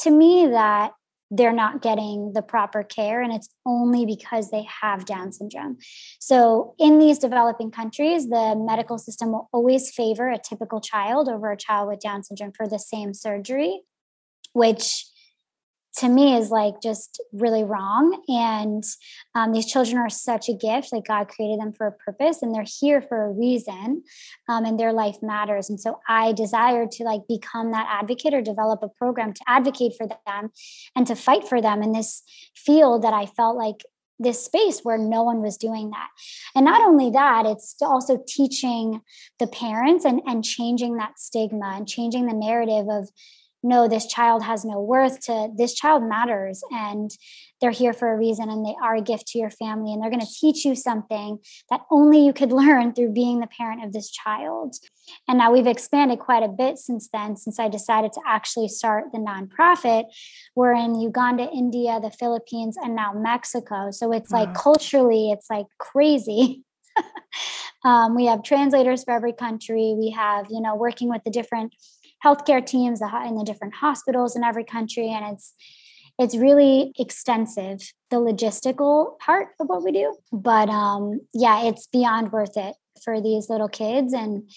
to 0.00 0.10
me 0.10 0.46
that 0.46 0.92
they're 1.30 1.52
not 1.52 1.82
getting 1.82 2.32
the 2.32 2.40
proper 2.40 2.82
care 2.82 3.20
and 3.20 3.32
it's 3.32 3.50
only 3.66 4.06
because 4.06 4.50
they 4.50 4.66
have 4.80 5.04
down 5.04 5.30
syndrome. 5.30 5.76
So 6.18 6.74
in 6.78 6.98
these 6.98 7.18
developing 7.18 7.70
countries 7.70 8.28
the 8.28 8.54
medical 8.56 8.98
system 8.98 9.32
will 9.32 9.48
always 9.52 9.90
favor 9.90 10.30
a 10.30 10.38
typical 10.38 10.80
child 10.80 11.28
over 11.28 11.50
a 11.52 11.56
child 11.56 11.88
with 11.88 12.00
down 12.00 12.24
syndrome 12.24 12.52
for 12.56 12.66
the 12.66 12.78
same 12.78 13.12
surgery 13.12 13.82
which 14.52 15.04
to 15.96 16.08
me 16.08 16.36
is 16.36 16.50
like 16.50 16.74
just 16.82 17.20
really 17.32 17.64
wrong 17.64 18.22
and 18.28 18.84
um, 19.34 19.52
these 19.52 19.66
children 19.66 19.98
are 19.98 20.08
such 20.08 20.48
a 20.48 20.54
gift 20.54 20.92
like 20.92 21.06
god 21.06 21.28
created 21.28 21.60
them 21.60 21.72
for 21.72 21.86
a 21.86 21.92
purpose 21.92 22.42
and 22.42 22.54
they're 22.54 22.64
here 22.80 23.00
for 23.00 23.24
a 23.24 23.32
reason 23.32 24.02
um, 24.48 24.64
and 24.64 24.78
their 24.78 24.92
life 24.92 25.16
matters 25.22 25.68
and 25.68 25.80
so 25.80 25.98
i 26.08 26.32
desire 26.32 26.86
to 26.90 27.04
like 27.04 27.22
become 27.28 27.72
that 27.72 27.86
advocate 27.90 28.34
or 28.34 28.42
develop 28.42 28.82
a 28.82 28.88
program 28.88 29.32
to 29.32 29.42
advocate 29.46 29.92
for 29.96 30.06
them 30.06 30.50
and 30.94 31.06
to 31.06 31.14
fight 31.14 31.48
for 31.48 31.60
them 31.60 31.82
in 31.82 31.92
this 31.92 32.22
field 32.54 33.02
that 33.02 33.14
i 33.14 33.26
felt 33.26 33.56
like 33.56 33.82
this 34.18 34.44
space 34.44 34.80
where 34.80 34.98
no 34.98 35.22
one 35.22 35.42
was 35.42 35.56
doing 35.56 35.90
that. 35.90 36.08
And 36.54 36.64
not 36.64 36.82
only 36.82 37.10
that 37.10 37.46
it's 37.46 37.76
also 37.80 38.22
teaching 38.26 39.00
the 39.38 39.46
parents 39.46 40.04
and 40.04 40.20
and 40.26 40.44
changing 40.44 40.96
that 40.96 41.18
stigma 41.18 41.74
and 41.76 41.86
changing 41.86 42.26
the 42.26 42.34
narrative 42.34 42.86
of 42.90 43.08
no, 43.62 43.88
this 43.88 44.06
child 44.06 44.42
has 44.44 44.64
no 44.64 44.80
worth 44.80 45.20
to 45.26 45.48
this 45.56 45.74
child 45.74 46.02
matters 46.04 46.62
and 46.70 47.10
they're 47.60 47.70
here 47.72 47.92
for 47.92 48.12
a 48.12 48.16
reason 48.16 48.48
and 48.48 48.64
they 48.64 48.76
are 48.82 48.96
a 48.96 49.02
gift 49.02 49.26
to 49.28 49.38
your 49.38 49.50
family 49.50 49.92
and 49.92 50.00
they're 50.00 50.10
going 50.10 50.24
to 50.24 50.32
teach 50.40 50.64
you 50.64 50.76
something 50.76 51.38
that 51.70 51.80
only 51.90 52.24
you 52.24 52.32
could 52.32 52.52
learn 52.58 52.92
through 52.92 53.12
being 53.12 53.40
the 53.40 53.48
parent 53.48 53.84
of 53.84 53.92
this 53.92 54.10
child. 54.10 54.76
And 55.26 55.38
now 55.38 55.52
we've 55.52 55.66
expanded 55.66 56.18
quite 56.18 56.42
a 56.42 56.48
bit 56.48 56.78
since 56.78 57.08
then, 57.12 57.36
since 57.36 57.58
I 57.58 57.68
decided 57.68 58.12
to 58.12 58.20
actually 58.26 58.68
start 58.68 59.06
the 59.12 59.18
nonprofit. 59.18 60.04
We're 60.54 60.74
in 60.74 61.00
Uganda, 61.00 61.48
India, 61.52 61.98
the 62.00 62.10
Philippines, 62.10 62.76
and 62.80 62.94
now 62.94 63.12
Mexico. 63.12 63.90
So 63.90 64.12
it's 64.12 64.30
wow. 64.30 64.44
like 64.44 64.54
culturally, 64.54 65.30
it's 65.30 65.50
like 65.50 65.66
crazy. 65.78 66.62
um, 67.84 68.14
we 68.14 68.26
have 68.26 68.42
translators 68.42 69.04
for 69.04 69.14
every 69.14 69.32
country. 69.32 69.94
We 69.96 70.10
have, 70.10 70.46
you 70.50 70.60
know, 70.60 70.76
working 70.76 71.08
with 71.08 71.24
the 71.24 71.30
different 71.30 71.74
healthcare 72.24 72.64
teams 72.64 73.00
in 73.00 73.36
the 73.36 73.44
different 73.44 73.74
hospitals 73.74 74.36
in 74.36 74.44
every 74.44 74.64
country 74.64 75.08
and 75.10 75.34
it's 75.34 75.54
it's 76.18 76.36
really 76.36 76.92
extensive 76.98 77.92
the 78.10 78.16
logistical 78.16 79.18
part 79.20 79.50
of 79.60 79.68
what 79.68 79.84
we 79.84 79.92
do. 79.92 80.16
But 80.32 80.68
um 80.68 81.20
yeah 81.32 81.62
it's 81.62 81.86
beyond 81.86 82.32
worth 82.32 82.56
it 82.56 82.74
for 83.04 83.20
these 83.20 83.48
little 83.48 83.68
kids 83.68 84.12
and 84.12 84.50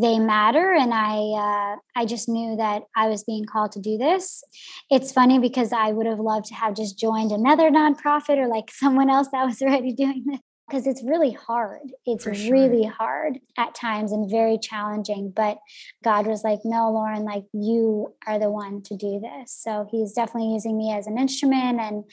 they 0.00 0.18
matter 0.18 0.74
and 0.74 0.92
i 0.94 1.16
uh, 1.16 1.76
i 1.96 2.04
just 2.04 2.28
knew 2.28 2.56
that 2.56 2.82
i 2.94 3.08
was 3.08 3.24
being 3.24 3.44
called 3.44 3.72
to 3.72 3.80
do 3.80 3.96
this. 3.96 4.42
It's 4.90 5.12
funny 5.12 5.38
because 5.38 5.72
i 5.72 5.92
would 5.92 6.06
have 6.06 6.20
loved 6.20 6.46
to 6.46 6.54
have 6.54 6.74
just 6.74 6.98
joined 6.98 7.32
another 7.32 7.70
nonprofit 7.70 8.38
or 8.38 8.48
like 8.48 8.70
someone 8.72 9.10
else 9.10 9.28
that 9.32 9.44
was 9.44 9.62
already 9.62 9.92
doing 9.92 10.24
this 10.26 10.40
because 10.68 10.86
it's 10.86 11.02
really 11.02 11.32
hard. 11.32 11.92
It's 12.04 12.24
sure. 12.24 12.32
really 12.32 12.84
hard 12.84 13.38
at 13.56 13.74
times 13.74 14.12
and 14.12 14.30
very 14.30 14.58
challenging. 14.58 15.32
But 15.34 15.58
God 16.04 16.26
was 16.26 16.44
like, 16.44 16.60
no, 16.64 16.90
Lauren, 16.90 17.24
like 17.24 17.44
you 17.52 18.14
are 18.26 18.38
the 18.38 18.50
one 18.50 18.82
to 18.82 18.96
do 18.96 19.20
this. 19.20 19.52
So 19.52 19.88
he's 19.90 20.12
definitely 20.12 20.52
using 20.52 20.76
me 20.76 20.92
as 20.92 21.06
an 21.06 21.18
instrument. 21.18 21.80
And 21.80 22.04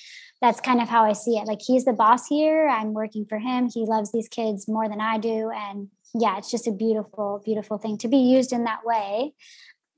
that's 0.42 0.62
kind 0.62 0.82
of 0.82 0.88
how 0.88 1.04
I 1.04 1.14
see 1.14 1.38
it. 1.38 1.48
Like 1.48 1.60
he's 1.66 1.86
the 1.86 1.94
boss 1.94 2.28
here. 2.28 2.68
I'm 2.68 2.94
working 2.94 3.26
for 3.28 3.40
him. 3.40 3.70
He 3.74 3.86
loves 3.86 4.12
these 4.12 4.30
kids 4.30 4.68
more 4.68 4.88
than 4.88 5.02
I 5.02 5.18
do. 5.18 5.52
And 5.54 5.90
yeah, 6.14 6.38
it's 6.38 6.52
just 6.52 6.68
a 6.68 6.72
beautiful, 6.72 7.42
beautiful 7.44 7.78
thing 7.78 7.98
to 8.00 8.08
be 8.08 8.18
used 8.18 8.54
in 8.54 8.64
that 8.64 8.86
way 8.86 9.34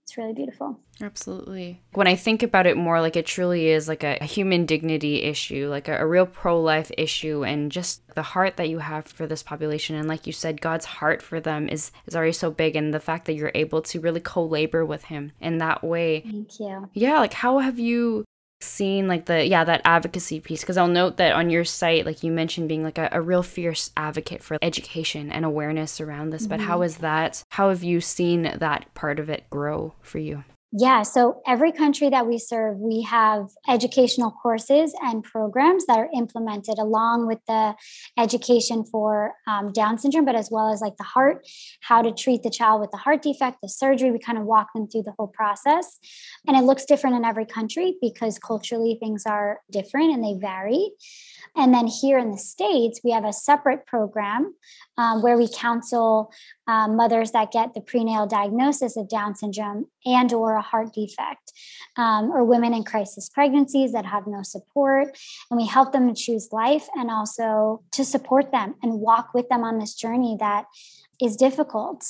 it's 0.08 0.18
really 0.18 0.32
beautiful. 0.32 0.80
Absolutely. 1.02 1.82
When 1.92 2.08
I 2.08 2.16
think 2.16 2.42
about 2.42 2.66
it 2.66 2.78
more, 2.78 3.02
like 3.02 3.18
it 3.18 3.26
truly 3.26 3.68
is 3.68 3.90
like 3.90 4.06
a, 4.06 4.18
a 4.22 4.24
human 4.24 4.66
dignity 4.66 5.24
issue, 5.24 5.68
like 5.68 5.90
a, 5.90 5.98
a 5.98 6.08
real 6.08 6.26
pro 6.26 6.62
life 6.62 6.90
issue, 6.98 7.44
and 7.44 7.70
just 7.70 8.08
the 8.16 8.22
heart 8.22 8.56
that 8.56 8.70
you 8.70 8.80
have 8.80 9.06
for 9.06 9.28
this 9.28 9.44
population. 9.44 9.98
And 9.98 10.08
like 10.08 10.26
you 10.26 10.32
said, 10.32 10.62
God's 10.62 10.86
heart 10.86 11.22
for 11.22 11.42
them 11.42 11.68
is, 11.68 11.92
is 12.06 12.16
already 12.16 12.32
so 12.32 12.50
big. 12.50 12.78
And 12.78 12.94
the 12.94 13.02
fact 13.02 13.26
that 13.26 13.34
you're 13.34 13.52
able 13.54 13.82
to 13.82 14.00
really 14.00 14.22
co 14.22 14.46
labor 14.46 14.86
with 14.86 15.04
Him 15.04 15.34
in 15.42 15.58
that 15.58 15.84
way. 15.84 16.22
Thank 16.22 16.58
you. 16.62 16.90
Yeah. 16.94 17.20
Like, 17.20 17.34
how 17.34 17.60
have 17.60 17.78
you 17.78 18.24
seen 18.60 19.08
like 19.08 19.26
the 19.26 19.46
yeah 19.46 19.64
that 19.64 19.82
advocacy 19.86 20.40
piece 20.40 20.62
because 20.62 20.78
i'll 20.78 20.88
note 20.88 21.18
that 21.18 21.34
on 21.34 21.50
your 21.50 21.64
site 21.64 22.06
like 22.06 22.24
you 22.24 22.32
mentioned 22.32 22.68
being 22.68 22.84
like 22.84 22.98
a, 22.98 23.08
a 23.12 23.22
real 23.22 23.44
fierce 23.44 23.92
advocate 23.96 24.42
for 24.42 24.58
education 24.62 25.32
and 25.32 25.46
awareness 25.46 26.02
around 26.02 26.32
this 26.32 26.44
mm-hmm. 26.44 26.50
but 26.50 26.60
how 26.62 26.80
mm-hmm. 26.80 27.02
that 27.02 27.44
how 27.50 27.70
have 27.70 27.84
you 27.84 28.02
seen 28.02 28.44
that 28.44 28.92
part 28.96 29.20
of 29.20 29.30
it 29.30 29.48
grow 29.52 29.94
for 30.02 30.18
you 30.18 30.44
yeah, 30.74 31.04
so 31.04 31.42
every 31.48 31.72
country 31.72 32.10
that 32.10 32.28
we 32.28 32.38
serve, 32.38 32.78
we 32.78 33.02
have 33.04 33.48
educational 33.70 34.32
courses 34.32 34.94
and 35.02 35.24
programs 35.24 35.86
that 35.86 35.98
are 35.98 36.10
implemented 36.14 36.78
along 36.78 37.26
with 37.26 37.40
the 37.48 37.74
education 38.18 38.84
for 38.84 39.34
um, 39.48 39.72
Down 39.72 39.98
syndrome, 39.98 40.26
but 40.26 40.36
as 40.36 40.50
well 40.52 40.70
as 40.70 40.82
like 40.82 40.98
the 40.98 41.06
heart, 41.06 41.48
how 41.82 42.02
to 42.02 42.12
treat 42.12 42.44
the 42.44 42.50
child 42.50 42.82
with 42.82 42.92
the 42.92 42.98
heart 42.98 43.22
defect, 43.22 43.60
the 43.62 43.70
surgery. 43.70 44.12
We 44.12 44.20
kind 44.20 44.38
of 44.38 44.44
walk 44.44 44.74
them 44.76 44.90
through 44.90 45.04
the 45.04 45.14
whole 45.18 45.30
process. 45.30 46.00
And 46.46 46.58
it 46.58 46.64
looks 46.64 46.84
different 46.84 47.16
in 47.16 47.24
every 47.24 47.46
country 47.46 47.96
because 48.02 48.38
culturally 48.38 48.98
things 49.00 49.24
are 49.26 49.62
different 49.72 50.14
and 50.14 50.22
they 50.22 50.36
vary. 50.38 50.92
And 51.58 51.74
then 51.74 51.88
here 51.88 52.20
in 52.20 52.32
the 52.32 52.38
States, 52.38 53.02
we 53.04 53.12
have 53.12 53.26
a 53.26 53.34
separate 53.34 53.88
program 53.88 54.54
um, 54.98 55.24
where 55.24 55.38
we 55.38 55.50
counsel 55.52 56.32
um, 56.68 56.96
mothers 56.96 57.32
that 57.32 57.52
get 57.52 57.74
the 57.74 57.82
prenatal 57.82 58.28
diagnosis 58.28 58.96
of 58.96 59.10
Down 59.10 59.36
syndrome 59.36 59.88
and 60.06 60.32
or 60.32 60.56
a 60.56 60.62
heart 60.62 60.94
defect, 60.94 61.52
um, 61.98 62.32
or 62.32 62.44
women 62.44 62.74
in 62.74 62.84
crisis 62.84 63.28
pregnancies 63.28 63.92
that 63.94 64.06
have 64.06 64.28
no 64.28 64.44
support, 64.44 65.18
and 65.50 65.58
we 65.58 65.66
help 65.66 65.92
them 65.94 66.08
to 66.08 66.14
choose 66.14 66.50
life 66.52 66.88
and 66.96 67.10
also 67.10 67.82
to 67.92 68.06
support 68.06 68.52
them 68.52 68.76
and 68.84 69.00
walk 69.02 69.34
with 69.34 69.50
them 69.50 69.64
on 69.64 69.80
this 69.80 69.96
journey 69.96 70.38
that 70.40 70.66
is 71.20 71.36
difficult 71.36 72.06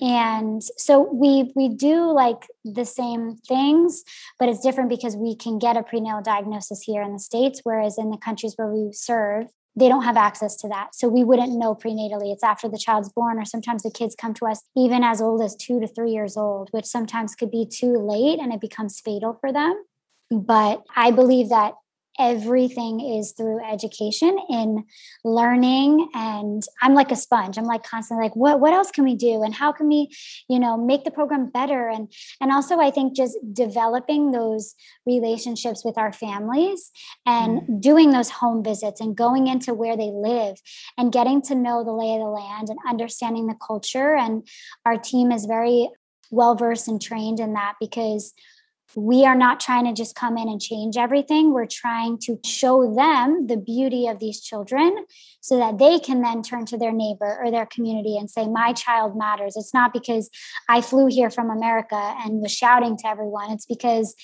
and 0.00 0.62
so 0.76 1.00
we 1.12 1.50
we 1.56 1.68
do 1.68 2.12
like 2.12 2.46
the 2.62 2.84
same 2.84 3.36
things 3.36 4.04
but 4.38 4.48
it's 4.48 4.60
different 4.60 4.90
because 4.90 5.16
we 5.16 5.34
can 5.34 5.58
get 5.58 5.78
a 5.78 5.82
prenatal 5.82 6.20
diagnosis 6.20 6.82
here 6.82 7.02
in 7.02 7.14
the 7.14 7.18
states 7.18 7.60
whereas 7.64 7.96
in 7.96 8.10
the 8.10 8.18
countries 8.18 8.52
where 8.56 8.68
we 8.68 8.92
serve 8.92 9.46
they 9.78 9.88
don't 9.88 10.02
have 10.02 10.16
access 10.16 10.56
to 10.56 10.68
that. 10.68 10.94
So 10.94 11.08
we 11.08 11.22
wouldn't 11.22 11.56
know 11.56 11.74
prenatally. 11.74 12.32
It's 12.32 12.42
after 12.42 12.68
the 12.68 12.78
child's 12.78 13.10
born 13.10 13.38
or 13.38 13.44
sometimes 13.44 13.84
the 13.84 13.90
kids 13.90 14.16
come 14.16 14.34
to 14.34 14.46
us 14.46 14.62
even 14.76 15.04
as 15.04 15.20
old 15.20 15.40
as 15.40 15.54
2 15.56 15.80
to 15.80 15.86
3 15.86 16.10
years 16.10 16.36
old 16.36 16.68
which 16.72 16.84
sometimes 16.84 17.34
could 17.34 17.50
be 17.50 17.64
too 17.64 17.96
late 17.96 18.38
and 18.40 18.52
it 18.52 18.60
becomes 18.60 19.00
fatal 19.00 19.38
for 19.40 19.52
them. 19.52 19.84
But 20.30 20.82
i 20.94 21.10
believe 21.10 21.48
that 21.48 21.74
everything 22.18 23.00
is 23.00 23.32
through 23.32 23.64
education 23.64 24.38
in 24.48 24.84
learning. 25.24 26.08
And 26.14 26.62
i'm 26.82 26.94
like 26.94 27.10
a 27.10 27.16
sponge. 27.16 27.58
I'm 27.58 27.64
like 27.64 27.84
constantly 27.84 28.26
like 28.26 28.36
what 28.36 28.60
what 28.60 28.72
else 28.72 28.90
can 28.90 29.04
we 29.04 29.14
do? 29.14 29.42
And 29.42 29.54
how 29.54 29.72
can 29.72 29.88
we 29.88 30.10
you 30.48 30.58
know 30.58 30.76
make 30.76 31.04
the 31.04 31.10
program 31.10 31.50
better? 31.50 31.88
And 31.88 32.12
and 32.40 32.52
also 32.52 32.78
i 32.78 32.90
think 32.90 33.16
just 33.16 33.36
developing 33.52 34.32
those 34.32 34.74
relationships 35.06 35.84
with 35.84 35.98
our 35.98 36.12
families 36.12 36.90
and 37.26 37.62
mm. 37.62 37.80
doing 37.80 38.10
those 38.10 38.30
home 38.30 38.62
visits 38.62 39.00
and 39.00 39.16
going 39.16 39.46
into 39.46 39.74
where 39.74 39.96
they 39.96 40.10
live 40.12 40.56
and 40.96 41.12
getting 41.12 41.42
to 41.42 41.54
know 41.54 41.84
the 41.84 41.92
lay 41.92 42.14
of 42.14 42.20
the 42.20 42.26
land 42.26 42.68
and 42.68 42.78
understanding 42.88 43.46
the 43.46 43.56
culture. 43.66 44.14
And 44.14 44.46
our 44.84 44.98
team 44.98 45.32
is 45.32 45.46
very 45.46 45.88
well 46.30 46.54
versed 46.54 46.88
and 46.88 47.00
trained 47.00 47.40
in 47.40 47.54
that 47.54 47.74
because 47.80 48.34
we 48.96 49.24
are 49.24 49.36
not 49.36 49.60
trying 49.60 49.84
to 49.84 49.92
just 49.92 50.14
come 50.14 50.36
in 50.38 50.48
and 50.48 50.60
change 50.60 50.96
everything. 50.96 51.52
We're 51.52 51.66
trying 51.66 52.18
to 52.22 52.38
show 52.44 52.94
them 52.94 53.46
the 53.46 53.56
beauty 53.56 54.06
of 54.06 54.18
these 54.18 54.40
children 54.40 55.04
so 55.40 55.58
that 55.58 55.78
they 55.78 55.98
can 55.98 56.22
then 56.22 56.42
turn 56.42 56.64
to 56.66 56.78
their 56.78 56.92
neighbor 56.92 57.38
or 57.42 57.50
their 57.50 57.66
community 57.66 58.16
and 58.16 58.30
say, 58.30 58.48
My 58.48 58.72
child 58.72 59.16
matters. 59.16 59.56
It's 59.56 59.74
not 59.74 59.92
because 59.92 60.30
I 60.68 60.80
flew 60.80 61.06
here 61.06 61.30
from 61.30 61.50
America 61.50 62.14
and 62.24 62.40
was 62.40 62.52
shouting 62.52 62.96
to 62.98 63.08
everyone, 63.08 63.50
it's 63.50 63.66
because 63.66 64.14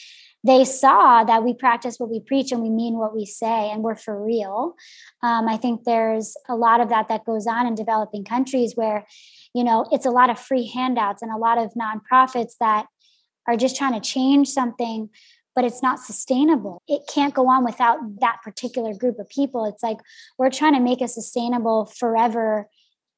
they 0.44 0.64
saw 0.66 1.24
that 1.24 1.42
we 1.42 1.55
practice 1.55 1.96
what 1.98 2.11
we 2.11 2.20
preach 2.20 2.53
and 2.53 2.61
we 2.61 2.68
mean 2.68 2.98
what 2.98 3.14
we 3.14 3.24
say 3.24 3.70
and 3.70 3.83
we're 3.83 3.94
for 3.94 4.22
real. 4.22 4.74
Um, 5.22 5.48
I 5.48 5.57
think 5.57 5.85
there's 5.85 6.37
a 6.50 6.55
lot 6.55 6.83
of 6.83 6.90
that 6.90 7.09
that 7.09 7.24
goes 7.24 7.46
on 7.46 7.66
in 7.66 7.74
developing 7.74 8.24
countries 8.24 8.74
where, 8.74 9.07
you 9.55 9.64
know, 9.64 9.87
it's 9.90 10.05
a 10.05 10.11
lot 10.11 10.29
of 10.29 10.38
free 10.38 10.66
handouts 10.66 11.22
and 11.22 11.33
a 11.33 11.38
lot 11.38 11.57
of 11.57 11.72
nonprofits 11.72 12.53
that 12.61 12.87
are 13.46 13.57
just 13.57 13.76
trying 13.76 13.94
to 13.94 14.00
change 14.00 14.48
something 14.48 15.11
but 15.54 15.64
it's 15.64 15.83
not 15.83 16.00
sustainable. 16.00 16.83
It 16.88 17.02
can't 17.09 17.35
go 17.35 17.48
on 17.48 17.64
without 17.64 17.98
that 18.20 18.38
particular 18.42 18.92
group 18.92 19.18
of 19.18 19.28
people. 19.28 19.64
It's 19.66 19.83
like 19.83 19.98
we're 20.37 20.50
trying 20.50 20.74
to 20.74 20.80
make 20.80 21.00
a 21.00 21.09
sustainable 21.09 21.87
forever 21.87 22.68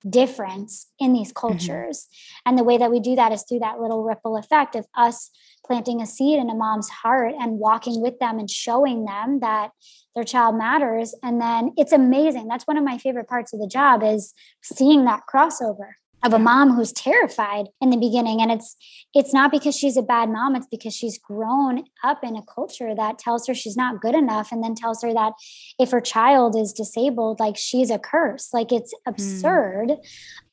difference 0.09 0.87
in 0.99 1.13
these 1.13 1.33
mm-hmm. 1.33 1.49
cultures. 1.49 2.07
Mm-hmm. 2.07 2.49
And 2.49 2.59
the 2.59 2.65
way 2.65 2.79
that 2.79 2.91
we 2.91 3.01
do 3.01 3.17
that 3.17 3.33
is 3.33 3.45
through 3.49 3.61
that 3.61 3.81
little 3.81 4.05
ripple 4.05 4.37
effect 4.37 4.77
of 4.77 4.87
us 4.95 5.31
planting 5.67 6.01
a 6.01 6.07
seed 6.07 6.39
in 6.39 6.51
a 6.51 6.55
mom's 6.55 6.89
heart 6.89 7.35
and 7.39 7.59
walking 7.59 8.01
with 8.01 8.19
them 8.19 8.39
and 8.39 8.51
showing 8.51 9.05
them 9.05 9.41
that 9.41 9.71
their 10.15 10.25
child 10.25 10.57
matters 10.57 11.15
and 11.23 11.41
then 11.41 11.73
it's 11.77 11.93
amazing 11.93 12.47
that's 12.47 12.67
one 12.67 12.79
of 12.79 12.85
my 12.85 12.97
favorite 12.97 13.29
parts 13.29 13.53
of 13.53 13.59
the 13.59 13.67
job 13.67 14.03
is 14.03 14.33
seeing 14.63 15.05
that 15.05 15.23
crossover 15.31 15.95
of 16.23 16.33
a 16.33 16.39
mom 16.39 16.73
who's 16.73 16.93
terrified 16.93 17.67
in 17.81 17.91
the 17.91 17.97
beginning 17.97 18.41
and 18.41 18.51
it's 18.51 18.77
it's 19.15 19.33
not 19.33 19.51
because 19.51 19.77
she's 19.77 19.97
a 19.97 20.03
bad 20.03 20.29
mom 20.29 20.57
it's 20.57 20.67
because 20.71 20.95
she's 20.95 21.19
grown 21.19 21.85
up 22.03 22.25
in 22.25 22.37
a 22.37 22.43
culture 22.43 22.95
that 22.95 23.19
tells 23.19 23.47
her 23.47 23.55
she's 23.55 23.77
not 23.77 24.01
good 24.01 24.15
enough 24.15 24.51
and 24.51 24.63
then 24.63 24.75
tells 24.75 25.03
her 25.03 25.13
that 25.13 25.33
if 25.79 25.91
her 25.91 26.01
child 26.01 26.57
is 26.57 26.73
disabled 26.73 27.39
like 27.39 27.57
she's 27.57 27.91
a 27.91 27.99
curse 27.99 28.49
like 28.53 28.73
it's 28.73 28.93
hmm. 29.05 29.11
absurd 29.11 29.89
mm. 29.89 29.99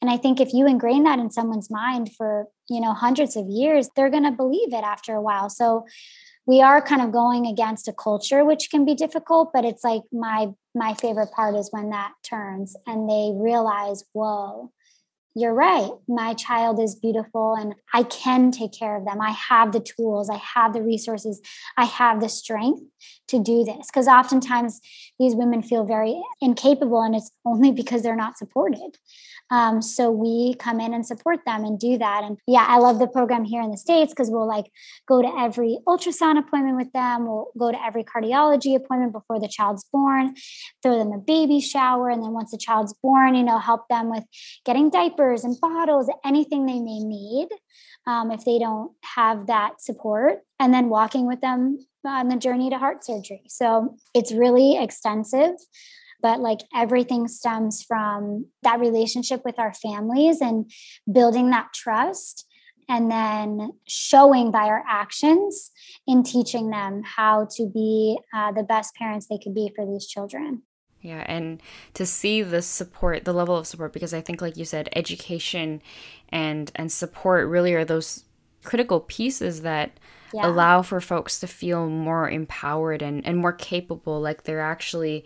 and 0.01 0.11
i 0.11 0.17
think 0.17 0.39
if 0.39 0.53
you 0.53 0.67
ingrain 0.67 1.03
that 1.03 1.19
in 1.19 1.31
someone's 1.31 1.71
mind 1.71 2.09
for 2.15 2.47
you 2.69 2.81
know 2.81 2.93
hundreds 2.93 3.35
of 3.35 3.45
years 3.47 3.89
they're 3.95 4.11
going 4.11 4.23
to 4.23 4.31
believe 4.31 4.73
it 4.73 4.83
after 4.83 5.15
a 5.15 5.21
while 5.21 5.49
so 5.49 5.85
we 6.45 6.61
are 6.61 6.81
kind 6.81 7.01
of 7.01 7.13
going 7.13 7.45
against 7.45 7.87
a 7.87 7.93
culture 7.93 8.43
which 8.43 8.69
can 8.69 8.85
be 8.85 8.95
difficult 8.95 9.51
but 9.53 9.65
it's 9.65 9.83
like 9.83 10.03
my 10.11 10.49
my 10.75 10.93
favorite 10.95 11.31
part 11.31 11.55
is 11.55 11.69
when 11.71 11.89
that 11.89 12.11
turns 12.21 12.75
and 12.85 13.09
they 13.09 13.31
realize 13.33 14.03
whoa 14.11 14.71
you're 15.35 15.53
right. 15.53 15.89
My 16.07 16.35
child 16.35 16.79
is 16.79 16.95
beautiful 16.95 17.55
and 17.55 17.73
I 17.93 18.03
can 18.03 18.51
take 18.51 18.71
care 18.71 18.95
of 18.95 19.05
them. 19.05 19.19
I 19.19 19.31
have 19.31 19.71
the 19.71 19.79
tools, 19.79 20.29
I 20.29 20.37
have 20.37 20.73
the 20.73 20.83
resources, 20.83 21.41
I 21.75 21.85
have 21.85 22.21
the 22.21 22.29
strength 22.29 22.81
to 23.29 23.41
do 23.41 23.63
this. 23.63 23.87
Because 23.87 24.07
oftentimes 24.07 24.79
these 25.19 25.35
women 25.35 25.63
feel 25.63 25.85
very 25.85 26.21
incapable 26.39 27.01
and 27.01 27.15
it's 27.15 27.31
only 27.45 27.71
because 27.71 28.03
they're 28.03 28.15
not 28.15 28.37
supported. 28.37 28.97
Um, 29.51 29.81
so 29.81 30.09
we 30.09 30.55
come 30.55 30.79
in 30.79 30.93
and 30.93 31.05
support 31.05 31.41
them 31.45 31.63
and 31.63 31.77
do 31.77 31.97
that. 31.97 32.23
And 32.23 32.37
yeah, 32.47 32.65
I 32.67 32.77
love 32.77 32.99
the 32.99 33.07
program 33.07 33.43
here 33.43 33.61
in 33.61 33.71
the 33.71 33.77
States 33.77 34.11
because 34.11 34.29
we'll 34.31 34.47
like 34.47 34.71
go 35.07 35.21
to 35.21 35.27
every 35.37 35.77
ultrasound 35.87 36.39
appointment 36.39 36.77
with 36.77 36.91
them. 36.93 37.27
We'll 37.27 37.51
go 37.57 37.71
to 37.71 37.83
every 37.83 38.03
cardiology 38.03 38.75
appointment 38.75 39.13
before 39.13 39.39
the 39.39 39.47
child's 39.47 39.83
born, 39.91 40.35
throw 40.81 40.97
them 40.97 41.11
a 41.11 41.19
baby 41.19 41.59
shower. 41.59 42.09
And 42.09 42.23
then 42.23 42.31
once 42.31 42.51
the 42.51 42.57
child's 42.57 42.93
born, 43.03 43.35
you 43.35 43.43
know, 43.43 43.59
help 43.59 43.87
them 43.89 44.09
with 44.09 44.23
getting 44.65 44.89
diapers 44.89 45.22
and 45.31 45.59
bottles, 45.59 46.09
anything 46.25 46.65
they 46.65 46.79
may 46.79 46.99
need. 46.99 47.49
Um, 48.05 48.31
if 48.31 48.43
they 48.43 48.59
don't 48.59 48.91
have 49.15 49.47
that 49.47 49.81
support, 49.81 50.39
and 50.59 50.73
then 50.73 50.89
walking 50.89 51.25
with 51.25 51.39
them 51.39 51.79
on 52.05 52.27
the 52.27 52.35
journey 52.35 52.69
to 52.69 52.77
heart 52.77 53.05
surgery. 53.05 53.43
So 53.47 53.95
it's 54.13 54.33
really 54.33 54.77
extensive 54.77 55.55
but 56.23 56.39
like 56.39 56.61
everything 56.73 57.27
stems 57.27 57.83
from 57.83 58.47
that 58.63 58.79
relationship 58.79 59.41
with 59.43 59.59
our 59.59 59.73
families 59.73 60.39
and 60.41 60.71
building 61.11 61.51
that 61.51 61.67
trust 61.75 62.47
and 62.89 63.11
then 63.11 63.71
showing 63.87 64.49
by 64.49 64.65
our 64.65 64.83
actions 64.89 65.71
in 66.07 66.23
teaching 66.23 66.69
them 66.69 67.01
how 67.03 67.47
to 67.55 67.67
be 67.67 68.17
uh, 68.33 68.51
the 68.51 68.63
best 68.63 68.95
parents 68.95 69.27
they 69.27 69.37
could 69.37 69.53
be 69.53 69.71
for 69.75 69.85
these 69.85 70.07
children 70.07 70.63
yeah 71.03 71.23
and 71.27 71.61
to 71.93 72.05
see 72.05 72.41
the 72.41 72.61
support 72.61 73.25
the 73.25 73.33
level 73.33 73.55
of 73.55 73.67
support 73.67 73.93
because 73.93 74.13
i 74.13 74.21
think 74.21 74.41
like 74.41 74.57
you 74.57 74.65
said 74.65 74.89
education 74.95 75.81
and 76.29 76.71
and 76.75 76.91
support 76.91 77.47
really 77.47 77.73
are 77.73 77.85
those 77.85 78.23
critical 78.63 79.01
pieces 79.01 79.61
that 79.61 79.91
yeah. 80.33 80.47
allow 80.47 80.81
for 80.81 80.99
folks 80.99 81.39
to 81.39 81.47
feel 81.47 81.87
more 81.87 82.29
empowered 82.29 83.01
and, 83.01 83.25
and 83.25 83.37
more 83.37 83.53
capable 83.53 84.19
like 84.19 84.43
they're 84.43 84.61
actually 84.61 85.25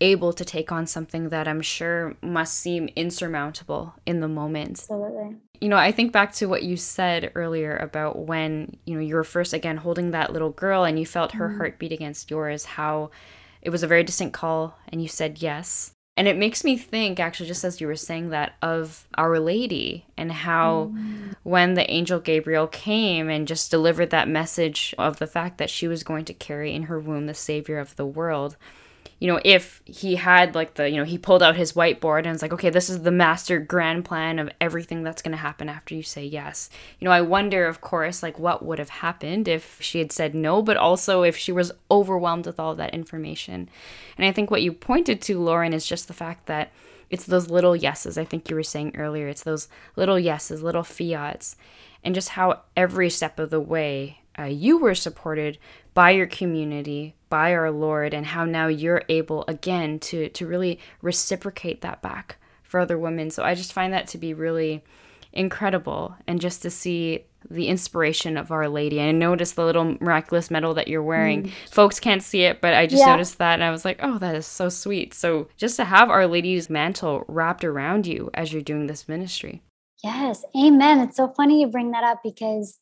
able 0.00 0.32
to 0.32 0.44
take 0.44 0.70
on 0.70 0.86
something 0.86 1.30
that 1.30 1.48
I'm 1.48 1.60
sure 1.60 2.16
must 2.22 2.54
seem 2.54 2.88
insurmountable 2.94 3.94
in 4.06 4.20
the 4.20 4.28
moment. 4.28 4.78
Absolutely. 4.78 5.36
You 5.60 5.68
know, 5.68 5.76
I 5.76 5.90
think 5.90 6.12
back 6.12 6.32
to 6.34 6.46
what 6.46 6.62
you 6.62 6.76
said 6.76 7.32
earlier 7.34 7.76
about 7.76 8.18
when, 8.18 8.76
you 8.84 8.94
know, 8.94 9.00
you 9.00 9.16
were 9.16 9.24
first 9.24 9.52
again 9.52 9.76
holding 9.76 10.12
that 10.12 10.32
little 10.32 10.50
girl 10.50 10.84
and 10.84 10.98
you 10.98 11.06
felt 11.06 11.32
her 11.32 11.48
mm 11.48 11.58
heartbeat 11.58 11.90
against 11.90 12.30
yours, 12.30 12.64
how 12.64 13.10
it 13.62 13.70
was 13.70 13.82
a 13.82 13.86
very 13.86 14.04
distant 14.04 14.32
call 14.32 14.78
and 14.88 15.02
you 15.02 15.08
said 15.08 15.42
yes. 15.42 15.92
And 16.16 16.26
it 16.26 16.36
makes 16.36 16.64
me 16.64 16.76
think, 16.76 17.20
actually, 17.20 17.46
just 17.46 17.62
as 17.62 17.80
you 17.80 17.86
were 17.86 17.94
saying 17.94 18.30
that, 18.30 18.54
of 18.60 19.06
Our 19.16 19.38
Lady 19.38 20.04
and 20.16 20.32
how 20.32 20.90
mm. 20.92 21.36
when 21.44 21.74
the 21.74 21.88
angel 21.88 22.18
Gabriel 22.18 22.66
came 22.66 23.28
and 23.28 23.46
just 23.46 23.70
delivered 23.70 24.10
that 24.10 24.26
message 24.26 24.96
of 24.98 25.20
the 25.20 25.28
fact 25.28 25.58
that 25.58 25.70
she 25.70 25.86
was 25.86 26.02
going 26.02 26.24
to 26.24 26.34
carry 26.34 26.74
in 26.74 26.84
her 26.84 26.98
womb 26.98 27.26
the 27.26 27.34
Savior 27.34 27.78
of 27.78 27.94
the 27.94 28.04
world, 28.04 28.56
you 29.18 29.26
know, 29.26 29.40
if 29.44 29.82
he 29.84 30.16
had 30.16 30.54
like 30.54 30.74
the, 30.74 30.88
you 30.88 30.96
know, 30.96 31.04
he 31.04 31.18
pulled 31.18 31.42
out 31.42 31.56
his 31.56 31.72
whiteboard 31.72 32.20
and 32.20 32.28
was 32.28 32.42
like, 32.42 32.52
okay, 32.52 32.70
this 32.70 32.88
is 32.88 33.02
the 33.02 33.10
master 33.10 33.58
grand 33.58 34.04
plan 34.04 34.38
of 34.38 34.50
everything 34.60 35.02
that's 35.02 35.22
going 35.22 35.32
to 35.32 35.38
happen 35.38 35.68
after 35.68 35.94
you 35.94 36.02
say 36.02 36.24
yes. 36.24 36.70
You 37.00 37.06
know, 37.06 37.10
I 37.10 37.20
wonder, 37.20 37.66
of 37.66 37.80
course, 37.80 38.22
like 38.22 38.38
what 38.38 38.64
would 38.64 38.78
have 38.78 38.88
happened 38.88 39.48
if 39.48 39.80
she 39.80 39.98
had 39.98 40.12
said 40.12 40.34
no, 40.34 40.62
but 40.62 40.76
also 40.76 41.22
if 41.22 41.36
she 41.36 41.52
was 41.52 41.72
overwhelmed 41.90 42.46
with 42.46 42.60
all 42.60 42.74
that 42.76 42.94
information. 42.94 43.68
And 44.16 44.26
I 44.26 44.32
think 44.32 44.50
what 44.50 44.62
you 44.62 44.72
pointed 44.72 45.20
to, 45.22 45.40
Lauren, 45.40 45.72
is 45.72 45.86
just 45.86 46.06
the 46.06 46.14
fact 46.14 46.46
that 46.46 46.70
it's 47.10 47.24
those 47.24 47.50
little 47.50 47.74
yeses. 47.74 48.18
I 48.18 48.24
think 48.24 48.48
you 48.48 48.56
were 48.56 48.62
saying 48.62 48.94
earlier, 48.96 49.28
it's 49.28 49.42
those 49.42 49.68
little 49.96 50.18
yeses, 50.18 50.62
little 50.62 50.82
fiats, 50.84 51.56
and 52.04 52.14
just 52.14 52.30
how 52.30 52.62
every 52.76 53.10
step 53.10 53.38
of 53.38 53.50
the 53.50 53.60
way 53.60 54.20
uh, 54.38 54.44
you 54.44 54.78
were 54.78 54.94
supported 54.94 55.58
by 55.98 56.10
your 56.10 56.28
community, 56.28 57.16
by 57.28 57.52
our 57.52 57.72
Lord, 57.72 58.14
and 58.14 58.24
how 58.24 58.44
now 58.44 58.68
you're 58.68 59.02
able 59.08 59.44
again 59.48 59.98
to 59.98 60.28
to 60.28 60.46
really 60.46 60.78
reciprocate 61.02 61.80
that 61.80 62.00
back 62.00 62.36
for 62.62 62.78
other 62.78 62.96
women. 62.96 63.30
So 63.30 63.42
I 63.42 63.56
just 63.56 63.72
find 63.72 63.92
that 63.92 64.06
to 64.08 64.18
be 64.18 64.32
really 64.32 64.84
incredible. 65.32 66.14
And 66.28 66.40
just 66.40 66.62
to 66.62 66.70
see 66.70 67.24
the 67.50 67.66
inspiration 67.66 68.36
of 68.36 68.52
Our 68.52 68.68
Lady. 68.68 69.00
And 69.00 69.18
notice 69.18 69.50
the 69.52 69.64
little 69.64 69.96
miraculous 70.00 70.52
medal 70.52 70.72
that 70.74 70.86
you're 70.86 71.02
wearing. 71.02 71.44
Mm. 71.44 71.52
Folks 71.68 71.98
can't 71.98 72.22
see 72.22 72.42
it, 72.42 72.60
but 72.60 72.74
I 72.74 72.86
just 72.86 73.00
yeah. 73.00 73.10
noticed 73.10 73.38
that 73.38 73.54
and 73.54 73.64
I 73.64 73.72
was 73.72 73.84
like, 73.84 73.98
oh, 74.00 74.18
that 74.18 74.36
is 74.36 74.46
so 74.46 74.68
sweet. 74.68 75.14
So 75.14 75.48
just 75.56 75.74
to 75.76 75.84
have 75.84 76.10
Our 76.10 76.28
Lady's 76.28 76.70
mantle 76.70 77.24
wrapped 77.26 77.64
around 77.64 78.06
you 78.06 78.30
as 78.34 78.52
you're 78.52 78.62
doing 78.62 78.86
this 78.86 79.08
ministry. 79.08 79.62
Yes, 80.04 80.44
amen. 80.56 81.00
It's 81.00 81.16
so 81.16 81.26
funny 81.36 81.60
you 81.60 81.66
bring 81.66 81.90
that 81.90 82.04
up 82.04 82.20
because 82.22 82.78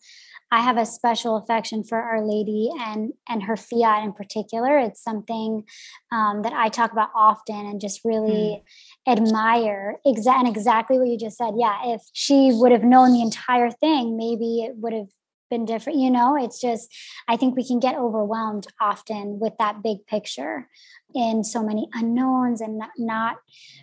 I 0.51 0.61
have 0.61 0.77
a 0.77 0.87
special 0.87 1.37
affection 1.37 1.83
for 1.83 2.01
Our 2.01 2.25
Lady 2.25 2.71
and 2.79 3.13
and 3.29 3.43
her 3.43 3.57
fiat 3.57 4.05
in 4.05 4.13
particular. 4.13 4.79
It's 4.79 5.03
something 5.03 5.65
um, 6.13 6.43
that 6.43 6.53
I 6.53 6.69
talk 6.69 6.93
about 6.93 7.11
often 7.15 7.67
and 7.67 7.81
just 7.81 8.05
really 8.05 8.63
mm. 9.09 9.13
admire. 9.13 9.97
Exa- 10.07 10.39
and 10.39 10.49
exactly 10.49 10.99
what 10.99 11.09
you 11.09 11.19
just 11.19 11.37
said. 11.37 11.55
Yeah, 11.59 11.95
if 11.95 12.03
she 12.13 12.51
would 12.53 12.73
have 12.73 12.85
known 12.85 13.13
the 13.13 13.23
entire 13.23 13.71
thing, 13.71 14.17
maybe 14.17 14.63
it 14.63 14.77
would 14.77 14.93
have 14.93 15.09
been 15.49 15.65
different 15.65 15.99
you 15.99 16.11
know 16.11 16.37
it's 16.37 16.61
just 16.61 16.93
i 17.29 17.37
think 17.37 17.57
we 17.57 17.67
can 17.67 17.79
get 17.79 17.95
overwhelmed 17.95 18.67
often 18.81 19.39
with 19.39 19.53
that 19.59 19.83
big 19.83 19.99
picture 20.07 20.69
in 21.17 21.43
so 21.45 21.63
many 21.63 21.89
unknowns 21.95 22.61
and 22.61 22.83
not, 22.99 23.37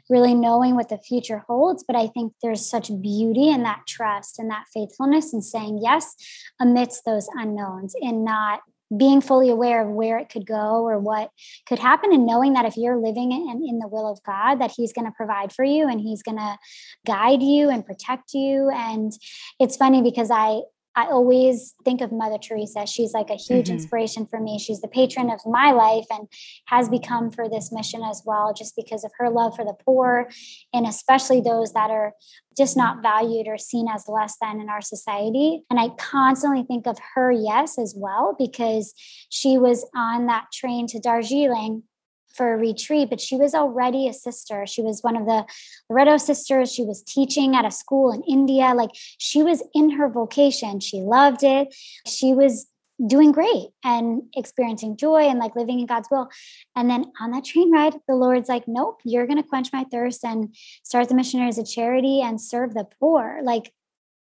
really 0.09 0.35
knowing 0.35 0.75
what 0.75 0.89
the 0.89 0.97
future 0.97 1.43
holds. 1.47 1.83
But 1.83 1.95
i 1.95 2.07
think 2.07 2.33
there's 2.41 2.69
such 2.69 2.89
beauty 3.01 3.49
in 3.49 3.63
that 3.63 3.83
trust 3.87 4.37
and 4.39 4.49
that 4.49 4.65
faithfulness 4.73 5.33
and 5.33 5.43
saying 5.43 5.79
yes 5.81 6.15
amidst 6.59 7.05
those 7.05 7.27
unknowns 7.35 7.95
and 8.01 8.23
not 8.25 8.61
being 8.95 9.21
fully 9.21 9.49
aware 9.49 9.81
of 9.81 9.89
where 9.89 10.17
it 10.17 10.29
could 10.29 10.45
go 10.45 10.83
or 10.83 10.99
what 10.99 11.31
could 11.67 11.79
happen 11.79 12.13
and 12.13 12.25
knowing 12.25 12.53
that 12.53 12.65
if 12.65 12.77
you're 12.77 12.97
living 12.97 13.31
in, 13.31 13.63
in 13.67 13.79
the 13.79 13.87
will 13.87 14.11
of 14.11 14.21
god 14.23 14.55
that 14.55 14.73
he's 14.75 14.93
going 14.93 15.05
to 15.05 15.13
provide 15.15 15.51
for 15.51 15.65
you 15.65 15.87
and 15.87 16.01
he's 16.01 16.21
going 16.21 16.37
to 16.37 16.57
guide 17.05 17.41
you 17.41 17.69
and 17.69 17.85
protect 17.85 18.33
you. 18.33 18.69
And 18.69 19.11
it's 19.59 19.77
funny 19.77 20.01
because 20.01 20.29
i 20.31 20.61
I 20.95 21.05
always 21.05 21.73
think 21.83 22.01
of 22.01 22.11
Mother 22.11 22.37
Teresa. 22.37 22.85
She's 22.85 23.13
like 23.13 23.29
a 23.29 23.35
huge 23.35 23.65
mm-hmm. 23.65 23.75
inspiration 23.75 24.27
for 24.27 24.39
me. 24.39 24.59
She's 24.59 24.81
the 24.81 24.87
patron 24.87 25.29
of 25.29 25.39
my 25.45 25.71
life 25.71 26.05
and 26.11 26.27
has 26.67 26.89
become 26.89 27.31
for 27.31 27.49
this 27.49 27.71
mission 27.71 28.03
as 28.03 28.21
well, 28.25 28.53
just 28.53 28.75
because 28.75 29.03
of 29.03 29.11
her 29.17 29.29
love 29.29 29.55
for 29.55 29.65
the 29.65 29.75
poor 29.85 30.29
and 30.73 30.85
especially 30.85 31.41
those 31.41 31.73
that 31.73 31.89
are 31.89 32.13
just 32.55 32.77
not 32.77 33.01
valued 33.01 33.47
or 33.47 33.57
seen 33.57 33.87
as 33.87 34.07
less 34.07 34.37
than 34.39 34.61
in 34.61 34.69
our 34.69 34.81
society. 34.81 35.63
And 35.69 35.79
I 35.79 35.89
constantly 35.97 36.63
think 36.63 36.85
of 36.85 36.97
her, 37.15 37.31
yes, 37.31 37.79
as 37.79 37.95
well, 37.97 38.35
because 38.37 38.93
she 39.29 39.57
was 39.57 39.87
on 39.95 40.27
that 40.27 40.45
train 40.53 40.87
to 40.87 40.99
Darjeeling 40.99 41.83
for 42.33 42.53
a 42.53 42.57
retreat, 42.57 43.09
but 43.09 43.21
she 43.21 43.35
was 43.35 43.53
already 43.53 44.07
a 44.07 44.13
sister. 44.13 44.65
She 44.65 44.81
was 44.81 45.01
one 45.01 45.15
of 45.15 45.25
the 45.25 45.45
Loreto 45.89 46.17
sisters. 46.17 46.73
She 46.73 46.83
was 46.83 47.03
teaching 47.03 47.55
at 47.55 47.65
a 47.65 47.71
school 47.71 48.11
in 48.11 48.23
India. 48.23 48.73
Like 48.73 48.89
she 48.93 49.43
was 49.43 49.63
in 49.73 49.91
her 49.91 50.09
vocation. 50.09 50.79
She 50.79 51.01
loved 51.01 51.43
it. 51.43 51.73
She 52.07 52.33
was 52.33 52.67
doing 53.05 53.31
great 53.31 53.67
and 53.83 54.23
experiencing 54.35 54.95
joy 54.97 55.23
and 55.23 55.39
like 55.39 55.55
living 55.55 55.79
in 55.79 55.85
God's 55.85 56.09
will. 56.11 56.29
And 56.75 56.89
then 56.89 57.11
on 57.19 57.31
that 57.31 57.45
train 57.45 57.71
ride, 57.71 57.95
the 58.07 58.15
Lord's 58.15 58.49
like, 58.49 58.67
nope, 58.67 59.01
you're 59.03 59.27
going 59.27 59.41
to 59.41 59.47
quench 59.47 59.69
my 59.73 59.83
thirst 59.85 60.23
and 60.23 60.55
start 60.83 61.09
the 61.09 61.15
missionaries 61.15 61.57
of 61.57 61.67
charity 61.67 62.21
and 62.21 62.39
serve 62.39 62.73
the 62.73 62.85
poor. 62.99 63.39
Like, 63.43 63.73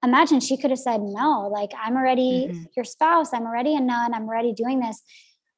imagine 0.02 0.40
she 0.40 0.56
could 0.56 0.70
have 0.70 0.78
said, 0.78 1.00
no, 1.02 1.48
like, 1.52 1.70
I'm 1.80 1.96
already 1.96 2.48
mm-hmm. 2.48 2.64
your 2.76 2.84
spouse. 2.84 3.32
I'm 3.32 3.44
already 3.44 3.74
a 3.76 3.80
nun. 3.80 4.14
I'm 4.14 4.28
already 4.28 4.52
doing 4.52 4.80
this 4.80 5.02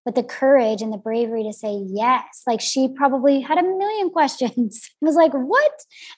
but 0.07 0.15
the 0.15 0.23
courage 0.23 0.83
and 0.83 0.93
the 0.93 0.99
bravery 0.99 1.43
to 1.43 1.53
say 1.53 1.83
yes. 1.85 2.45
Like 2.47 2.61
she 2.61 2.89
probably 2.89 3.41
had 3.41 3.59
a 3.59 3.63
million 3.63 4.09
questions. 4.19 4.89
it 5.03 5.05
was 5.05 5.17
like, 5.17 5.33
what? 5.33 5.73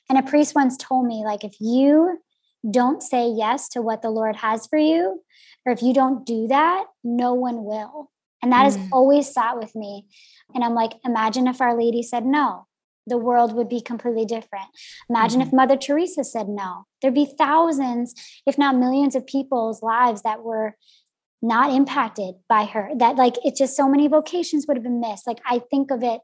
And 0.08 0.18
a 0.18 0.22
priest 0.22 0.54
once 0.54 0.76
told 0.76 1.06
me, 1.06 1.24
like, 1.24 1.42
if 1.42 1.56
you 1.58 2.18
don't 2.70 3.02
say 3.02 3.28
yes 3.30 3.70
to 3.70 3.82
what 3.82 4.02
the 4.02 4.10
Lord 4.10 4.36
has 4.36 4.66
for 4.66 4.78
you, 4.78 5.22
or 5.64 5.72
if 5.72 5.82
you 5.82 5.94
don't 5.94 6.26
do 6.26 6.48
that, 6.48 6.84
no 7.02 7.32
one 7.32 7.64
will. 7.64 8.10
And 8.42 8.52
that 8.52 8.70
mm. 8.70 8.76
has 8.76 8.88
always 8.92 9.32
sat 9.32 9.58
with 9.58 9.74
me. 9.74 10.06
And 10.54 10.62
I'm 10.62 10.74
like, 10.74 10.92
imagine 11.04 11.46
if 11.46 11.60
Our 11.60 11.76
Lady 11.76 12.02
said 12.02 12.26
no, 12.26 12.66
the 13.06 13.16
world 13.16 13.54
would 13.54 13.70
be 13.70 13.80
completely 13.80 14.26
different. 14.26 14.66
Imagine 15.08 15.40
mm-hmm. 15.40 15.48
if 15.48 15.54
Mother 15.54 15.76
Teresa 15.76 16.24
said 16.24 16.48
no, 16.48 16.84
there'd 17.00 17.14
be 17.14 17.24
thousands, 17.38 18.14
if 18.46 18.58
not 18.58 18.76
millions 18.76 19.16
of 19.16 19.26
people's 19.26 19.82
lives 19.82 20.22
that 20.22 20.42
were 20.42 20.76
not 21.42 21.72
impacted 21.72 22.34
by 22.48 22.64
her 22.64 22.90
that 22.96 23.16
like 23.16 23.34
it's 23.44 23.58
just 23.58 23.76
so 23.76 23.88
many 23.88 24.08
vocations 24.08 24.66
would 24.66 24.76
have 24.76 24.84
been 24.84 25.00
missed. 25.00 25.26
Like 25.26 25.40
i 25.46 25.60
think 25.70 25.90
of 25.90 26.02
it 26.02 26.20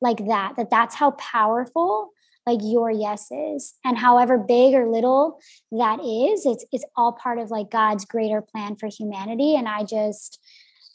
like 0.00 0.18
that 0.26 0.54
that 0.56 0.70
that's 0.70 0.94
how 0.94 1.12
powerful 1.12 2.10
like 2.46 2.60
your 2.62 2.90
yes 2.90 3.28
is. 3.30 3.74
And 3.84 3.98
however 3.98 4.38
big 4.38 4.74
or 4.74 4.88
little 4.88 5.38
that 5.72 6.00
is 6.00 6.44
it's 6.44 6.64
it's 6.72 6.84
all 6.96 7.12
part 7.12 7.38
of 7.38 7.50
like 7.50 7.70
god's 7.70 8.04
greater 8.04 8.42
plan 8.42 8.76
for 8.76 8.88
humanity. 8.88 9.54
And 9.56 9.68
i 9.68 9.84
just 9.84 10.38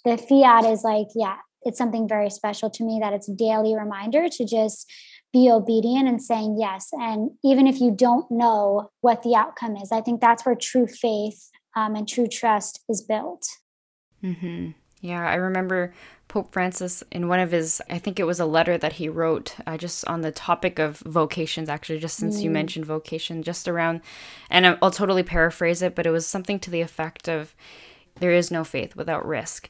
the 0.03 0.17
fiat 0.17 0.65
is 0.65 0.83
like 0.83 1.07
yeah 1.15 1.37
it's 1.63 1.79
something 1.79 2.07
very 2.07 2.29
special 2.29 2.69
to 2.69 2.83
me 2.83 2.99
that 3.01 3.13
it's 3.13 3.27
a 3.29 3.35
daily 3.35 3.75
reminder 3.75 4.27
to 4.29 4.45
just 4.45 4.91
be 5.33 5.49
obedient 5.49 6.07
and 6.07 6.21
saying 6.21 6.57
yes. 6.59 6.89
And 6.93 7.31
even 7.43 7.65
if 7.65 7.81
you 7.81 7.91
don't 7.91 8.29
know 8.29 8.91
what 9.01 9.23
the 9.23 9.35
outcome 9.35 9.75
is 9.77 9.91
i 9.91 10.01
think 10.01 10.21
that's 10.21 10.45
where 10.45 10.55
true 10.55 10.87
faith 10.87 11.49
um, 11.75 11.95
and 11.95 12.07
true 12.07 12.27
trust 12.27 12.83
is 12.89 13.01
built. 13.01 13.45
Mm-hmm. 14.23 14.71
Yeah, 15.01 15.29
I 15.29 15.35
remember 15.35 15.93
Pope 16.27 16.51
Francis 16.51 17.03
in 17.11 17.27
one 17.27 17.39
of 17.39 17.51
his, 17.51 17.81
I 17.89 17.99
think 17.99 18.19
it 18.19 18.23
was 18.23 18.39
a 18.39 18.45
letter 18.45 18.77
that 18.77 18.93
he 18.93 19.07
wrote 19.07 19.55
uh, 19.67 19.77
just 19.77 20.05
on 20.07 20.21
the 20.21 20.31
topic 20.31 20.79
of 20.79 20.97
vocations, 20.99 21.69
actually, 21.69 21.99
just 21.99 22.17
since 22.17 22.39
mm. 22.39 22.43
you 22.43 22.49
mentioned 22.49 22.85
vocation, 22.85 23.43
just 23.43 23.67
around, 23.67 24.01
and 24.49 24.65
I'll 24.81 24.91
totally 24.91 25.21
paraphrase 25.21 25.81
it, 25.81 25.93
but 25.93 26.07
it 26.07 26.11
was 26.11 26.25
something 26.25 26.59
to 26.61 26.71
the 26.71 26.81
effect 26.81 27.29
of 27.29 27.53
there 28.19 28.31
is 28.31 28.49
no 28.49 28.63
faith 28.63 28.95
without 28.95 29.27
risk. 29.27 29.69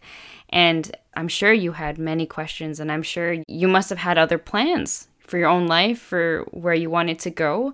And 0.49 0.95
I'm 1.15 1.27
sure 1.27 1.51
you 1.51 1.73
had 1.73 1.97
many 1.97 2.25
questions, 2.25 2.79
and 2.79 2.91
I'm 2.91 3.03
sure 3.03 3.37
you 3.47 3.67
must 3.67 3.89
have 3.89 3.97
had 3.97 4.17
other 4.17 4.37
plans 4.37 5.07
for 5.19 5.37
your 5.37 5.49
own 5.49 5.67
life, 5.67 5.99
for 5.99 6.45
where 6.51 6.75
you 6.75 6.89
wanted 6.89 7.19
to 7.19 7.29
go 7.31 7.73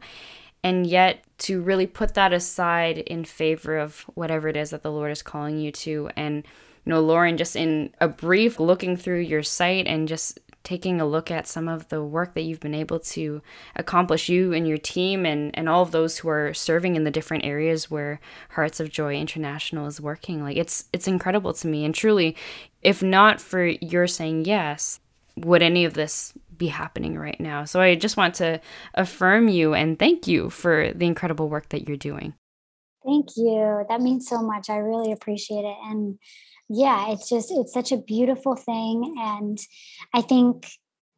and 0.63 0.85
yet 0.85 1.23
to 1.39 1.61
really 1.61 1.87
put 1.87 2.13
that 2.13 2.33
aside 2.33 2.99
in 2.99 3.25
favor 3.25 3.77
of 3.77 4.01
whatever 4.13 4.47
it 4.47 4.55
is 4.55 4.69
that 4.69 4.83
the 4.83 4.91
Lord 4.91 5.11
is 5.11 5.23
calling 5.23 5.57
you 5.57 5.71
to. 5.71 6.09
And, 6.15 6.37
you 6.85 6.91
know, 6.91 7.01
Lauren, 7.01 7.37
just 7.37 7.55
in 7.55 7.93
a 7.99 8.07
brief 8.07 8.59
looking 8.59 8.95
through 8.95 9.19
your 9.19 9.43
site 9.43 9.87
and 9.87 10.07
just 10.07 10.39
taking 10.63 11.01
a 11.01 11.05
look 11.05 11.31
at 11.31 11.47
some 11.47 11.67
of 11.67 11.89
the 11.89 12.03
work 12.03 12.35
that 12.35 12.43
you've 12.43 12.59
been 12.59 12.75
able 12.75 12.99
to 12.99 13.41
accomplish, 13.75 14.29
you 14.29 14.53
and 14.53 14.67
your 14.67 14.77
team, 14.77 15.25
and, 15.25 15.57
and 15.57 15.67
all 15.67 15.81
of 15.81 15.91
those 15.91 16.19
who 16.19 16.29
are 16.29 16.53
serving 16.53 16.95
in 16.95 17.03
the 17.03 17.11
different 17.11 17.43
areas 17.43 17.89
where 17.89 18.19
Hearts 18.51 18.79
of 18.79 18.91
Joy 18.91 19.15
International 19.15 19.87
is 19.87 19.99
working. 19.99 20.43
Like, 20.43 20.57
it's, 20.57 20.85
it's 20.93 21.07
incredible 21.07 21.53
to 21.53 21.67
me. 21.67 21.83
And 21.83 21.95
truly, 21.95 22.35
if 22.83 23.01
not 23.01 23.41
for 23.41 23.65
your 23.65 24.05
saying 24.05 24.45
yes, 24.45 24.99
would 25.37 25.61
any 25.61 25.85
of 25.85 25.93
this 25.93 26.33
be 26.57 26.67
happening 26.67 27.17
right 27.17 27.39
now. 27.39 27.65
So 27.65 27.81
I 27.81 27.95
just 27.95 28.17
want 28.17 28.35
to 28.35 28.61
affirm 28.93 29.47
you 29.47 29.73
and 29.73 29.97
thank 29.97 30.27
you 30.27 30.49
for 30.49 30.91
the 30.93 31.05
incredible 31.05 31.49
work 31.49 31.69
that 31.69 31.87
you're 31.87 31.97
doing. 31.97 32.33
Thank 33.05 33.29
you. 33.35 33.85
That 33.89 34.01
means 34.01 34.27
so 34.27 34.41
much. 34.41 34.69
I 34.69 34.77
really 34.77 35.11
appreciate 35.11 35.65
it. 35.65 35.77
And 35.83 36.19
yeah, 36.69 37.11
it's 37.11 37.27
just, 37.27 37.51
it's 37.51 37.73
such 37.73 37.91
a 37.91 37.97
beautiful 37.97 38.55
thing. 38.55 39.15
And 39.17 39.57
I 40.13 40.21
think 40.21 40.67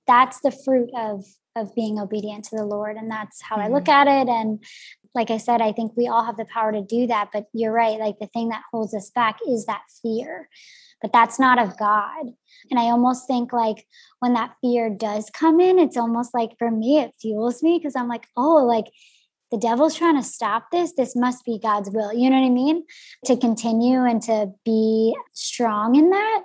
that's 0.08 0.39
the 0.41 0.52
fruit 0.52 0.89
of 0.95 1.26
of 1.56 1.73
being 1.76 1.99
obedient 1.99 2.45
to 2.45 2.56
the 2.56 2.65
Lord. 2.65 2.97
And 2.97 3.10
that's 3.12 3.41
how 3.41 3.58
mm-hmm. 3.58 3.65
I 3.65 3.76
look 3.76 3.86
mm-hmm. 3.86 4.08
at 4.10 4.21
it. 4.21 4.30
And 4.30 4.63
like 5.13 5.30
I 5.30 5.38
said, 5.38 5.62
I 5.62 5.71
think 5.71 5.95
we 5.95 6.08
all 6.08 6.26
have 6.26 6.38
the 6.38 6.45
power 6.45 6.71
to 6.71 6.82
do 6.82 7.08
that. 7.08 7.30
But 7.32 7.45
you're 7.54 7.71
right. 7.71 7.99
Like 7.99 8.17
the 8.19 8.28
thing 8.28 8.49
that 8.49 8.63
holds 8.71 8.93
us 8.93 9.12
back 9.12 9.38
is 9.47 9.65
that 9.65 9.84
fear 10.02 10.49
but 11.04 11.12
that's 11.12 11.38
not 11.38 11.60
of 11.60 11.78
God. 11.78 12.28
And 12.72 12.80
I 12.80 12.86
almost 12.86 13.28
think 13.28 13.52
like 13.52 13.86
when 14.20 14.34
that 14.34 14.56
fear 14.62 14.89
does 14.89 15.30
come 15.30 15.60
in, 15.60 15.78
it's 15.78 15.98
almost 15.98 16.34
like 16.34 16.58
for 16.58 16.72
me, 16.72 17.00
it 17.00 17.13
fuels 17.22 17.62
me 17.62 17.78
because 17.78 17.96
I'm 17.96 18.08
like, 18.08 18.26
oh, 18.38 18.66
like 18.66 18.86
the 19.52 19.58
devil's 19.58 19.96
trying 19.96 20.16
to 20.16 20.24
stop 20.24 20.72
this. 20.72 20.94
This 20.94 21.13
must 21.13 21.44
be 21.46 21.60
God's 21.62 21.92
will. 21.92 22.13
You 22.13 22.30
know 22.30 22.39
what 22.39 22.48
I 22.48 22.50
mean? 22.50 22.86
To 23.26 23.36
continue 23.36 24.04
and 24.06 24.22
to 24.24 24.52
be 24.63 25.13
strong 25.34 25.96
in 25.96 26.10
that. 26.10 26.44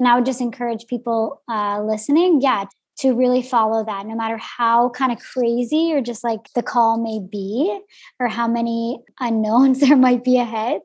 And 0.00 0.08
I 0.08 0.16
would 0.16 0.26
just 0.26 0.40
encourage 0.40 0.88
people 0.88 1.40
uh, 1.48 1.80
listening, 1.82 2.40
yeah, 2.42 2.64
to 2.98 3.14
really 3.14 3.42
follow 3.42 3.84
that 3.84 4.06
no 4.06 4.16
matter 4.16 4.36
how 4.36 4.90
kind 4.90 5.12
of 5.12 5.20
crazy 5.20 5.92
or 5.94 6.02
just 6.02 6.24
like 6.24 6.52
the 6.54 6.62
call 6.62 6.98
may 6.98 7.20
be 7.20 7.80
or 8.18 8.26
how 8.26 8.48
many 8.48 8.98
unknowns 9.20 9.80
there 9.88 9.96
might 9.96 10.24
be 10.24 10.36
ahead 10.36 10.80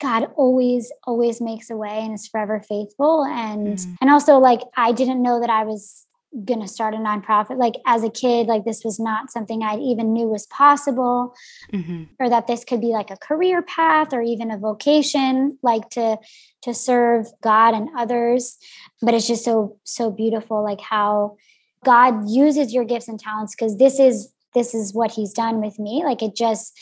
God 0.00 0.28
always, 0.36 0.90
always 1.04 1.40
makes 1.40 1.70
a 1.70 1.76
way 1.76 2.00
and 2.00 2.14
is 2.14 2.26
forever 2.26 2.60
faithful. 2.60 3.24
And 3.24 3.78
mm. 3.78 3.96
and 4.00 4.10
also 4.10 4.38
like 4.38 4.60
I 4.76 4.92
didn't 4.92 5.22
know 5.22 5.40
that 5.40 5.50
I 5.50 5.64
was 5.64 6.06
gonna 6.44 6.68
start 6.68 6.94
a 6.94 6.98
nonprofit. 6.98 7.58
Like 7.58 7.74
as 7.86 8.04
a 8.04 8.10
kid, 8.10 8.46
like 8.46 8.64
this 8.64 8.84
was 8.84 9.00
not 9.00 9.30
something 9.30 9.62
I 9.62 9.76
even 9.78 10.12
knew 10.12 10.26
was 10.28 10.46
possible, 10.46 11.34
mm-hmm. 11.72 12.04
or 12.18 12.28
that 12.28 12.46
this 12.46 12.64
could 12.64 12.80
be 12.80 12.88
like 12.88 13.10
a 13.10 13.16
career 13.16 13.62
path 13.62 14.12
or 14.12 14.22
even 14.22 14.50
a 14.50 14.58
vocation, 14.58 15.58
like 15.62 15.90
to 15.90 16.18
to 16.62 16.74
serve 16.74 17.26
God 17.42 17.74
and 17.74 17.88
others. 17.96 18.56
But 19.02 19.14
it's 19.14 19.26
just 19.26 19.44
so 19.44 19.78
so 19.84 20.10
beautiful, 20.10 20.62
like 20.62 20.80
how 20.80 21.36
God 21.84 22.28
uses 22.28 22.72
your 22.72 22.84
gifts 22.84 23.08
and 23.08 23.18
talents 23.18 23.54
because 23.54 23.76
this 23.76 23.98
is 23.98 24.32
this 24.54 24.74
is 24.74 24.94
what 24.94 25.10
He's 25.10 25.32
done 25.32 25.60
with 25.60 25.78
me. 25.78 26.04
Like 26.04 26.22
it 26.22 26.34
just 26.36 26.78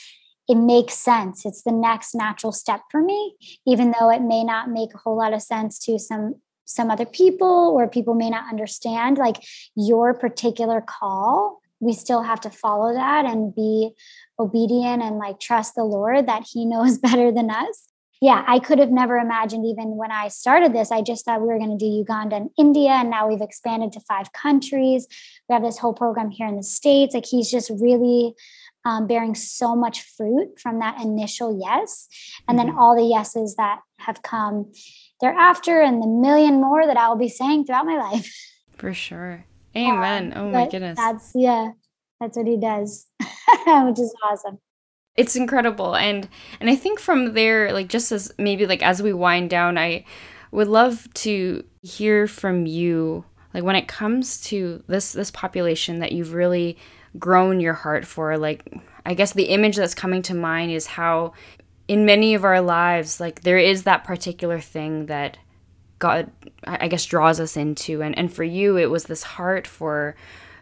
it 0.49 0.57
makes 0.57 0.95
sense. 0.95 1.45
It's 1.45 1.63
the 1.63 1.73
next 1.73 2.15
natural 2.15 2.53
step 2.53 2.81
for 2.91 3.03
me, 3.03 3.37
even 3.67 3.93
though 3.99 4.11
it 4.11 4.23
may 4.23 4.43
not 4.43 4.71
make 4.71 4.95
a 4.95 4.99
whole 4.99 5.17
lot 5.17 5.35
of 5.35 5.43
sense 5.43 5.79
to 5.81 5.99
some 5.99 6.37
some 6.65 6.91
other 6.91 7.07
people 7.07 7.73
or 7.75 7.89
people 7.89 8.13
may 8.13 8.29
not 8.29 8.45
understand 8.51 9.17
like 9.17 9.43
your 9.75 10.13
particular 10.13 10.83
call. 10.83 11.61
We 11.81 11.95
still 11.95 12.23
have 12.23 12.41
to 12.43 12.51
follow 12.51 12.93
that 12.93 13.25
and 13.25 13.55
be 13.55 13.93
obedient 14.39 15.03
and 15.03 15.17
like 15.17 15.41
trust 15.41 15.77
the 15.77 15.85
lord 15.85 16.27
that 16.27 16.45
he 16.53 16.67
knows 16.67 16.99
better 17.09 17.33
than 17.33 17.51
us. 17.51 17.89
Yeah 18.21 18.45
i 18.47 18.59
could 18.59 18.81
have 18.81 18.91
never 18.91 19.17
imagined 19.17 19.65
even 19.65 19.97
when 19.97 20.11
i 20.11 20.27
started 20.27 20.73
this 20.73 20.91
i 20.91 21.03
just 21.03 21.25
thought 21.25 21.41
we 21.41 21.47
were 21.47 21.59
going 21.59 21.79
to 21.79 21.85
do 21.85 21.87
uganda 21.87 22.35
and 22.35 22.51
india 22.59 22.91
and 22.91 23.11
now 23.11 23.29
we've 23.29 23.41
expanded 23.41 23.93
to 23.93 24.01
five 24.01 24.33
countries. 24.33 25.07
We 25.49 25.53
have 25.53 25.63
this 25.63 25.79
whole 25.79 25.95
program 25.95 26.31
here 26.31 26.49
in 26.49 26.57
the 26.57 26.65
states. 26.65 27.15
Like 27.15 27.27
he's 27.27 27.51
just 27.51 27.71
really 27.71 28.35
um, 28.89 29.07
bearing 29.07 29.35
so 29.35 29.77
much 29.77 30.01
fruit 30.17 30.59
from 30.59 30.79
that 30.79 30.99
initial 31.03 31.61
yes 31.63 32.09
and 32.49 32.59
then 32.59 32.69
mm-hmm. 32.69 32.79
all 32.79 32.97
the 32.97 33.05
yeses 33.05 33.55
that 33.57 33.81
have 33.99 34.23
come 34.23 34.73
thereafter 35.21 35.83
and 35.83 36.03
the 36.03 36.07
million 36.07 36.55
more 36.55 36.87
that 36.87 36.97
I 36.97 37.09
will 37.09 37.17
be 37.17 37.29
saying 37.29 37.67
throughout 37.67 37.85
my 37.85 37.97
life. 37.97 38.35
For 38.77 38.95
sure. 38.95 39.45
Amen. 39.77 40.33
Um, 40.35 40.47
oh 40.47 40.51
my 40.51 40.69
goodness. 40.69 40.97
That's 40.97 41.33
yeah, 41.35 41.73
that's 42.19 42.37
what 42.37 42.47
he 42.47 42.57
does, 42.57 43.07
which 43.21 43.99
is 43.99 44.15
awesome. 44.25 44.59
It's 45.17 45.37
incredible. 45.37 45.95
And 45.95 46.27
and 46.59 46.71
I 46.71 46.77
think 46.77 46.99
from 46.99 47.35
there, 47.35 47.73
like 47.73 47.89
just 47.89 48.11
as 48.11 48.33
maybe 48.39 48.67
like 48.67 48.83
as 48.83 49.03
we 49.03 49.13
wind 49.13 49.51
down, 49.51 49.77
I 49.77 50.05
would 50.51 50.69
love 50.69 51.13
to 51.15 51.63
hear 51.83 52.27
from 52.27 52.65
you 52.65 53.25
like 53.53 53.65
when 53.65 53.77
it 53.77 53.87
comes 53.87 54.41
to 54.43 54.83
this 54.87 55.13
this 55.13 55.31
population 55.31 55.99
that 55.99 56.13
you've 56.13 56.33
really 56.33 56.79
grown 57.19 57.61
your 57.61 57.75
heart 57.75 58.05
for 58.05 58.37
like 58.37 58.65
I 59.07 59.15
guess 59.15 59.33
the 59.33 59.45
image 59.45 59.77
that's 59.77 59.95
coming 59.95 60.23
to 60.23 60.35
mind 60.35 60.71
is 60.71 60.87
how 60.87 61.33
in 61.89 62.05
many 62.05 62.35
of 62.35 62.45
our 62.45 62.61
lives, 62.61 63.19
like 63.19 63.41
there 63.41 63.59
is 63.59 63.85
that 63.85 64.05
particular 64.05 64.61
thing 64.61 65.07
that 65.07 65.39
God, 65.99 66.31
I 66.65 66.87
guess, 66.89 67.07
draws 67.07 67.41
us 67.41 67.57
into. 67.57 68.03
And, 68.03 68.17
and 68.17 68.33
for 68.33 68.45
you, 68.45 68.77
it 68.77 68.91
was 68.91 69.05
this 69.05 69.23
heart 69.23 69.67
for 69.67 70.15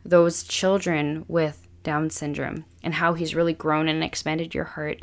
those 0.04 0.44
children 0.44 1.24
with 1.26 1.66
Down 1.82 2.08
syndrome 2.08 2.64
and 2.82 2.94
how 2.94 3.14
He's 3.14 3.34
really 3.34 3.52
grown 3.52 3.88
and 3.88 4.04
expanded 4.04 4.54
your 4.54 4.64
heart. 4.64 5.02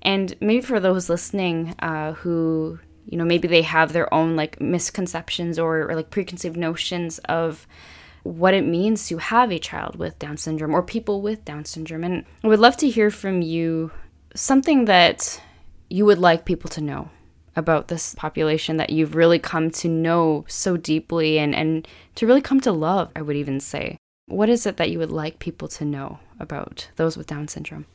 And 0.00 0.34
maybe 0.40 0.60
for 0.60 0.78
those 0.78 1.08
listening 1.08 1.74
uh, 1.80 2.12
who, 2.12 2.78
you 3.04 3.18
know, 3.18 3.24
maybe 3.24 3.48
they 3.48 3.62
have 3.62 3.92
their 3.92 4.12
own 4.14 4.36
like 4.36 4.60
misconceptions 4.60 5.58
or, 5.58 5.90
or 5.90 5.96
like 5.96 6.10
preconceived 6.10 6.56
notions 6.56 7.18
of 7.28 7.66
what 8.24 8.54
it 8.54 8.66
means 8.66 9.06
to 9.08 9.18
have 9.18 9.52
a 9.52 9.58
child 9.58 9.96
with 9.96 10.18
Down 10.18 10.36
syndrome 10.36 10.74
or 10.74 10.82
people 10.82 11.22
with 11.22 11.44
Down 11.44 11.64
syndrome. 11.64 12.04
And 12.04 12.24
I 12.42 12.48
would 12.48 12.58
love 12.58 12.76
to 12.78 12.88
hear 12.88 13.10
from 13.10 13.42
you 13.42 13.92
something 14.34 14.86
that 14.86 15.40
you 15.88 16.04
would 16.04 16.18
like 16.18 16.44
people 16.44 16.68
to 16.70 16.80
know 16.80 17.10
about 17.54 17.88
this 17.88 18.14
population 18.14 18.78
that 18.78 18.90
you've 18.90 19.14
really 19.14 19.38
come 19.38 19.70
to 19.70 19.88
know 19.88 20.44
so 20.48 20.76
deeply 20.76 21.38
and, 21.38 21.54
and 21.54 21.86
to 22.16 22.26
really 22.26 22.40
come 22.40 22.60
to 22.60 22.72
love, 22.72 23.10
I 23.14 23.22
would 23.22 23.36
even 23.36 23.60
say. 23.60 23.96
What 24.26 24.48
is 24.48 24.66
it 24.66 24.78
that 24.78 24.90
you 24.90 24.98
would 24.98 25.12
like 25.12 25.38
people 25.38 25.68
to 25.68 25.84
know 25.84 26.18
about 26.40 26.88
those 26.96 27.16
with 27.16 27.26
Down 27.26 27.46
syndrome? 27.46 27.86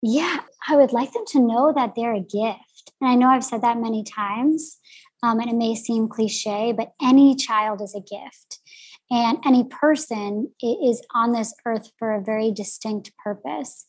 Yeah, 0.00 0.40
I 0.68 0.76
would 0.76 0.92
like 0.92 1.12
them 1.12 1.24
to 1.28 1.40
know 1.40 1.72
that 1.74 1.94
they're 1.94 2.14
a 2.14 2.20
gift. 2.20 2.92
And 3.00 3.08
I 3.08 3.14
know 3.14 3.28
I've 3.28 3.44
said 3.44 3.62
that 3.62 3.78
many 3.78 4.02
times, 4.02 4.78
um, 5.22 5.38
and 5.38 5.48
it 5.48 5.54
may 5.54 5.74
seem 5.74 6.08
cliche, 6.08 6.72
but 6.72 6.94
any 7.00 7.36
child 7.36 7.80
is 7.80 7.94
a 7.94 8.00
gift. 8.00 8.61
And 9.10 9.38
any 9.44 9.64
person 9.64 10.52
is 10.62 11.02
on 11.14 11.32
this 11.32 11.54
earth 11.66 11.90
for 11.98 12.14
a 12.14 12.22
very 12.22 12.50
distinct 12.50 13.12
purpose. 13.22 13.84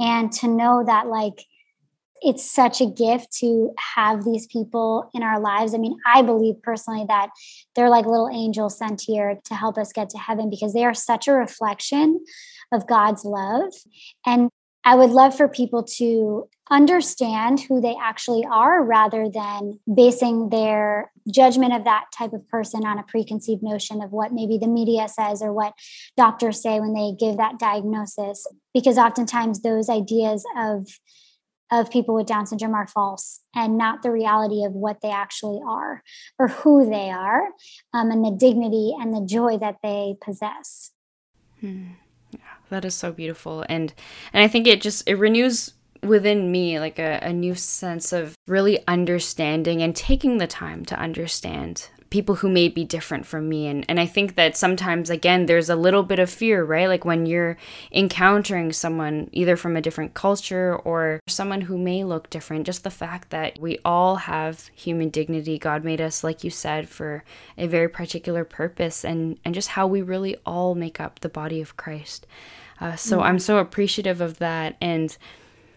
And 0.00 0.32
to 0.32 0.48
know 0.48 0.82
that, 0.86 1.08
like, 1.08 1.44
it's 2.22 2.48
such 2.48 2.80
a 2.80 2.86
gift 2.86 3.32
to 3.40 3.72
have 3.94 4.24
these 4.24 4.46
people 4.46 5.10
in 5.12 5.22
our 5.22 5.40
lives. 5.40 5.74
I 5.74 5.78
mean, 5.78 5.98
I 6.06 6.22
believe 6.22 6.62
personally 6.62 7.04
that 7.08 7.30
they're 7.74 7.90
like 7.90 8.06
little 8.06 8.30
angels 8.32 8.78
sent 8.78 9.02
here 9.04 9.38
to 9.44 9.54
help 9.54 9.76
us 9.76 9.92
get 9.92 10.08
to 10.10 10.18
heaven 10.18 10.48
because 10.48 10.72
they 10.72 10.84
are 10.84 10.94
such 10.94 11.26
a 11.26 11.32
reflection 11.32 12.24
of 12.72 12.86
God's 12.86 13.24
love. 13.24 13.72
And 14.24 14.50
I 14.84 14.94
would 14.94 15.10
love 15.10 15.36
for 15.36 15.48
people 15.48 15.84
to 15.98 16.48
understand 16.70 17.60
who 17.60 17.80
they 17.80 17.96
actually 18.00 18.44
are 18.50 18.82
rather 18.82 19.28
than 19.28 19.78
basing 19.92 20.48
their 20.48 21.11
judgment 21.30 21.72
of 21.72 21.84
that 21.84 22.06
type 22.16 22.32
of 22.32 22.48
person 22.48 22.84
on 22.84 22.98
a 22.98 23.02
preconceived 23.02 23.62
notion 23.62 24.02
of 24.02 24.12
what 24.12 24.32
maybe 24.32 24.58
the 24.58 24.68
media 24.68 25.08
says 25.08 25.42
or 25.42 25.52
what 25.52 25.74
doctors 26.16 26.62
say 26.62 26.80
when 26.80 26.94
they 26.94 27.12
give 27.18 27.36
that 27.36 27.58
diagnosis. 27.58 28.46
Because 28.74 28.98
oftentimes 28.98 29.62
those 29.62 29.88
ideas 29.88 30.44
of 30.56 30.86
of 31.72 31.90
people 31.90 32.14
with 32.14 32.26
Down 32.26 32.46
syndrome 32.46 32.74
are 32.74 32.86
false 32.86 33.40
and 33.56 33.78
not 33.78 34.02
the 34.02 34.10
reality 34.10 34.62
of 34.62 34.72
what 34.72 35.00
they 35.00 35.10
actually 35.10 35.58
are 35.66 36.02
or 36.38 36.48
who 36.48 36.88
they 36.88 37.10
are 37.10 37.48
um, 37.94 38.10
and 38.10 38.22
the 38.22 38.30
dignity 38.30 38.94
and 39.00 39.14
the 39.14 39.24
joy 39.26 39.56
that 39.56 39.76
they 39.82 40.14
possess. 40.22 40.90
Hmm. 41.60 41.92
Yeah, 42.30 42.40
that 42.68 42.84
is 42.84 42.94
so 42.94 43.10
beautiful. 43.10 43.64
And, 43.70 43.94
and 44.34 44.44
I 44.44 44.48
think 44.48 44.66
it 44.66 44.82
just, 44.82 45.08
it 45.08 45.14
renews 45.14 45.72
within 46.02 46.50
me 46.50 46.80
like 46.80 46.98
a, 46.98 47.18
a 47.22 47.32
new 47.32 47.54
sense 47.54 48.12
of 48.12 48.36
really 48.46 48.86
understanding 48.88 49.82
and 49.82 49.94
taking 49.94 50.38
the 50.38 50.46
time 50.46 50.84
to 50.86 50.98
understand 50.98 51.88
people 52.12 52.34
who 52.34 52.48
may 52.50 52.68
be 52.68 52.84
different 52.84 53.24
from 53.24 53.48
me. 53.48 53.66
And 53.66 53.86
and 53.88 53.98
I 53.98 54.04
think 54.04 54.34
that 54.34 54.54
sometimes 54.54 55.08
again 55.08 55.46
there's 55.46 55.70
a 55.70 55.76
little 55.76 56.02
bit 56.02 56.18
of 56.18 56.28
fear 56.28 56.62
right? 56.62 56.86
Like 56.86 57.06
when 57.06 57.24
you're 57.24 57.56
encountering 57.90 58.70
someone 58.72 59.30
either 59.32 59.56
from 59.56 59.76
a 59.76 59.80
different 59.80 60.12
culture 60.12 60.76
or 60.76 61.20
someone 61.26 61.62
who 61.62 61.78
may 61.78 62.04
look 62.04 62.28
different 62.28 62.66
just 62.66 62.84
the 62.84 62.90
fact 62.90 63.30
that 63.30 63.58
we 63.58 63.78
all 63.84 64.16
have 64.16 64.70
human 64.74 65.08
dignity. 65.08 65.58
God 65.58 65.84
made 65.84 66.02
us 66.02 66.22
like 66.22 66.44
you 66.44 66.50
said 66.50 66.88
for 66.88 67.24
a 67.56 67.66
very 67.66 67.88
particular 67.88 68.44
purpose 68.44 69.06
and 69.06 69.38
and 69.44 69.54
just 69.54 69.68
how 69.68 69.86
we 69.86 70.02
really 70.02 70.36
all 70.44 70.74
make 70.74 71.00
up 71.00 71.20
the 71.20 71.30
body 71.30 71.62
of 71.62 71.78
Christ. 71.78 72.26
Uh, 72.78 72.96
so 72.96 73.16
mm-hmm. 73.16 73.26
I'm 73.26 73.38
so 73.38 73.56
appreciative 73.56 74.20
of 74.20 74.38
that. 74.38 74.76
And 74.80 75.16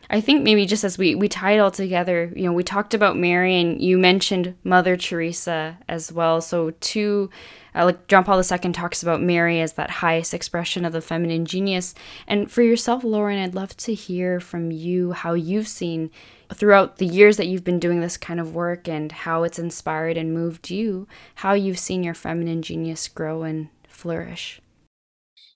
I 0.09 0.21
think 0.21 0.43
maybe 0.43 0.65
just 0.65 0.83
as 0.83 0.97
we 0.97 1.15
we 1.15 1.27
tie 1.27 1.53
it 1.53 1.59
all 1.59 1.71
together, 1.71 2.31
you 2.35 2.43
know, 2.43 2.53
we 2.53 2.63
talked 2.63 2.93
about 2.93 3.17
Mary 3.17 3.59
and 3.59 3.81
you 3.81 3.97
mentioned 3.97 4.55
Mother 4.63 4.97
Teresa 4.97 5.77
as 5.87 6.11
well. 6.11 6.41
So 6.41 6.71
two 6.79 7.29
uh, 7.73 7.85
like 7.85 8.07
John 8.07 8.23
Paul 8.23 8.41
II 8.41 8.71
talks 8.71 9.03
about 9.03 9.21
Mary 9.21 9.59
as 9.59 9.73
that 9.73 9.89
highest 9.89 10.33
expression 10.33 10.85
of 10.85 10.93
the 10.93 11.01
feminine 11.01 11.45
genius. 11.45 11.93
And 12.25 12.49
for 12.49 12.61
yourself, 12.61 13.03
Lauren, 13.03 13.37
I'd 13.37 13.55
love 13.55 13.75
to 13.77 13.93
hear 13.93 14.39
from 14.39 14.71
you 14.71 15.11
how 15.11 15.33
you've 15.33 15.67
seen 15.67 16.09
throughout 16.53 16.97
the 16.97 17.05
years 17.05 17.37
that 17.37 17.47
you've 17.47 17.63
been 17.63 17.79
doing 17.79 17.99
this 17.99 18.17
kind 18.17 18.39
of 18.39 18.55
work 18.55 18.87
and 18.87 19.11
how 19.11 19.43
it's 19.43 19.59
inspired 19.59 20.15
and 20.15 20.33
moved 20.33 20.69
you, 20.69 21.07
how 21.35 21.53
you've 21.53 21.79
seen 21.79 22.03
your 22.03 22.13
feminine 22.13 22.61
genius 22.61 23.07
grow 23.07 23.43
and 23.43 23.67
flourish 23.89 24.61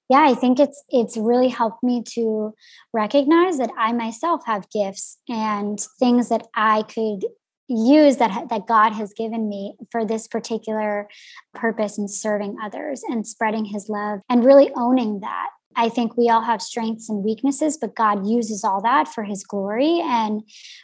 yeah 0.09 0.25
i 0.27 0.33
think 0.33 0.59
it's 0.59 0.83
it's 0.89 1.17
really 1.17 1.49
helped 1.49 1.83
me 1.83 2.03
to 2.03 2.53
recognize 2.93 3.57
that 3.57 3.71
i 3.77 3.91
myself 3.91 4.41
have 4.45 4.69
gifts 4.69 5.17
and 5.27 5.79
things 5.99 6.29
that 6.29 6.47
i 6.55 6.83
could 6.83 7.25
use 7.67 8.17
that 8.17 8.49
that 8.49 8.67
god 8.67 8.91
has 8.93 9.13
given 9.13 9.47
me 9.47 9.75
for 9.91 10.03
this 10.03 10.27
particular 10.27 11.07
purpose 11.53 11.97
in 11.97 12.07
serving 12.07 12.57
others 12.63 13.03
and 13.07 13.27
spreading 13.27 13.65
his 13.65 13.89
love 13.89 14.19
and 14.29 14.45
really 14.45 14.71
owning 14.75 15.19
that. 15.21 15.49
I 15.75 15.87
think 15.87 16.17
we 16.17 16.29
all 16.29 16.41
have 16.41 16.61
strengths 16.61 17.09
and 17.09 17.23
weaknesses, 17.23 17.77
but 17.79 17.95
God 17.95 18.27
uses 18.27 18.63
all 18.63 18.81
that 18.81 19.07
for 19.07 19.23
his 19.23 19.43
glory 19.43 20.01
and 20.03 20.41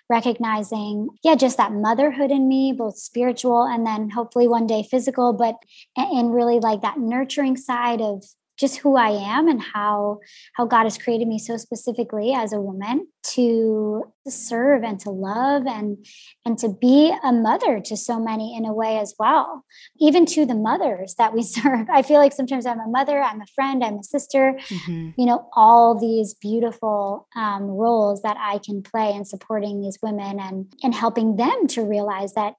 recognizing, 0.09 1.09
yeah, 1.23 1.35
just 1.35 1.57
that 1.57 1.73
motherhood 1.73 2.31
in 2.31 2.47
me, 2.47 2.71
both 2.71 2.97
spiritual 2.97 3.63
and 3.63 3.85
then 3.85 4.09
hopefully 4.09 4.47
one 4.47 4.67
day 4.67 4.83
physical, 4.89 5.33
but 5.33 5.55
and 5.97 6.33
really 6.33 6.59
like 6.59 6.81
that 6.81 6.99
nurturing 6.99 7.57
side 7.57 7.99
of 7.99 8.23
just 8.57 8.77
who 8.77 8.95
I 8.97 9.09
am 9.09 9.47
and 9.47 9.61
how 9.61 10.19
how 10.53 10.65
God 10.65 10.83
has 10.83 10.97
created 10.97 11.27
me 11.27 11.39
so 11.39 11.57
specifically 11.57 12.33
as 12.33 12.53
a 12.53 12.61
woman 12.61 13.07
to 13.33 14.11
serve 14.27 14.83
and 14.83 14.99
to 14.99 15.09
love 15.09 15.65
and 15.67 16.05
and 16.45 16.57
to 16.57 16.69
be 16.69 17.13
a 17.23 17.31
mother 17.31 17.79
to 17.79 17.97
so 17.97 18.19
many 18.19 18.55
in 18.55 18.65
a 18.65 18.73
way 18.73 18.97
as 18.97 19.13
well 19.19 19.63
even 19.99 20.25
to 20.25 20.45
the 20.45 20.55
mothers 20.55 21.15
that 21.17 21.33
we 21.33 21.41
serve 21.55 21.87
i 21.91 22.01
feel 22.01 22.17
like 22.17 22.33
sometimes 22.33 22.65
i'm 22.65 22.79
a 22.79 22.87
mother 22.87 23.21
i'm 23.21 23.41
a 23.41 23.47
friend 23.53 23.83
i'm 23.83 23.99
a 23.99 24.03
sister 24.03 24.55
mm-hmm. 24.69 25.09
you 25.17 25.25
know 25.25 25.47
all 25.53 25.99
these 25.99 26.33
beautiful 26.35 27.27
um, 27.35 27.63
roles 27.63 28.21
that 28.21 28.37
i 28.39 28.59
can 28.59 28.81
play 28.81 29.11
in 29.13 29.25
supporting 29.25 29.81
these 29.81 29.99
women 30.01 30.39
and 30.39 30.73
and 30.83 30.93
helping 30.95 31.35
them 31.35 31.67
to 31.67 31.83
realize 31.83 32.33
that 32.33 32.55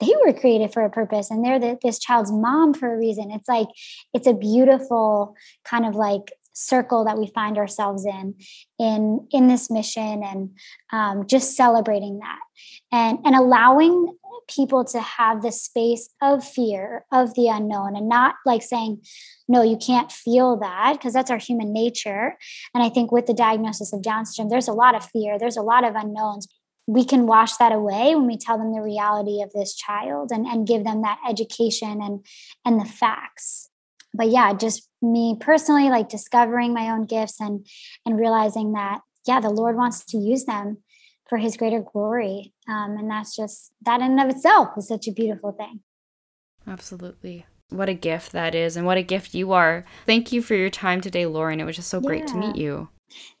they 0.00 0.14
were 0.24 0.32
created 0.32 0.72
for 0.72 0.82
a 0.82 0.90
purpose 0.90 1.30
and 1.30 1.44
they're 1.44 1.58
the, 1.58 1.78
this 1.82 1.98
child's 1.98 2.32
mom 2.32 2.74
for 2.74 2.92
a 2.92 2.98
reason. 2.98 3.30
It's 3.30 3.48
like 3.48 3.68
it's 4.14 4.26
a 4.26 4.34
beautiful 4.34 5.36
kind 5.64 5.84
of 5.84 5.94
like 5.94 6.32
circle 6.52 7.04
that 7.04 7.18
we 7.18 7.26
find 7.28 7.58
ourselves 7.58 8.04
in 8.04 8.34
in 8.78 9.26
in 9.30 9.48
this 9.48 9.70
mission 9.70 10.22
and 10.22 10.50
um, 10.92 11.26
just 11.26 11.56
celebrating 11.56 12.18
that. 12.18 12.38
And 12.92 13.18
and 13.24 13.34
allowing 13.34 14.16
people 14.48 14.84
to 14.84 15.00
have 15.00 15.42
the 15.42 15.52
space 15.52 16.08
of 16.20 16.44
fear 16.44 17.04
of 17.12 17.34
the 17.34 17.48
unknown 17.48 17.94
and 17.94 18.08
not 18.08 18.34
like 18.44 18.62
saying 18.62 19.00
no 19.48 19.62
you 19.62 19.76
can't 19.76 20.10
feel 20.10 20.56
that 20.56 20.94
because 20.94 21.12
that's 21.12 21.30
our 21.30 21.38
human 21.38 21.72
nature. 21.72 22.36
And 22.74 22.82
i 22.82 22.88
think 22.88 23.12
with 23.12 23.26
the 23.26 23.34
diagnosis 23.34 23.92
of 23.92 24.02
down 24.02 24.26
syndrome 24.26 24.50
there's 24.50 24.68
a 24.68 24.72
lot 24.72 24.94
of 24.94 25.04
fear 25.04 25.38
there's 25.38 25.56
a 25.56 25.62
lot 25.62 25.84
of 25.84 25.94
unknowns 25.94 26.48
we 26.90 27.04
can 27.04 27.28
wash 27.28 27.56
that 27.58 27.70
away 27.70 28.16
when 28.16 28.26
we 28.26 28.36
tell 28.36 28.58
them 28.58 28.72
the 28.72 28.82
reality 28.82 29.42
of 29.42 29.52
this 29.52 29.76
child 29.76 30.32
and, 30.32 30.44
and 30.44 30.66
give 30.66 30.82
them 30.82 31.02
that 31.02 31.20
education 31.28 32.00
and 32.02 32.26
and 32.64 32.80
the 32.80 32.84
facts. 32.84 33.70
But 34.12 34.28
yeah 34.28 34.52
just 34.54 34.88
me 35.00 35.36
personally 35.38 35.88
like 35.88 36.08
discovering 36.08 36.74
my 36.74 36.90
own 36.90 37.04
gifts 37.04 37.40
and 37.40 37.64
and 38.04 38.18
realizing 38.18 38.72
that 38.72 39.00
yeah 39.26 39.40
the 39.40 39.50
lord 39.50 39.76
wants 39.76 40.04
to 40.06 40.18
use 40.18 40.44
them 40.44 40.78
for 41.28 41.38
his 41.38 41.56
greater 41.56 41.80
glory. 41.80 42.52
Um, 42.68 42.96
and 42.98 43.08
that's 43.08 43.36
just 43.36 43.72
that 43.82 44.00
in 44.00 44.18
and 44.18 44.20
of 44.20 44.36
itself 44.36 44.70
is 44.76 44.88
such 44.88 45.06
a 45.06 45.12
beautiful 45.12 45.52
thing. 45.52 45.80
Absolutely. 46.66 47.46
What 47.68 47.88
a 47.88 47.94
gift 47.94 48.32
that 48.32 48.52
is 48.56 48.76
and 48.76 48.84
what 48.84 48.98
a 48.98 49.02
gift 49.04 49.32
you 49.32 49.52
are. 49.52 49.84
Thank 50.06 50.32
you 50.32 50.42
for 50.42 50.56
your 50.56 50.70
time 50.70 51.00
today 51.00 51.26
lauren. 51.26 51.60
It 51.60 51.64
was 51.64 51.76
just 51.76 51.88
so 51.88 52.00
yeah. 52.02 52.08
great 52.08 52.26
to 52.26 52.36
meet 52.36 52.56
you. 52.56 52.88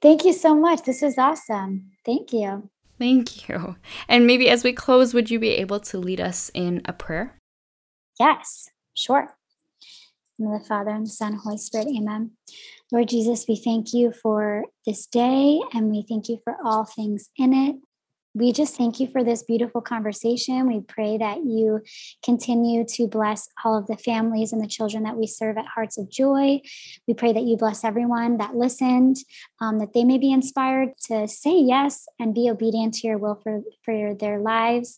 Thank 0.00 0.24
you 0.24 0.32
so 0.32 0.54
much. 0.54 0.84
This 0.84 1.02
is 1.02 1.18
awesome. 1.18 1.90
Thank 2.06 2.32
you 2.32 2.70
thank 3.00 3.48
you 3.48 3.74
and 4.08 4.26
maybe 4.26 4.48
as 4.48 4.62
we 4.62 4.72
close 4.72 5.12
would 5.12 5.28
you 5.28 5.40
be 5.40 5.50
able 5.50 5.80
to 5.80 5.98
lead 5.98 6.20
us 6.20 6.52
in 6.54 6.80
a 6.84 6.92
prayer 6.92 7.36
yes 8.20 8.70
sure 8.94 9.34
of 10.46 10.60
the 10.60 10.66
Father 10.66 10.90
and 10.90 11.06
the 11.06 11.10
Son, 11.10 11.34
Holy 11.34 11.58
Spirit. 11.58 11.88
Amen. 11.88 12.32
Lord 12.92 13.08
Jesus, 13.08 13.46
we 13.48 13.56
thank 13.56 13.92
you 13.92 14.12
for 14.12 14.64
this 14.86 15.06
day 15.06 15.60
and 15.72 15.90
we 15.90 16.04
thank 16.08 16.28
you 16.28 16.38
for 16.44 16.56
all 16.64 16.84
things 16.84 17.28
in 17.36 17.52
it. 17.52 17.76
We 18.32 18.52
just 18.52 18.76
thank 18.76 19.00
you 19.00 19.08
for 19.10 19.24
this 19.24 19.42
beautiful 19.42 19.80
conversation. 19.80 20.68
We 20.68 20.80
pray 20.80 21.18
that 21.18 21.38
you 21.38 21.80
continue 22.24 22.84
to 22.90 23.08
bless 23.08 23.48
all 23.64 23.76
of 23.76 23.88
the 23.88 23.96
families 23.96 24.52
and 24.52 24.62
the 24.62 24.68
children 24.68 25.02
that 25.02 25.16
we 25.16 25.26
serve 25.26 25.58
at 25.58 25.66
Hearts 25.66 25.98
of 25.98 26.08
Joy. 26.08 26.60
We 27.08 27.14
pray 27.14 27.32
that 27.32 27.42
you 27.42 27.56
bless 27.56 27.82
everyone 27.82 28.36
that 28.36 28.54
listened, 28.54 29.16
um, 29.60 29.80
that 29.80 29.94
they 29.94 30.04
may 30.04 30.16
be 30.16 30.30
inspired 30.30 30.90
to 31.06 31.26
say 31.26 31.58
yes 31.58 32.06
and 32.20 32.32
be 32.32 32.48
obedient 32.48 32.94
to 32.94 33.08
your 33.08 33.18
will 33.18 33.40
for, 33.42 33.62
for 33.84 34.14
their 34.14 34.38
lives. 34.38 34.96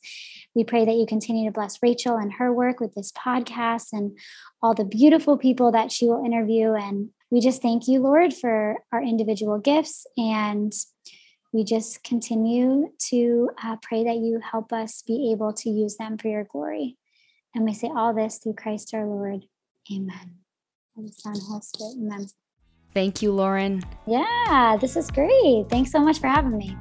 We 0.54 0.64
pray 0.64 0.84
that 0.84 0.96
you 0.96 1.06
continue 1.06 1.46
to 1.48 1.52
bless 1.52 1.82
Rachel 1.82 2.16
and 2.16 2.34
her 2.34 2.52
work 2.52 2.80
with 2.80 2.94
this 2.94 3.12
podcast 3.12 3.88
and 3.92 4.18
all 4.62 4.74
the 4.74 4.84
beautiful 4.84 5.38
people 5.38 5.72
that 5.72 5.90
she 5.90 6.04
will 6.04 6.22
interview. 6.22 6.74
And 6.74 7.08
we 7.30 7.40
just 7.40 7.62
thank 7.62 7.88
you, 7.88 8.00
Lord, 8.00 8.34
for 8.34 8.76
our 8.92 9.02
individual 9.02 9.58
gifts 9.58 10.06
and 10.18 10.70
we 11.52 11.64
just 11.64 12.02
continue 12.02 12.90
to 12.98 13.50
uh, 13.62 13.76
pray 13.82 14.04
that 14.04 14.16
you 14.16 14.40
help 14.40 14.72
us 14.72 15.02
be 15.06 15.30
able 15.32 15.52
to 15.52 15.68
use 15.68 15.96
them 15.96 16.16
for 16.16 16.28
your 16.28 16.44
glory. 16.44 16.96
And 17.54 17.64
we 17.64 17.74
say 17.74 17.90
all 17.94 18.14
this 18.14 18.38
through 18.38 18.54
Christ 18.54 18.94
our 18.94 19.04
Lord. 19.04 19.44
Amen. 19.92 20.38
And 20.96 21.12
Son, 21.12 21.34
Holy 21.46 21.60
Spirit. 21.60 21.94
Amen. 22.00 22.26
Thank 22.94 23.22
you, 23.22 23.32
Lauren. 23.32 23.82
Yeah, 24.06 24.76
this 24.80 24.96
is 24.96 25.10
great. 25.10 25.68
Thanks 25.68 25.92
so 25.92 26.00
much 26.00 26.20
for 26.20 26.28
having 26.28 26.56
me. 26.56 26.76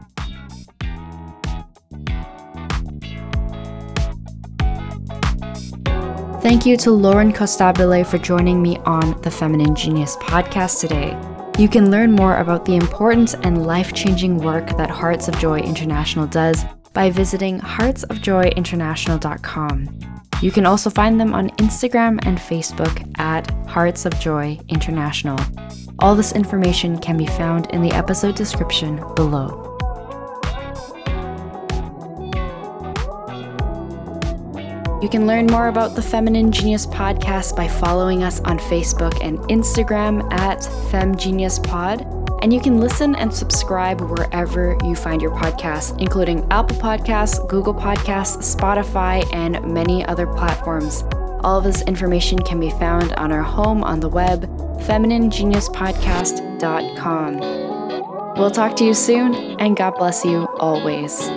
Thank 6.41 6.65
you 6.65 6.75
to 6.77 6.91
Lauren 6.91 7.31
Costabile 7.31 8.05
for 8.05 8.17
joining 8.17 8.61
me 8.61 8.77
on 8.79 9.19
the 9.21 9.29
Feminine 9.29 9.75
Genius 9.75 10.15
podcast 10.17 10.79
today. 10.79 11.15
You 11.57 11.67
can 11.67 11.91
learn 11.91 12.13
more 12.13 12.37
about 12.37 12.63
the 12.65 12.75
important 12.75 13.33
and 13.45 13.65
life 13.65 13.93
changing 13.93 14.37
work 14.39 14.77
that 14.77 14.89
Hearts 14.89 15.27
of 15.27 15.37
Joy 15.37 15.59
International 15.59 16.27
does 16.27 16.63
by 16.93 17.09
visiting 17.09 17.59
heartsofjoyinternational.com. 17.59 19.99
You 20.41 20.51
can 20.51 20.65
also 20.65 20.89
find 20.89 21.19
them 21.19 21.35
on 21.35 21.49
Instagram 21.51 22.19
and 22.25 22.39
Facebook 22.39 23.19
at 23.19 23.51
Hearts 23.67 24.05
of 24.05 24.19
Joy 24.19 24.59
International. 24.69 25.37
All 25.99 26.15
this 26.15 26.31
information 26.31 26.97
can 26.97 27.15
be 27.15 27.27
found 27.27 27.67
in 27.67 27.83
the 27.83 27.91
episode 27.91 28.35
description 28.35 28.95
below. 29.15 29.70
You 35.01 35.09
can 35.09 35.25
learn 35.25 35.47
more 35.47 35.67
about 35.67 35.95
the 35.95 36.01
Feminine 36.01 36.51
Genius 36.51 36.85
podcast 36.85 37.55
by 37.55 37.67
following 37.67 38.21
us 38.21 38.39
on 38.41 38.59
Facebook 38.59 39.19
and 39.25 39.39
Instagram 39.49 40.31
at 40.31 40.59
FemGeniusPod. 40.91 42.43
And 42.43 42.53
you 42.53 42.61
can 42.61 42.79
listen 42.79 43.15
and 43.15 43.33
subscribe 43.33 44.01
wherever 44.01 44.77
you 44.83 44.95
find 44.95 45.19
your 45.19 45.31
podcasts, 45.31 45.99
including 45.99 46.45
Apple 46.51 46.77
Podcasts, 46.77 47.49
Google 47.49 47.73
Podcasts, 47.73 48.55
Spotify, 48.55 49.27
and 49.33 49.59
many 49.73 50.05
other 50.05 50.27
platforms. 50.27 51.03
All 51.43 51.57
of 51.57 51.63
this 51.63 51.81
information 51.83 52.37
can 52.37 52.59
be 52.59 52.69
found 52.69 53.13
on 53.13 53.31
our 53.31 53.41
home 53.41 53.83
on 53.83 54.01
the 54.01 54.09
web, 54.09 54.43
femininegeniuspodcast.com. 54.81 57.39
We'll 58.37 58.51
talk 58.51 58.75
to 58.75 58.85
you 58.85 58.93
soon, 58.93 59.33
and 59.59 59.75
God 59.75 59.95
bless 59.95 60.23
you 60.23 60.47
always. 60.59 61.31